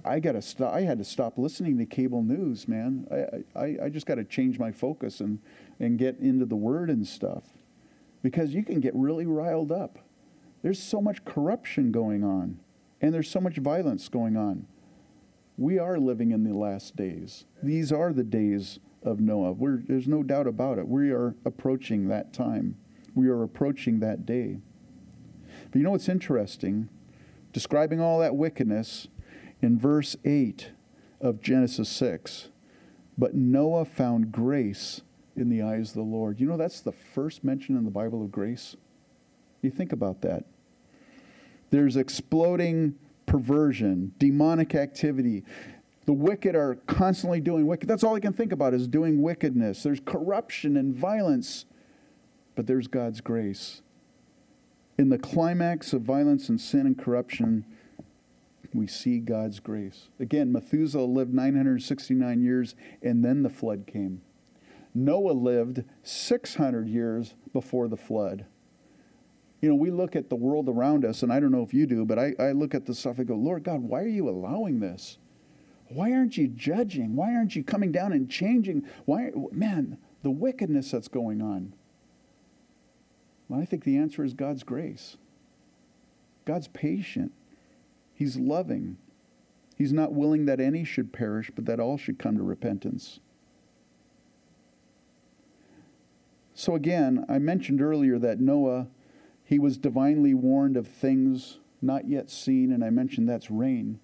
I 0.03 0.19
got 0.19 0.31
to 0.31 0.41
stop. 0.41 0.73
I 0.73 0.81
had 0.81 0.97
to 0.97 1.03
stop 1.03 1.37
listening 1.37 1.77
to 1.77 1.85
cable 1.85 2.23
news, 2.23 2.67
man. 2.67 3.07
I 3.55 3.59
I, 3.59 3.77
I 3.85 3.89
just 3.89 4.07
got 4.07 4.15
to 4.15 4.23
change 4.23 4.57
my 4.57 4.71
focus 4.71 5.19
and 5.19 5.39
and 5.79 5.99
get 5.99 6.17
into 6.17 6.45
the 6.45 6.55
Word 6.55 6.89
and 6.89 7.05
stuff, 7.05 7.43
because 8.23 8.53
you 8.53 8.63
can 8.63 8.79
get 8.79 8.95
really 8.95 9.27
riled 9.27 9.71
up. 9.71 9.99
There's 10.63 10.81
so 10.81 10.99
much 11.01 11.23
corruption 11.23 11.91
going 11.91 12.23
on, 12.23 12.59
and 12.99 13.13
there's 13.13 13.29
so 13.29 13.39
much 13.39 13.57
violence 13.57 14.09
going 14.09 14.35
on 14.35 14.65
we 15.57 15.79
are 15.79 15.97
living 15.97 16.31
in 16.31 16.43
the 16.43 16.53
last 16.53 16.95
days. 16.95 17.45
These 17.63 17.91
are 17.91 18.13
the 18.13 18.23
days 18.23 18.79
of 19.03 19.19
Noah. 19.19 19.53
We're, 19.53 19.81
there's 19.87 20.07
no 20.07 20.21
doubt 20.21 20.47
about 20.47 20.77
it. 20.77 20.87
We 20.87 21.11
are 21.11 21.35
approaching 21.45 22.07
that 22.07 22.31
time. 22.31 22.77
We 23.15 23.27
are 23.27 23.41
approaching 23.41 23.99
that 23.99 24.25
day. 24.25 24.59
But 25.71 25.79
you 25.79 25.83
know 25.83 25.91
what's 25.91 26.09
interesting? 26.09 26.89
Describing 27.53 27.99
all 27.99 28.19
that 28.19 28.35
wickedness 28.35 29.07
in 29.61 29.79
verse 29.79 30.15
8 30.23 30.71
of 31.19 31.41
Genesis 31.41 31.89
6. 31.89 32.49
But 33.17 33.33
Noah 33.33 33.85
found 33.85 34.31
grace 34.31 35.01
in 35.35 35.49
the 35.49 35.63
eyes 35.63 35.89
of 35.89 35.95
the 35.95 36.01
Lord. 36.01 36.39
You 36.39 36.47
know, 36.47 36.57
that's 36.57 36.81
the 36.81 36.91
first 36.91 37.43
mention 37.43 37.75
in 37.75 37.83
the 37.83 37.91
Bible 37.91 38.23
of 38.23 38.31
grace. 38.31 38.75
You 39.63 39.71
think 39.71 39.91
about 39.91 40.21
that. 40.21 40.45
There's 41.71 41.97
exploding 41.97 42.95
perversion, 43.27 44.13
demonic 44.17 44.73
activity. 44.73 45.43
The 46.05 46.13
wicked 46.13 46.55
are 46.55 46.75
constantly 46.87 47.39
doing 47.39 47.67
wicked. 47.67 47.87
That's 47.87 48.03
all 48.03 48.15
I 48.15 48.19
can 48.19 48.33
think 48.33 48.51
about 48.51 48.73
is 48.73 48.87
doing 48.87 49.21
wickedness. 49.21 49.83
There's 49.83 49.99
corruption 49.99 50.75
and 50.75 50.95
violence, 50.95 51.65
but 52.55 52.65
there's 52.65 52.87
God's 52.87 53.21
grace. 53.21 53.83
In 54.97 55.09
the 55.09 55.19
climax 55.19 55.93
of 55.93 56.01
violence 56.01 56.49
and 56.49 56.59
sin 56.59 56.87
and 56.87 56.97
corruption, 56.97 57.65
we 58.73 58.87
see 58.87 59.19
God's 59.19 59.59
grace. 59.59 60.07
Again, 60.19 60.51
Methuselah 60.51 61.05
lived 61.05 61.33
969 61.33 62.41
years, 62.41 62.75
and 63.03 63.23
then 63.23 63.43
the 63.43 63.49
flood 63.49 63.85
came. 63.85 64.21
Noah 64.95 65.33
lived 65.33 65.83
600 66.01 66.87
years 66.87 67.35
before 67.53 67.87
the 67.87 67.97
flood 67.97 68.45
you 69.61 69.69
know, 69.69 69.75
we 69.75 69.89
look 69.89 70.15
at 70.15 70.29
the 70.29 70.35
world 70.35 70.69
around 70.69 71.03
us, 71.03 71.23
and 71.23 71.33
I 71.33 71.39
don't 71.39 71.51
know 71.51 71.63
if 71.63 71.73
you 71.73 71.87
do, 71.87 72.05
but 72.05 72.19
I, 72.19 72.33
I 72.39 72.51
look 72.51 72.75
at 72.75 72.85
the 72.85 72.93
stuff 72.93 73.17
and 73.17 73.27
go, 73.27 73.35
Lord 73.35 73.63
God, 73.63 73.81
why 73.81 74.01
are 74.01 74.07
you 74.07 74.29
allowing 74.29 74.79
this? 74.79 75.17
Why 75.89 76.11
aren't 76.11 76.37
you 76.37 76.47
judging? 76.47 77.15
Why 77.15 77.33
aren't 77.33 77.55
you 77.55 77.63
coming 77.63 77.91
down 77.91 78.11
and 78.11 78.29
changing? 78.29 78.83
Why, 79.05 79.31
man, 79.51 79.97
the 80.21 80.31
wickedness 80.31 80.91
that's 80.91 81.07
going 81.07 81.41
on. 81.41 81.73
Well, 83.47 83.61
I 83.61 83.65
think 83.65 83.83
the 83.83 83.97
answer 83.97 84.23
is 84.23 84.33
God's 84.33 84.63
grace. 84.63 85.17
God's 86.45 86.67
patient. 86.67 87.31
He's 88.13 88.35
loving. 88.37 88.97
He's 89.77 89.93
not 89.93 90.13
willing 90.13 90.45
that 90.45 90.59
any 90.59 90.83
should 90.83 91.13
perish, 91.13 91.51
but 91.53 91.65
that 91.65 91.79
all 91.79 91.97
should 91.97 92.19
come 92.19 92.37
to 92.37 92.43
repentance. 92.43 93.19
So, 96.53 96.75
again, 96.75 97.23
I 97.29 97.37
mentioned 97.37 97.81
earlier 97.81 98.17
that 98.17 98.39
Noah 98.39 98.87
he 99.47 99.59
was 99.59 99.77
divinely 99.77 100.33
warned 100.33 100.75
of 100.75 100.89
things 100.89 101.59
not 101.81 102.05
yet 102.05 102.29
seen, 102.29 102.73
and 102.73 102.83
I 102.83 102.89
mentioned 102.89 103.29
that's 103.29 103.49
rain. 103.49 103.97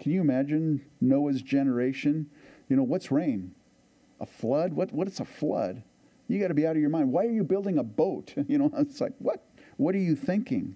Can 0.00 0.10
you 0.10 0.20
imagine 0.20 0.84
Noah's 1.00 1.40
generation? 1.40 2.28
You 2.68 2.74
know, 2.74 2.82
what's 2.82 3.12
rain? 3.12 3.54
A 4.18 4.26
flood? 4.26 4.72
What, 4.72 4.92
what 4.92 5.06
is 5.06 5.20
a 5.20 5.24
flood? 5.24 5.84
You 6.26 6.40
got 6.40 6.48
to 6.48 6.54
be 6.54 6.66
out 6.66 6.74
of 6.74 6.80
your 6.80 6.90
mind. 6.90 7.12
Why 7.12 7.26
are 7.26 7.30
you 7.30 7.44
building 7.44 7.78
a 7.78 7.84
boat? 7.84 8.34
You 8.48 8.58
know, 8.58 8.72
it's 8.76 9.00
like, 9.00 9.12
what? 9.20 9.46
What 9.76 9.94
are 9.94 9.98
you 9.98 10.16
thinking? 10.16 10.74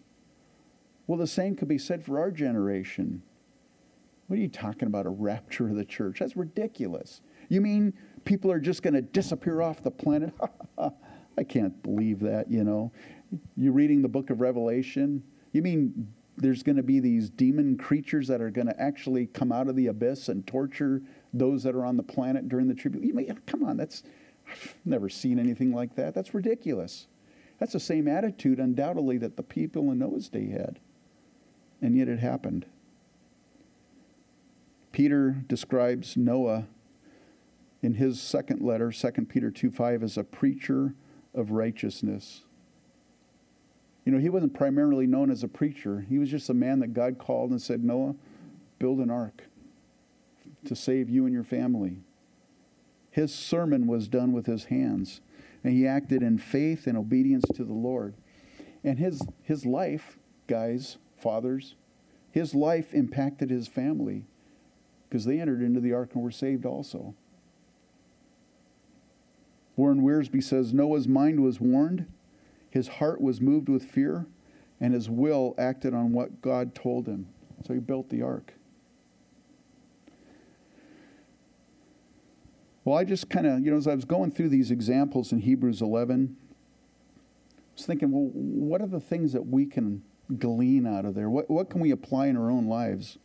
Well, 1.08 1.18
the 1.18 1.26
same 1.26 1.56
could 1.56 1.66
be 1.66 1.78
said 1.78 2.04
for 2.04 2.20
our 2.20 2.30
generation. 2.30 3.22
What 4.28 4.38
are 4.38 4.42
you 4.42 4.48
talking 4.48 4.86
about, 4.86 5.06
a 5.06 5.10
rapture 5.10 5.68
of 5.68 5.74
the 5.74 5.84
church? 5.84 6.20
That's 6.20 6.36
ridiculous. 6.36 7.22
You 7.48 7.60
mean 7.60 7.92
people 8.24 8.52
are 8.52 8.60
just 8.60 8.84
going 8.84 8.94
to 8.94 9.02
disappear 9.02 9.62
off 9.62 9.82
the 9.82 9.90
planet? 9.90 10.32
I 10.78 11.42
can't 11.42 11.82
believe 11.82 12.20
that, 12.20 12.48
you 12.48 12.62
know. 12.62 12.92
You 13.56 13.72
reading 13.72 14.02
the 14.02 14.08
book 14.08 14.30
of 14.30 14.40
Revelation? 14.40 15.22
You 15.52 15.62
mean 15.62 16.12
there's 16.36 16.62
going 16.62 16.76
to 16.76 16.82
be 16.82 17.00
these 17.00 17.28
demon 17.28 17.76
creatures 17.76 18.28
that 18.28 18.40
are 18.40 18.50
going 18.50 18.66
to 18.66 18.80
actually 18.80 19.26
come 19.26 19.52
out 19.52 19.68
of 19.68 19.76
the 19.76 19.88
abyss 19.88 20.28
and 20.28 20.46
torture 20.46 21.02
those 21.32 21.62
that 21.62 21.74
are 21.74 21.84
on 21.84 21.96
the 21.96 22.02
planet 22.02 22.48
during 22.48 22.66
the 22.68 22.74
tribulation? 22.74 23.38
Come 23.46 23.64
on, 23.64 23.76
that's 23.76 24.02
I've 24.50 24.74
never 24.84 25.08
seen 25.08 25.38
anything 25.38 25.72
like 25.72 25.94
that. 25.96 26.14
That's 26.14 26.34
ridiculous. 26.34 27.06
That's 27.58 27.72
the 27.72 27.80
same 27.80 28.08
attitude, 28.08 28.58
undoubtedly, 28.58 29.18
that 29.18 29.36
the 29.36 29.42
people 29.42 29.90
in 29.92 29.98
Noah's 29.98 30.28
day 30.28 30.48
had. 30.48 30.78
And 31.82 31.96
yet 31.96 32.08
it 32.08 32.18
happened. 32.18 32.66
Peter 34.92 35.42
describes 35.46 36.16
Noah 36.16 36.66
in 37.82 37.94
his 37.94 38.20
second 38.20 38.60
letter, 38.60 38.90
2 38.90 39.10
Peter 39.28 39.50
2 39.50 39.70
5, 39.70 40.02
as 40.02 40.18
a 40.18 40.24
preacher 40.24 40.94
of 41.34 41.50
righteousness. 41.52 42.42
You 44.04 44.12
know, 44.12 44.18
he 44.18 44.30
wasn't 44.30 44.54
primarily 44.54 45.06
known 45.06 45.30
as 45.30 45.42
a 45.42 45.48
preacher. 45.48 46.06
He 46.08 46.18
was 46.18 46.30
just 46.30 46.48
a 46.48 46.54
man 46.54 46.80
that 46.80 46.94
God 46.94 47.18
called 47.18 47.50
and 47.50 47.60
said, 47.60 47.84
Noah, 47.84 48.14
build 48.78 48.98
an 48.98 49.10
ark 49.10 49.44
to 50.64 50.74
save 50.74 51.08
you 51.08 51.24
and 51.24 51.34
your 51.34 51.44
family. 51.44 51.98
His 53.10 53.34
sermon 53.34 53.86
was 53.86 54.08
done 54.08 54.32
with 54.32 54.46
his 54.46 54.64
hands, 54.64 55.20
and 55.62 55.74
he 55.74 55.86
acted 55.86 56.22
in 56.22 56.38
faith 56.38 56.86
and 56.86 56.96
obedience 56.96 57.44
to 57.54 57.64
the 57.64 57.74
Lord. 57.74 58.14
And 58.82 58.98
his, 58.98 59.22
his 59.42 59.66
life, 59.66 60.18
guys, 60.46 60.96
fathers, 61.18 61.74
his 62.30 62.54
life 62.54 62.94
impacted 62.94 63.50
his 63.50 63.68
family 63.68 64.24
because 65.08 65.24
they 65.24 65.40
entered 65.40 65.60
into 65.60 65.80
the 65.80 65.92
ark 65.92 66.10
and 66.14 66.22
were 66.22 66.30
saved 66.30 66.64
also. 66.64 67.14
Warren 69.76 70.02
Wiersbe 70.02 70.42
says 70.42 70.72
Noah's 70.72 71.08
mind 71.08 71.40
was 71.40 71.60
warned 71.60 72.06
His 72.70 72.88
heart 72.88 73.20
was 73.20 73.40
moved 73.40 73.68
with 73.68 73.84
fear, 73.84 74.26
and 74.80 74.94
his 74.94 75.10
will 75.10 75.54
acted 75.58 75.92
on 75.92 76.12
what 76.12 76.40
God 76.40 76.74
told 76.74 77.06
him. 77.06 77.28
So 77.66 77.74
he 77.74 77.80
built 77.80 78.08
the 78.08 78.22
ark. 78.22 78.54
Well, 82.84 82.96
I 82.96 83.04
just 83.04 83.28
kind 83.28 83.46
of, 83.46 83.60
you 83.60 83.70
know, 83.70 83.76
as 83.76 83.86
I 83.86 83.94
was 83.94 84.04
going 84.04 84.30
through 84.30 84.48
these 84.48 84.70
examples 84.70 85.32
in 85.32 85.40
Hebrews 85.40 85.82
11, 85.82 86.36
I 86.40 87.60
was 87.76 87.86
thinking, 87.86 88.10
well, 88.10 88.30
what 88.32 88.80
are 88.80 88.86
the 88.86 89.00
things 89.00 89.32
that 89.32 89.46
we 89.46 89.66
can 89.66 90.02
glean 90.38 90.86
out 90.86 91.04
of 91.04 91.14
there? 91.14 91.28
What, 91.28 91.50
what 91.50 91.68
can 91.68 91.80
we 91.80 91.90
apply 91.90 92.28
in 92.28 92.36
our 92.36 92.50
own 92.50 92.66
lives? 92.66 93.18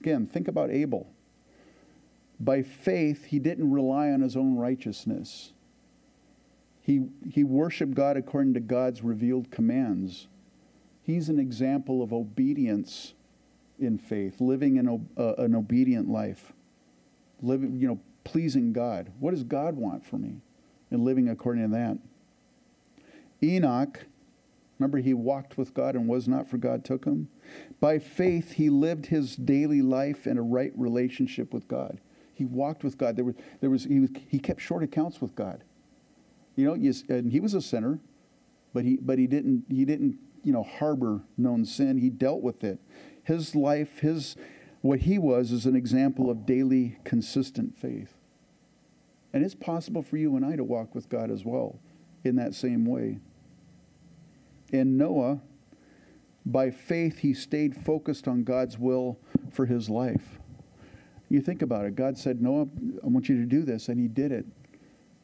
Again, 0.00 0.26
think 0.26 0.48
about 0.48 0.70
Abel. 0.70 1.10
By 2.38 2.62
faith, 2.62 3.26
he 3.26 3.38
didn't 3.38 3.70
rely 3.70 4.10
on 4.10 4.20
his 4.20 4.36
own 4.36 4.56
righteousness. 4.56 5.52
He, 6.88 7.02
he 7.30 7.44
worshiped 7.44 7.92
God 7.92 8.16
according 8.16 8.54
to 8.54 8.60
God's 8.60 9.04
revealed 9.04 9.50
commands. 9.50 10.26
He's 11.02 11.28
an 11.28 11.38
example 11.38 12.02
of 12.02 12.14
obedience 12.14 13.12
in 13.78 13.98
faith, 13.98 14.40
living 14.40 14.78
an, 14.78 15.06
uh, 15.18 15.34
an 15.34 15.54
obedient 15.54 16.08
life, 16.08 16.54
living, 17.42 17.78
you 17.78 17.88
know, 17.88 18.00
pleasing 18.24 18.72
God. 18.72 19.12
What 19.20 19.32
does 19.32 19.44
God 19.44 19.76
want 19.76 20.06
for 20.06 20.16
me? 20.16 20.40
And 20.90 21.04
living 21.04 21.28
according 21.28 21.64
to 21.64 21.68
that. 21.76 21.98
Enoch, 23.42 24.06
remember 24.78 24.96
he 24.96 25.12
walked 25.12 25.58
with 25.58 25.74
God 25.74 25.94
and 25.94 26.08
was 26.08 26.26
not 26.26 26.48
for 26.48 26.56
God 26.56 26.86
took 26.86 27.04
him? 27.04 27.28
By 27.80 27.98
faith, 27.98 28.52
he 28.52 28.70
lived 28.70 29.04
his 29.04 29.36
daily 29.36 29.82
life 29.82 30.26
in 30.26 30.38
a 30.38 30.42
right 30.42 30.72
relationship 30.74 31.52
with 31.52 31.68
God. 31.68 32.00
He 32.32 32.46
walked 32.46 32.82
with 32.82 32.96
God. 32.96 33.14
There 33.16 33.26
was, 33.26 33.34
there 33.60 33.68
was, 33.68 33.84
he, 33.84 34.00
was, 34.00 34.10
he 34.26 34.38
kept 34.38 34.62
short 34.62 34.82
accounts 34.82 35.20
with 35.20 35.34
God. 35.34 35.64
You 36.58 36.64
know, 36.64 36.92
and 37.08 37.30
he 37.30 37.38
was 37.38 37.54
a 37.54 37.62
sinner, 37.62 38.00
but 38.74 38.84
he, 38.84 38.96
but 38.96 39.16
he 39.16 39.28
didn't, 39.28 39.66
he 39.70 39.84
didn't, 39.84 40.18
you 40.42 40.52
know, 40.52 40.64
harbor 40.64 41.22
known 41.36 41.64
sin. 41.64 41.98
He 41.98 42.10
dealt 42.10 42.42
with 42.42 42.64
it. 42.64 42.80
His 43.22 43.54
life, 43.54 44.00
his, 44.00 44.34
what 44.80 45.02
he 45.02 45.20
was, 45.20 45.52
is 45.52 45.66
an 45.66 45.76
example 45.76 46.28
of 46.28 46.46
daily, 46.46 46.98
consistent 47.04 47.78
faith. 47.78 48.16
And 49.32 49.44
it's 49.44 49.54
possible 49.54 50.02
for 50.02 50.16
you 50.16 50.34
and 50.34 50.44
I 50.44 50.56
to 50.56 50.64
walk 50.64 50.96
with 50.96 51.08
God 51.08 51.30
as 51.30 51.44
well 51.44 51.78
in 52.24 52.34
that 52.34 52.54
same 52.54 52.84
way. 52.84 53.20
And 54.72 54.98
Noah, 54.98 55.40
by 56.44 56.72
faith, 56.72 57.18
he 57.18 57.34
stayed 57.34 57.76
focused 57.76 58.26
on 58.26 58.42
God's 58.42 58.80
will 58.80 59.16
for 59.52 59.66
his 59.66 59.88
life. 59.88 60.40
You 61.28 61.40
think 61.40 61.62
about 61.62 61.84
it. 61.84 61.94
God 61.94 62.18
said, 62.18 62.42
Noah, 62.42 62.66
I 63.04 63.06
want 63.06 63.28
you 63.28 63.36
to 63.36 63.46
do 63.46 63.62
this, 63.62 63.88
and 63.88 64.00
he 64.00 64.08
did 64.08 64.32
it. 64.32 64.44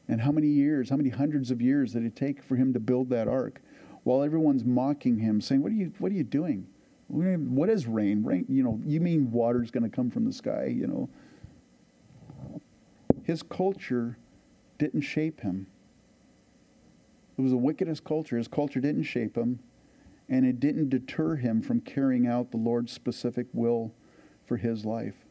And 0.09 0.21
how 0.21 0.33
many 0.33 0.49
years, 0.49 0.91
how 0.91 0.97
many 0.97 1.09
hundreds 1.09 1.51
of 1.51 1.63
years 1.63 1.93
did 1.93 2.05
it 2.05 2.15
take 2.15 2.43
for 2.43 2.57
him 2.57 2.73
to 2.75 2.81
build 2.81 3.09
that 3.11 3.27
ark? 3.29 3.61
While 4.03 4.23
everyone's 4.23 4.65
mocking 4.65 5.19
him, 5.19 5.41
saying, 5.41 5.63
What 5.63 5.73
are 5.73 5.77
you, 5.77 5.93
what 5.99 6.13
are 6.13 6.15
you 6.15 6.25
doing? 6.25 6.67
What 7.09 7.69
is 7.69 7.87
rain? 7.87 8.23
Rain, 8.23 8.45
you 8.49 8.63
know, 8.63 8.81
you 8.85 9.01
mean 9.01 9.31
water's 9.31 9.71
going 9.71 9.83
to 9.85 9.95
come 9.95 10.11
from 10.11 10.25
the 10.25 10.33
sky, 10.33 10.67
you 10.67 10.87
know. 10.87 11.09
His 13.23 13.43
culture 13.43 14.19
didn't 14.79 15.03
shape 15.03 15.41
him. 15.41 15.67
It 17.39 17.43
was 17.43 17.51
the 17.51 17.57
wickedest 17.57 18.05
culture. 18.05 18.37
His 18.37 18.49
culture 18.49 18.81
didn't 18.81 19.05
shape 19.05 19.37
him, 19.37 19.61
and 20.29 20.45
it 20.47 20.61
didn't 20.61 20.91
deter 20.91 21.37
him 21.37 21.63
from 21.63 21.81
carrying 21.81 22.27
out 22.27 22.51
the 22.51 22.57
Lord's 22.59 22.93
specific 22.93 23.47
will 23.53 23.93
for 24.47 24.57
his 24.57 24.85
life. 24.85 25.24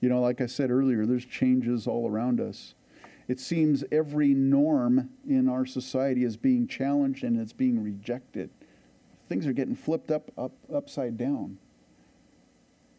You 0.00 0.08
know, 0.08 0.20
like 0.20 0.40
I 0.40 0.46
said 0.46 0.70
earlier, 0.70 1.06
there's 1.06 1.24
changes 1.24 1.86
all 1.86 2.08
around 2.08 2.40
us. 2.40 2.74
It 3.26 3.40
seems 3.40 3.84
every 3.92 4.32
norm 4.32 5.10
in 5.28 5.48
our 5.48 5.66
society 5.66 6.24
is 6.24 6.36
being 6.36 6.66
challenged 6.66 7.24
and 7.24 7.38
it's 7.38 7.52
being 7.52 7.82
rejected. 7.82 8.50
Things 9.28 9.46
are 9.46 9.52
getting 9.52 9.76
flipped 9.76 10.10
up, 10.10 10.30
up 10.38 10.52
upside 10.72 11.18
down. 11.18 11.58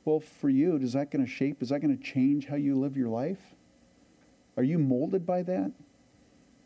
Well, 0.05 0.19
for 0.19 0.49
you, 0.49 0.75
is 0.77 0.93
that 0.93 1.11
going 1.11 1.25
to 1.25 1.31
shape, 1.31 1.63
is 1.63 1.69
that 1.69 1.79
going 1.79 1.97
to 1.97 2.03
change 2.03 2.45
how 2.45 2.55
you 2.55 2.79
live 2.79 2.95
your 2.95 3.09
life? 3.09 3.55
Are 4.57 4.63
you 4.63 4.77
molded 4.77 5.25
by 5.25 5.43
that? 5.43 5.71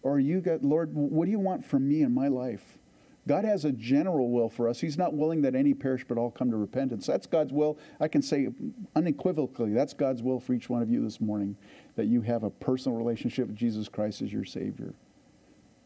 Or 0.01 0.13
are 0.13 0.19
you 0.19 0.41
got, 0.41 0.63
Lord, 0.63 0.93
what 0.93 1.25
do 1.25 1.31
you 1.31 1.39
want 1.39 1.63
from 1.65 1.87
me 1.87 2.01
in 2.01 2.13
my 2.13 2.27
life? 2.27 2.77
God 3.27 3.45
has 3.45 3.63
a 3.63 3.71
general 3.71 4.31
will 4.31 4.49
for 4.49 4.67
us. 4.67 4.81
He's 4.81 4.97
not 4.97 5.13
willing 5.13 5.41
that 5.43 5.55
any 5.55 5.73
perish 5.73 6.03
but 6.07 6.17
all 6.17 6.29
come 6.29 6.51
to 6.51 6.57
repentance. 6.57 7.05
That's 7.05 7.25
God's 7.25 7.53
will. 7.53 7.77
I 7.99 8.09
can 8.09 8.21
say 8.21 8.49
unequivocally, 8.95 9.71
that's 9.71 9.93
God's 9.93 10.21
will 10.21 10.39
for 10.39 10.53
each 10.53 10.69
one 10.69 10.81
of 10.81 10.89
you 10.89 11.01
this 11.01 11.21
morning, 11.21 11.55
that 11.95 12.07
you 12.07 12.21
have 12.21 12.43
a 12.43 12.49
personal 12.49 12.97
relationship 12.97 13.47
with 13.47 13.55
Jesus 13.55 13.87
Christ 13.87 14.21
as 14.21 14.33
your 14.33 14.43
Savior. 14.43 14.93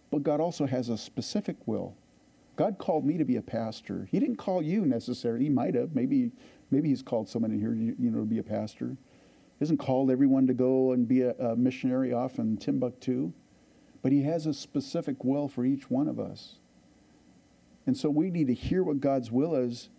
But 0.10 0.24
God 0.24 0.40
also 0.40 0.66
has 0.66 0.90
a 0.90 0.98
specific 0.98 1.58
will. 1.68 1.96
God 2.56 2.80
called 2.80 3.06
me 3.06 3.18
to 3.18 3.26
be 3.26 3.36
a 3.36 3.42
pastor. 3.42 4.08
He 4.10 4.20
didn't 4.20 4.38
call 4.38 4.64
you 4.64 4.86
necessarily. 4.86 5.44
He 5.44 5.50
might 5.50 5.76
have. 5.76 5.94
Maybe, 5.94 6.32
maybe 6.72 6.90
He's 6.90 7.04
called 7.04 7.30
someone 7.30 7.52
in 7.52 7.60
here, 7.60 7.76
you, 7.76 7.96
know, 8.10 8.22
to 8.22 8.26
be 8.26 8.40
a 8.40 8.44
pastor. 8.44 8.88
He 8.90 9.60
hasn't 9.60 9.80
called 9.80 10.10
everyone 10.10 10.48
to 10.48 10.54
go 10.56 10.94
and 10.94 11.08
be 11.08 11.22
a, 11.22 11.34
a 11.34 11.56
missionary 11.56 12.14
off 12.14 12.40
in 12.40 12.58
Timbuktu. 12.58 13.32
But 14.02 14.12
He 14.12 14.24
has 14.24 14.48
a 14.48 14.56
specific 14.56 15.24
will 15.24 15.48
for 15.48 15.66
each 15.66 15.92
one 15.92 16.08
of 16.08 16.20
us. 16.20 16.56
And 17.88 17.98
so 17.98 18.10
we 18.10 18.30
need 18.30 18.48
to 18.48 18.54
hear 18.54 18.84
what 18.84 19.00
God's 19.00 19.32
will 19.32 19.56
is, 19.56 19.90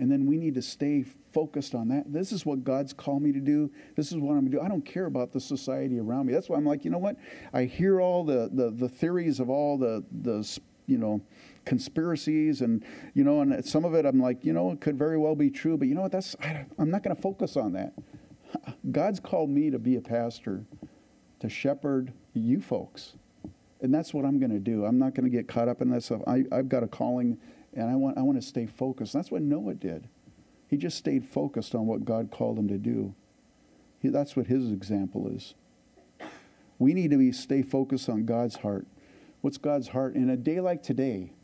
and 0.00 0.10
then 0.10 0.26
we 0.26 0.36
need 0.36 0.54
to 0.54 0.62
stay 0.62 1.04
focused 1.32 1.74
on 1.74 1.88
that. 1.88 2.12
This 2.12 2.32
is 2.32 2.44
what 2.44 2.64
God's 2.64 2.92
called 2.92 3.22
me 3.22 3.32
to 3.32 3.38
do. 3.38 3.70
This 3.96 4.10
is 4.10 4.18
what 4.18 4.32
I'm 4.32 4.40
going 4.40 4.50
to 4.50 4.58
do. 4.58 4.60
I 4.60 4.68
don't 4.68 4.84
care 4.84 5.06
about 5.06 5.32
the 5.32 5.40
society 5.40 6.00
around 6.00 6.26
me. 6.26 6.32
That's 6.32 6.48
why 6.48 6.56
I'm 6.56 6.64
like, 6.64 6.84
you 6.84 6.90
know 6.90 6.98
what? 6.98 7.16
I 7.52 7.64
hear 7.64 8.00
all 8.00 8.24
the, 8.24 8.50
the, 8.52 8.70
the 8.70 8.88
theories 8.88 9.38
of 9.38 9.50
all 9.50 9.78
the, 9.78 10.02
the, 10.10 10.58
you 10.86 10.98
know, 10.98 11.20
conspiracies 11.64 12.60
and, 12.60 12.84
you 13.14 13.24
know, 13.24 13.40
and 13.40 13.64
some 13.64 13.84
of 13.84 13.94
it 13.94 14.04
I'm 14.04 14.20
like, 14.20 14.44
you 14.44 14.52
know, 14.52 14.72
it 14.72 14.80
could 14.80 14.98
very 14.98 15.18
well 15.18 15.34
be 15.34 15.50
true, 15.50 15.76
but 15.76 15.86
you 15.88 15.94
know 15.94 16.02
what? 16.02 16.12
That's, 16.12 16.34
I, 16.42 16.66
I'm 16.78 16.90
not 16.90 17.02
going 17.02 17.14
to 17.14 17.22
focus 17.22 17.56
on 17.56 17.72
that. 17.72 17.92
God's 18.90 19.20
called 19.20 19.50
me 19.50 19.70
to 19.70 19.78
be 19.78 19.96
a 19.96 20.00
pastor, 20.00 20.64
to 21.40 21.48
shepherd 21.48 22.12
you 22.32 22.60
folks. 22.60 23.14
And 23.84 23.92
that's 23.92 24.14
what 24.14 24.24
I'm 24.24 24.38
going 24.38 24.50
to 24.50 24.58
do. 24.58 24.86
I'm 24.86 24.98
not 24.98 25.14
going 25.14 25.30
to 25.30 25.30
get 25.30 25.46
caught 25.46 25.68
up 25.68 25.82
in 25.82 25.90
that 25.90 26.02
stuff. 26.02 26.22
I, 26.26 26.44
I've 26.50 26.70
got 26.70 26.82
a 26.82 26.86
calling, 26.88 27.36
and 27.74 27.90
I 27.90 27.94
want, 27.96 28.16
I 28.16 28.22
want 28.22 28.40
to 28.40 28.46
stay 28.46 28.64
focused. 28.64 29.12
That's 29.12 29.30
what 29.30 29.42
Noah 29.42 29.74
did. 29.74 30.08
He 30.68 30.78
just 30.78 30.96
stayed 30.96 31.28
focused 31.28 31.74
on 31.74 31.86
what 31.86 32.06
God 32.06 32.30
called 32.30 32.58
him 32.58 32.66
to 32.68 32.78
do. 32.78 33.14
He, 34.00 34.08
that's 34.08 34.36
what 34.36 34.46
his 34.46 34.72
example 34.72 35.28
is. 35.28 35.52
We 36.78 36.94
need 36.94 37.10
to 37.10 37.18
be 37.18 37.30
stay 37.30 37.60
focused 37.60 38.08
on 38.08 38.24
God's 38.24 38.56
heart. 38.56 38.86
What's 39.42 39.58
God's 39.58 39.88
heart? 39.88 40.14
In 40.14 40.30
a 40.30 40.36
day 40.38 40.60
like 40.60 40.82
today, 40.82 41.34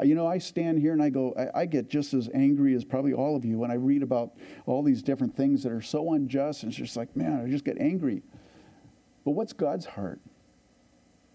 you 0.00 0.14
know, 0.14 0.28
I 0.28 0.38
stand 0.38 0.78
here 0.78 0.92
and 0.92 1.02
I 1.02 1.10
go, 1.10 1.34
I, 1.36 1.62
I, 1.62 1.66
get 1.66 1.90
just 1.90 2.14
as 2.14 2.30
angry 2.32 2.76
as 2.76 2.84
probably 2.84 3.12
all 3.12 3.34
of 3.34 3.44
you 3.44 3.58
when 3.58 3.72
I 3.72 3.74
read 3.74 4.04
about 4.04 4.34
all 4.66 4.84
these 4.84 5.02
different 5.02 5.36
things 5.36 5.64
that 5.64 5.72
are 5.72 5.82
so 5.82 6.12
unjust. 6.12 6.62
And 6.62 6.70
it's 6.70 6.78
just 6.78 6.96
like, 6.96 7.16
man, 7.16 7.44
I 7.44 7.50
just 7.50 7.64
get 7.64 7.76
angry. 7.80 8.22
But 9.24 9.32
what's 9.32 9.52
God's 9.52 9.86
heart? 9.86 10.20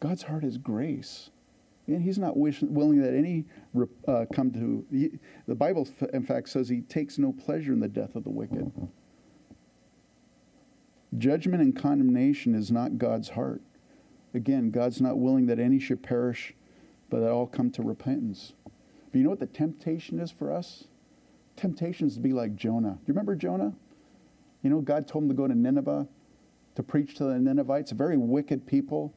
God's 0.03 0.23
heart 0.23 0.43
is 0.43 0.57
grace. 0.57 1.29
And 1.87 2.01
he's 2.01 2.17
not 2.17 2.35
wish, 2.35 2.61
willing 2.61 3.01
that 3.01 3.13
any 3.13 3.45
uh, 4.05 4.25
come 4.33 4.51
to. 4.51 4.85
He, 4.91 5.11
the 5.47 5.55
Bible, 5.55 5.87
in 6.11 6.25
fact, 6.25 6.49
says 6.49 6.67
he 6.67 6.81
takes 6.81 7.17
no 7.17 7.31
pleasure 7.31 7.71
in 7.71 7.79
the 7.79 7.87
death 7.87 8.17
of 8.17 8.25
the 8.25 8.29
wicked. 8.29 8.69
Judgment 11.17 11.63
and 11.63 11.73
condemnation 11.73 12.53
is 12.53 12.69
not 12.69 12.97
God's 12.97 13.29
heart. 13.29 13.61
Again, 14.33 14.71
God's 14.71 14.99
not 14.99 15.19
willing 15.19 15.45
that 15.45 15.57
any 15.57 15.79
should 15.79 16.03
perish, 16.03 16.53
but 17.09 17.21
that 17.21 17.31
all 17.31 17.47
come 17.47 17.71
to 17.71 17.81
repentance. 17.81 18.53
But 18.65 19.19
you 19.19 19.23
know 19.23 19.29
what 19.29 19.39
the 19.39 19.47
temptation 19.47 20.19
is 20.19 20.31
for 20.31 20.51
us? 20.51 20.85
Temptation 21.55 22.07
is 22.07 22.15
to 22.15 22.19
be 22.19 22.33
like 22.33 22.57
Jonah. 22.57 22.91
Do 22.91 23.01
you 23.05 23.13
remember 23.13 23.35
Jonah? 23.35 23.73
You 24.63 24.69
know, 24.69 24.81
God 24.81 25.07
told 25.07 25.23
him 25.23 25.29
to 25.29 25.35
go 25.35 25.47
to 25.47 25.55
Nineveh 25.55 26.07
to 26.75 26.83
preach 26.83 27.15
to 27.15 27.25
the 27.25 27.39
Ninevites, 27.39 27.91
very 27.91 28.17
wicked 28.17 28.65
people. 28.67 29.13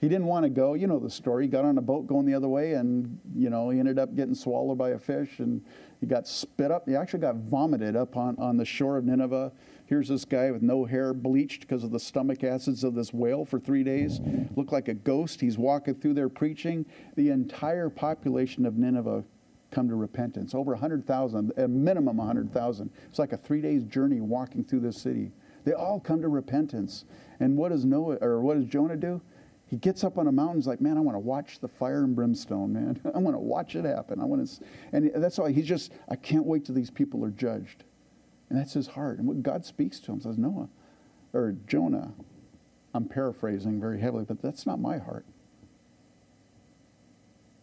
He 0.00 0.08
didn't 0.08 0.26
want 0.26 0.44
to 0.44 0.48
go. 0.50 0.72
You 0.72 0.86
know 0.86 0.98
the 0.98 1.10
story. 1.10 1.44
He 1.44 1.50
got 1.50 1.66
on 1.66 1.76
a 1.76 1.82
boat 1.82 2.06
going 2.06 2.24
the 2.24 2.32
other 2.32 2.48
way, 2.48 2.72
and 2.72 3.18
you 3.36 3.50
know 3.50 3.68
he 3.68 3.78
ended 3.78 3.98
up 3.98 4.14
getting 4.16 4.34
swallowed 4.34 4.78
by 4.78 4.90
a 4.90 4.98
fish, 4.98 5.40
and 5.40 5.62
he 6.00 6.06
got 6.06 6.26
spit 6.26 6.70
up. 6.70 6.88
He 6.88 6.96
actually 6.96 7.20
got 7.20 7.36
vomited 7.36 7.96
up 7.96 8.16
on, 8.16 8.34
on 8.38 8.56
the 8.56 8.64
shore 8.64 8.96
of 8.96 9.04
Nineveh. 9.04 9.52
Here's 9.84 10.08
this 10.08 10.24
guy 10.24 10.50
with 10.50 10.62
no 10.62 10.86
hair, 10.86 11.12
bleached 11.12 11.62
because 11.62 11.84
of 11.84 11.90
the 11.90 12.00
stomach 12.00 12.42
acids 12.44 12.82
of 12.82 12.94
this 12.94 13.12
whale 13.12 13.44
for 13.44 13.60
three 13.60 13.84
days. 13.84 14.20
Looked 14.56 14.72
like 14.72 14.88
a 14.88 14.94
ghost. 14.94 15.40
He's 15.40 15.58
walking 15.58 15.96
through 15.96 16.14
there 16.14 16.30
preaching. 16.30 16.86
The 17.16 17.28
entire 17.28 17.90
population 17.90 18.64
of 18.64 18.78
Nineveh 18.78 19.24
come 19.70 19.88
to 19.88 19.96
repentance. 19.96 20.54
Over 20.54 20.72
100,000, 20.72 21.52
a 21.56 21.68
minimum 21.68 22.16
100,000. 22.16 22.90
It's 23.08 23.18
like 23.18 23.32
a 23.32 23.36
three 23.36 23.60
days 23.60 23.84
journey 23.84 24.20
walking 24.20 24.64
through 24.64 24.80
this 24.80 24.96
city. 25.00 25.32
They 25.64 25.72
all 25.72 26.00
come 26.00 26.22
to 26.22 26.28
repentance. 26.28 27.04
And 27.38 27.56
what 27.56 27.70
does 27.70 27.84
Noah 27.84 28.16
or 28.20 28.40
what 28.40 28.56
does 28.56 28.66
Jonah 28.66 28.96
do? 28.96 29.20
He 29.70 29.76
gets 29.76 30.02
up 30.02 30.18
on 30.18 30.26
a 30.26 30.32
mountain. 30.32 30.56
He's 30.56 30.66
like, 30.66 30.80
man, 30.80 30.96
I 30.96 31.00
want 31.00 31.14
to 31.14 31.20
watch 31.20 31.60
the 31.60 31.68
fire 31.68 32.02
and 32.02 32.16
brimstone, 32.16 32.72
man. 32.72 33.00
I 33.14 33.18
want 33.18 33.36
to 33.36 33.40
watch 33.40 33.76
it 33.76 33.84
happen. 33.84 34.20
I 34.20 34.24
want 34.24 34.44
to, 34.44 34.64
and 34.92 35.12
that's 35.14 35.38
why 35.38 35.52
He's 35.52 35.66
just, 35.66 35.92
I 36.08 36.16
can't 36.16 36.44
wait 36.44 36.64
till 36.64 36.74
these 36.74 36.90
people 36.90 37.24
are 37.24 37.30
judged, 37.30 37.84
and 38.48 38.58
that's 38.58 38.72
his 38.72 38.88
heart. 38.88 39.18
And 39.18 39.28
what 39.28 39.44
God 39.44 39.64
speaks 39.64 40.00
to 40.00 40.12
him 40.12 40.20
says, 40.20 40.36
Noah, 40.36 40.68
or 41.32 41.54
Jonah. 41.68 42.12
I'm 42.92 43.04
paraphrasing 43.04 43.80
very 43.80 44.00
heavily, 44.00 44.24
but 44.24 44.42
that's 44.42 44.66
not 44.66 44.80
my 44.80 44.98
heart. 44.98 45.24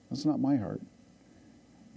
That's 0.09 0.23
not 0.23 0.39
my 0.39 0.55
heart. 0.55 0.81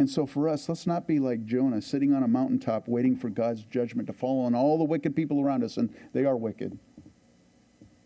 And 0.00 0.10
so 0.10 0.26
for 0.26 0.48
us, 0.48 0.68
let's 0.68 0.84
not 0.84 1.06
be 1.06 1.20
like 1.20 1.44
Jonah, 1.44 1.80
sitting 1.80 2.12
on 2.12 2.24
a 2.24 2.28
mountaintop 2.28 2.88
waiting 2.88 3.14
for 3.14 3.28
God's 3.28 3.62
judgment 3.62 4.08
to 4.08 4.12
fall 4.12 4.44
on 4.44 4.56
all 4.56 4.78
the 4.78 4.84
wicked 4.84 5.14
people 5.14 5.40
around 5.40 5.62
us. 5.62 5.76
And 5.76 5.94
they 6.12 6.24
are 6.24 6.36
wicked. 6.36 6.76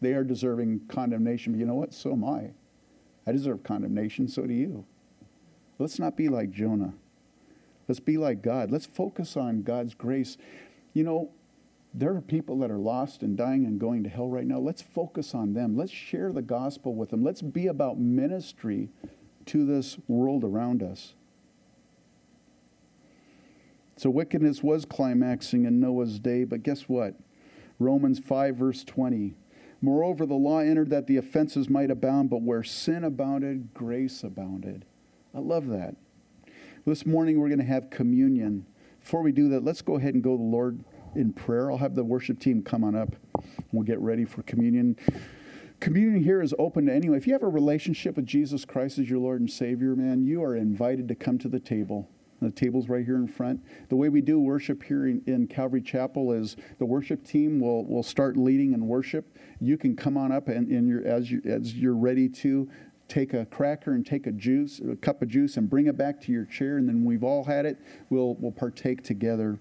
They 0.04 0.12
are 0.12 0.24
deserving 0.24 0.82
condemnation. 0.88 1.52
But 1.52 1.60
you 1.60 1.66
know 1.66 1.74
what? 1.74 1.94
So 1.94 2.12
am 2.12 2.24
I. 2.24 2.50
I 3.26 3.32
deserve 3.32 3.62
condemnation. 3.62 4.28
So 4.28 4.42
do 4.42 4.52
you. 4.52 4.84
Let's 5.78 5.98
not 5.98 6.16
be 6.16 6.28
like 6.28 6.50
Jonah. 6.50 6.94
Let's 7.88 8.00
be 8.00 8.16
like 8.16 8.42
God. 8.42 8.70
Let's 8.70 8.86
focus 8.86 9.36
on 9.36 9.62
God's 9.62 9.94
grace. 9.94 10.36
You 10.92 11.04
know, 11.04 11.30
there 11.92 12.14
are 12.14 12.20
people 12.20 12.58
that 12.58 12.70
are 12.70 12.78
lost 12.78 13.22
and 13.22 13.36
dying 13.36 13.64
and 13.64 13.78
going 13.78 14.02
to 14.04 14.10
hell 14.10 14.28
right 14.28 14.46
now. 14.46 14.58
Let's 14.58 14.82
focus 14.82 15.34
on 15.34 15.54
them. 15.54 15.76
Let's 15.76 15.92
share 15.92 16.32
the 16.32 16.42
gospel 16.42 16.94
with 16.94 17.10
them. 17.10 17.22
Let's 17.22 17.42
be 17.42 17.66
about 17.66 17.98
ministry 17.98 18.90
to 19.46 19.64
this 19.64 19.98
world 20.08 20.44
around 20.44 20.82
us. 20.82 21.14
So 23.96 24.10
wickedness 24.10 24.62
was 24.62 24.84
climaxing 24.84 25.66
in 25.66 25.78
Noah's 25.78 26.18
day, 26.18 26.44
but 26.44 26.62
guess 26.62 26.88
what? 26.88 27.14
Romans 27.78 28.18
5, 28.18 28.56
verse 28.56 28.82
20. 28.84 29.34
Moreover, 29.84 30.24
the 30.24 30.34
law 30.34 30.60
entered 30.60 30.88
that 30.88 31.06
the 31.06 31.18
offenses 31.18 31.68
might 31.68 31.90
abound, 31.90 32.30
but 32.30 32.40
where 32.40 32.64
sin 32.64 33.04
abounded, 33.04 33.74
grace 33.74 34.24
abounded. 34.24 34.86
I 35.34 35.40
love 35.40 35.66
that. 35.66 35.94
This 36.86 37.04
morning, 37.04 37.38
we're 37.38 37.48
going 37.48 37.58
to 37.58 37.66
have 37.66 37.90
communion. 37.90 38.64
Before 39.00 39.20
we 39.20 39.30
do 39.30 39.50
that, 39.50 39.62
let's 39.62 39.82
go 39.82 39.96
ahead 39.96 40.14
and 40.14 40.22
go 40.22 40.30
to 40.30 40.38
the 40.38 40.42
Lord 40.42 40.82
in 41.14 41.34
prayer. 41.34 41.70
I'll 41.70 41.76
have 41.76 41.94
the 41.94 42.02
worship 42.02 42.40
team 42.40 42.62
come 42.62 42.82
on 42.82 42.94
up. 42.94 43.14
And 43.34 43.44
we'll 43.72 43.82
get 43.82 43.98
ready 43.98 44.24
for 44.24 44.42
communion. 44.44 44.96
Communion 45.80 46.24
here 46.24 46.40
is 46.40 46.54
open 46.58 46.86
to 46.86 46.92
anyone. 46.94 47.18
If 47.18 47.26
you 47.26 47.34
have 47.34 47.42
a 47.42 47.48
relationship 47.48 48.16
with 48.16 48.24
Jesus 48.24 48.64
Christ 48.64 48.98
as 48.98 49.10
your 49.10 49.18
Lord 49.18 49.42
and 49.42 49.50
Savior, 49.50 49.94
man, 49.94 50.24
you 50.24 50.42
are 50.42 50.56
invited 50.56 51.08
to 51.08 51.14
come 51.14 51.36
to 51.40 51.48
the 51.48 51.60
table. 51.60 52.08
The 52.44 52.50
table's 52.50 52.88
right 52.88 53.04
here 53.04 53.16
in 53.16 53.26
front. 53.26 53.60
The 53.88 53.96
way 53.96 54.08
we 54.08 54.20
do 54.20 54.38
worship 54.38 54.82
here 54.82 55.06
in, 55.06 55.22
in, 55.26 55.46
Calvary 55.46 55.80
Chapel 55.80 56.32
is 56.32 56.56
the 56.78 56.84
worship 56.84 57.24
team 57.24 57.60
will, 57.60 57.84
will 57.84 58.02
start 58.02 58.36
leading 58.36 58.72
in 58.72 58.86
worship. 58.86 59.36
You 59.60 59.76
can 59.76 59.96
come 59.96 60.16
on 60.16 60.30
up 60.32 60.48
and, 60.48 60.68
and 60.68 60.88
you're, 60.88 61.06
as, 61.06 61.30
you, 61.30 61.42
as 61.44 61.74
you're 61.74 61.96
ready 61.96 62.28
to 62.28 62.68
take 63.08 63.34
a 63.34 63.44
cracker 63.46 63.92
and 63.92 64.06
take 64.06 64.26
a 64.26 64.32
juice, 64.32 64.80
a 64.80 64.96
cup 64.96 65.22
of 65.22 65.28
juice, 65.28 65.56
and 65.56 65.68
bring 65.68 65.86
it 65.86 65.96
back 65.96 66.20
to 66.22 66.32
your 66.32 66.44
chair. 66.44 66.78
And 66.78 66.88
then 66.88 67.04
we've 67.04 67.24
all 67.24 67.44
had 67.44 67.66
it. 67.66 67.78
We'll, 68.10 68.34
we'll 68.34 68.52
partake 68.52 69.02
together 69.02 69.58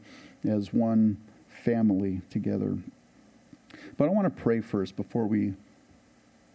as 0.47 0.73
one 0.73 1.17
family 1.47 2.21
together. 2.29 2.77
But 3.97 4.05
I 4.05 4.11
want 4.11 4.25
to 4.35 4.41
pray 4.41 4.61
first 4.61 4.95
before 4.95 5.25
we 5.25 5.53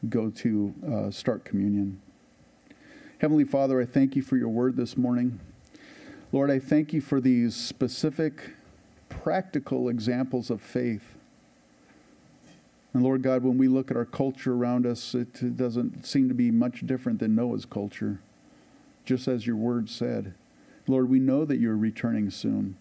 go 0.08 0.30
to 0.30 0.74
uh, 0.86 1.10
start 1.10 1.44
communion. 1.44 2.00
Heavenly 3.18 3.44
Father, 3.44 3.80
I 3.80 3.84
thank 3.84 4.14
you 4.14 4.22
for 4.22 4.36
your 4.36 4.48
word 4.48 4.76
this 4.76 4.96
morning. 4.96 5.40
Lord, 6.30 6.50
I 6.50 6.58
thank 6.58 6.92
you 6.92 7.00
for 7.00 7.22
these 7.22 7.56
specific, 7.56 8.50
practical 9.08 9.88
examples 9.88 10.50
of 10.50 10.60
faith. 10.60 11.14
And 12.92 13.02
Lord 13.02 13.22
God, 13.22 13.42
when 13.42 13.56
we 13.56 13.66
look 13.66 13.90
at 13.90 13.96
our 13.96 14.04
culture 14.04 14.52
around 14.52 14.84
us, 14.84 15.14
it 15.14 15.56
doesn't 15.56 16.04
seem 16.04 16.28
to 16.28 16.34
be 16.34 16.50
much 16.50 16.86
different 16.86 17.18
than 17.18 17.34
Noah's 17.34 17.64
culture, 17.64 18.20
just 19.06 19.26
as 19.26 19.46
your 19.46 19.56
word 19.56 19.88
said. 19.88 20.34
Lord, 20.86 21.08
we 21.08 21.18
know 21.18 21.46
that 21.46 21.60
you're 21.60 21.76
returning 21.76 22.30
soon. 22.30 22.76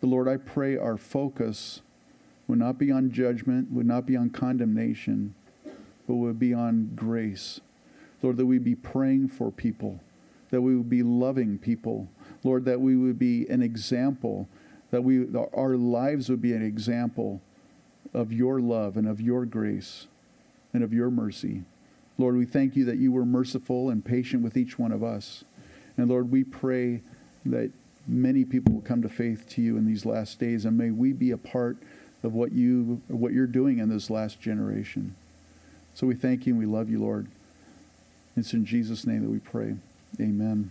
But 0.00 0.06
Lord, 0.06 0.28
I 0.28 0.36
pray 0.36 0.76
our 0.76 0.96
focus 0.96 1.80
would 2.46 2.60
not 2.60 2.78
be 2.78 2.92
on 2.92 3.10
judgment, 3.10 3.72
would 3.72 3.86
not 3.86 4.06
be 4.06 4.16
on 4.16 4.30
condemnation, 4.30 5.34
but 6.06 6.14
would 6.14 6.38
be 6.38 6.54
on 6.54 6.92
grace. 6.94 7.60
Lord, 8.22 8.36
that 8.36 8.46
we 8.46 8.58
be 8.58 8.76
praying 8.76 9.28
for 9.28 9.50
people, 9.50 9.98
that 10.50 10.60
we 10.60 10.76
would 10.76 10.90
be 10.90 11.02
loving 11.02 11.58
people, 11.58 12.08
Lord, 12.44 12.66
that 12.66 12.80
we 12.80 12.96
would 12.96 13.18
be 13.18 13.48
an 13.48 13.62
example, 13.62 14.48
that 14.90 15.02
we, 15.02 15.26
our 15.54 15.76
lives 15.76 16.28
would 16.28 16.42
be 16.42 16.52
an 16.52 16.64
example 16.64 17.40
of 18.12 18.32
your 18.32 18.60
love 18.60 18.96
and 18.96 19.08
of 19.08 19.20
your 19.20 19.44
grace 19.44 20.06
and 20.72 20.84
of 20.84 20.92
your 20.92 21.10
mercy. 21.10 21.62
Lord, 22.16 22.36
we 22.36 22.44
thank 22.44 22.76
you 22.76 22.84
that 22.84 22.98
you 22.98 23.10
were 23.10 23.24
merciful 23.24 23.90
and 23.90 24.04
patient 24.04 24.42
with 24.42 24.56
each 24.56 24.78
one 24.78 24.92
of 24.92 25.02
us. 25.02 25.42
And 25.96 26.08
Lord, 26.08 26.30
we 26.30 26.44
pray 26.44 27.02
that 27.46 27.72
many 28.06 28.44
people 28.44 28.74
will 28.74 28.82
come 28.82 29.02
to 29.02 29.08
faith 29.08 29.48
to 29.50 29.62
you 29.62 29.76
in 29.76 29.86
these 29.86 30.06
last 30.06 30.38
days, 30.38 30.64
and 30.64 30.76
may 30.76 30.90
we 30.90 31.12
be 31.12 31.30
a 31.30 31.38
part 31.38 31.78
of 32.22 32.34
what 32.34 32.52
you 32.52 33.02
what 33.08 33.32
you're 33.32 33.46
doing 33.46 33.78
in 33.78 33.88
this 33.88 34.10
last 34.10 34.40
generation. 34.40 35.14
So 35.94 36.06
we 36.06 36.14
thank 36.14 36.46
you 36.46 36.54
and 36.54 36.60
we 36.60 36.66
love 36.66 36.90
you, 36.90 37.00
Lord. 37.00 37.28
It's 38.36 38.52
in 38.52 38.64
Jesus' 38.64 39.06
name 39.06 39.22
that 39.22 39.30
we 39.30 39.38
pray. 39.38 39.76
Amen. 40.20 40.70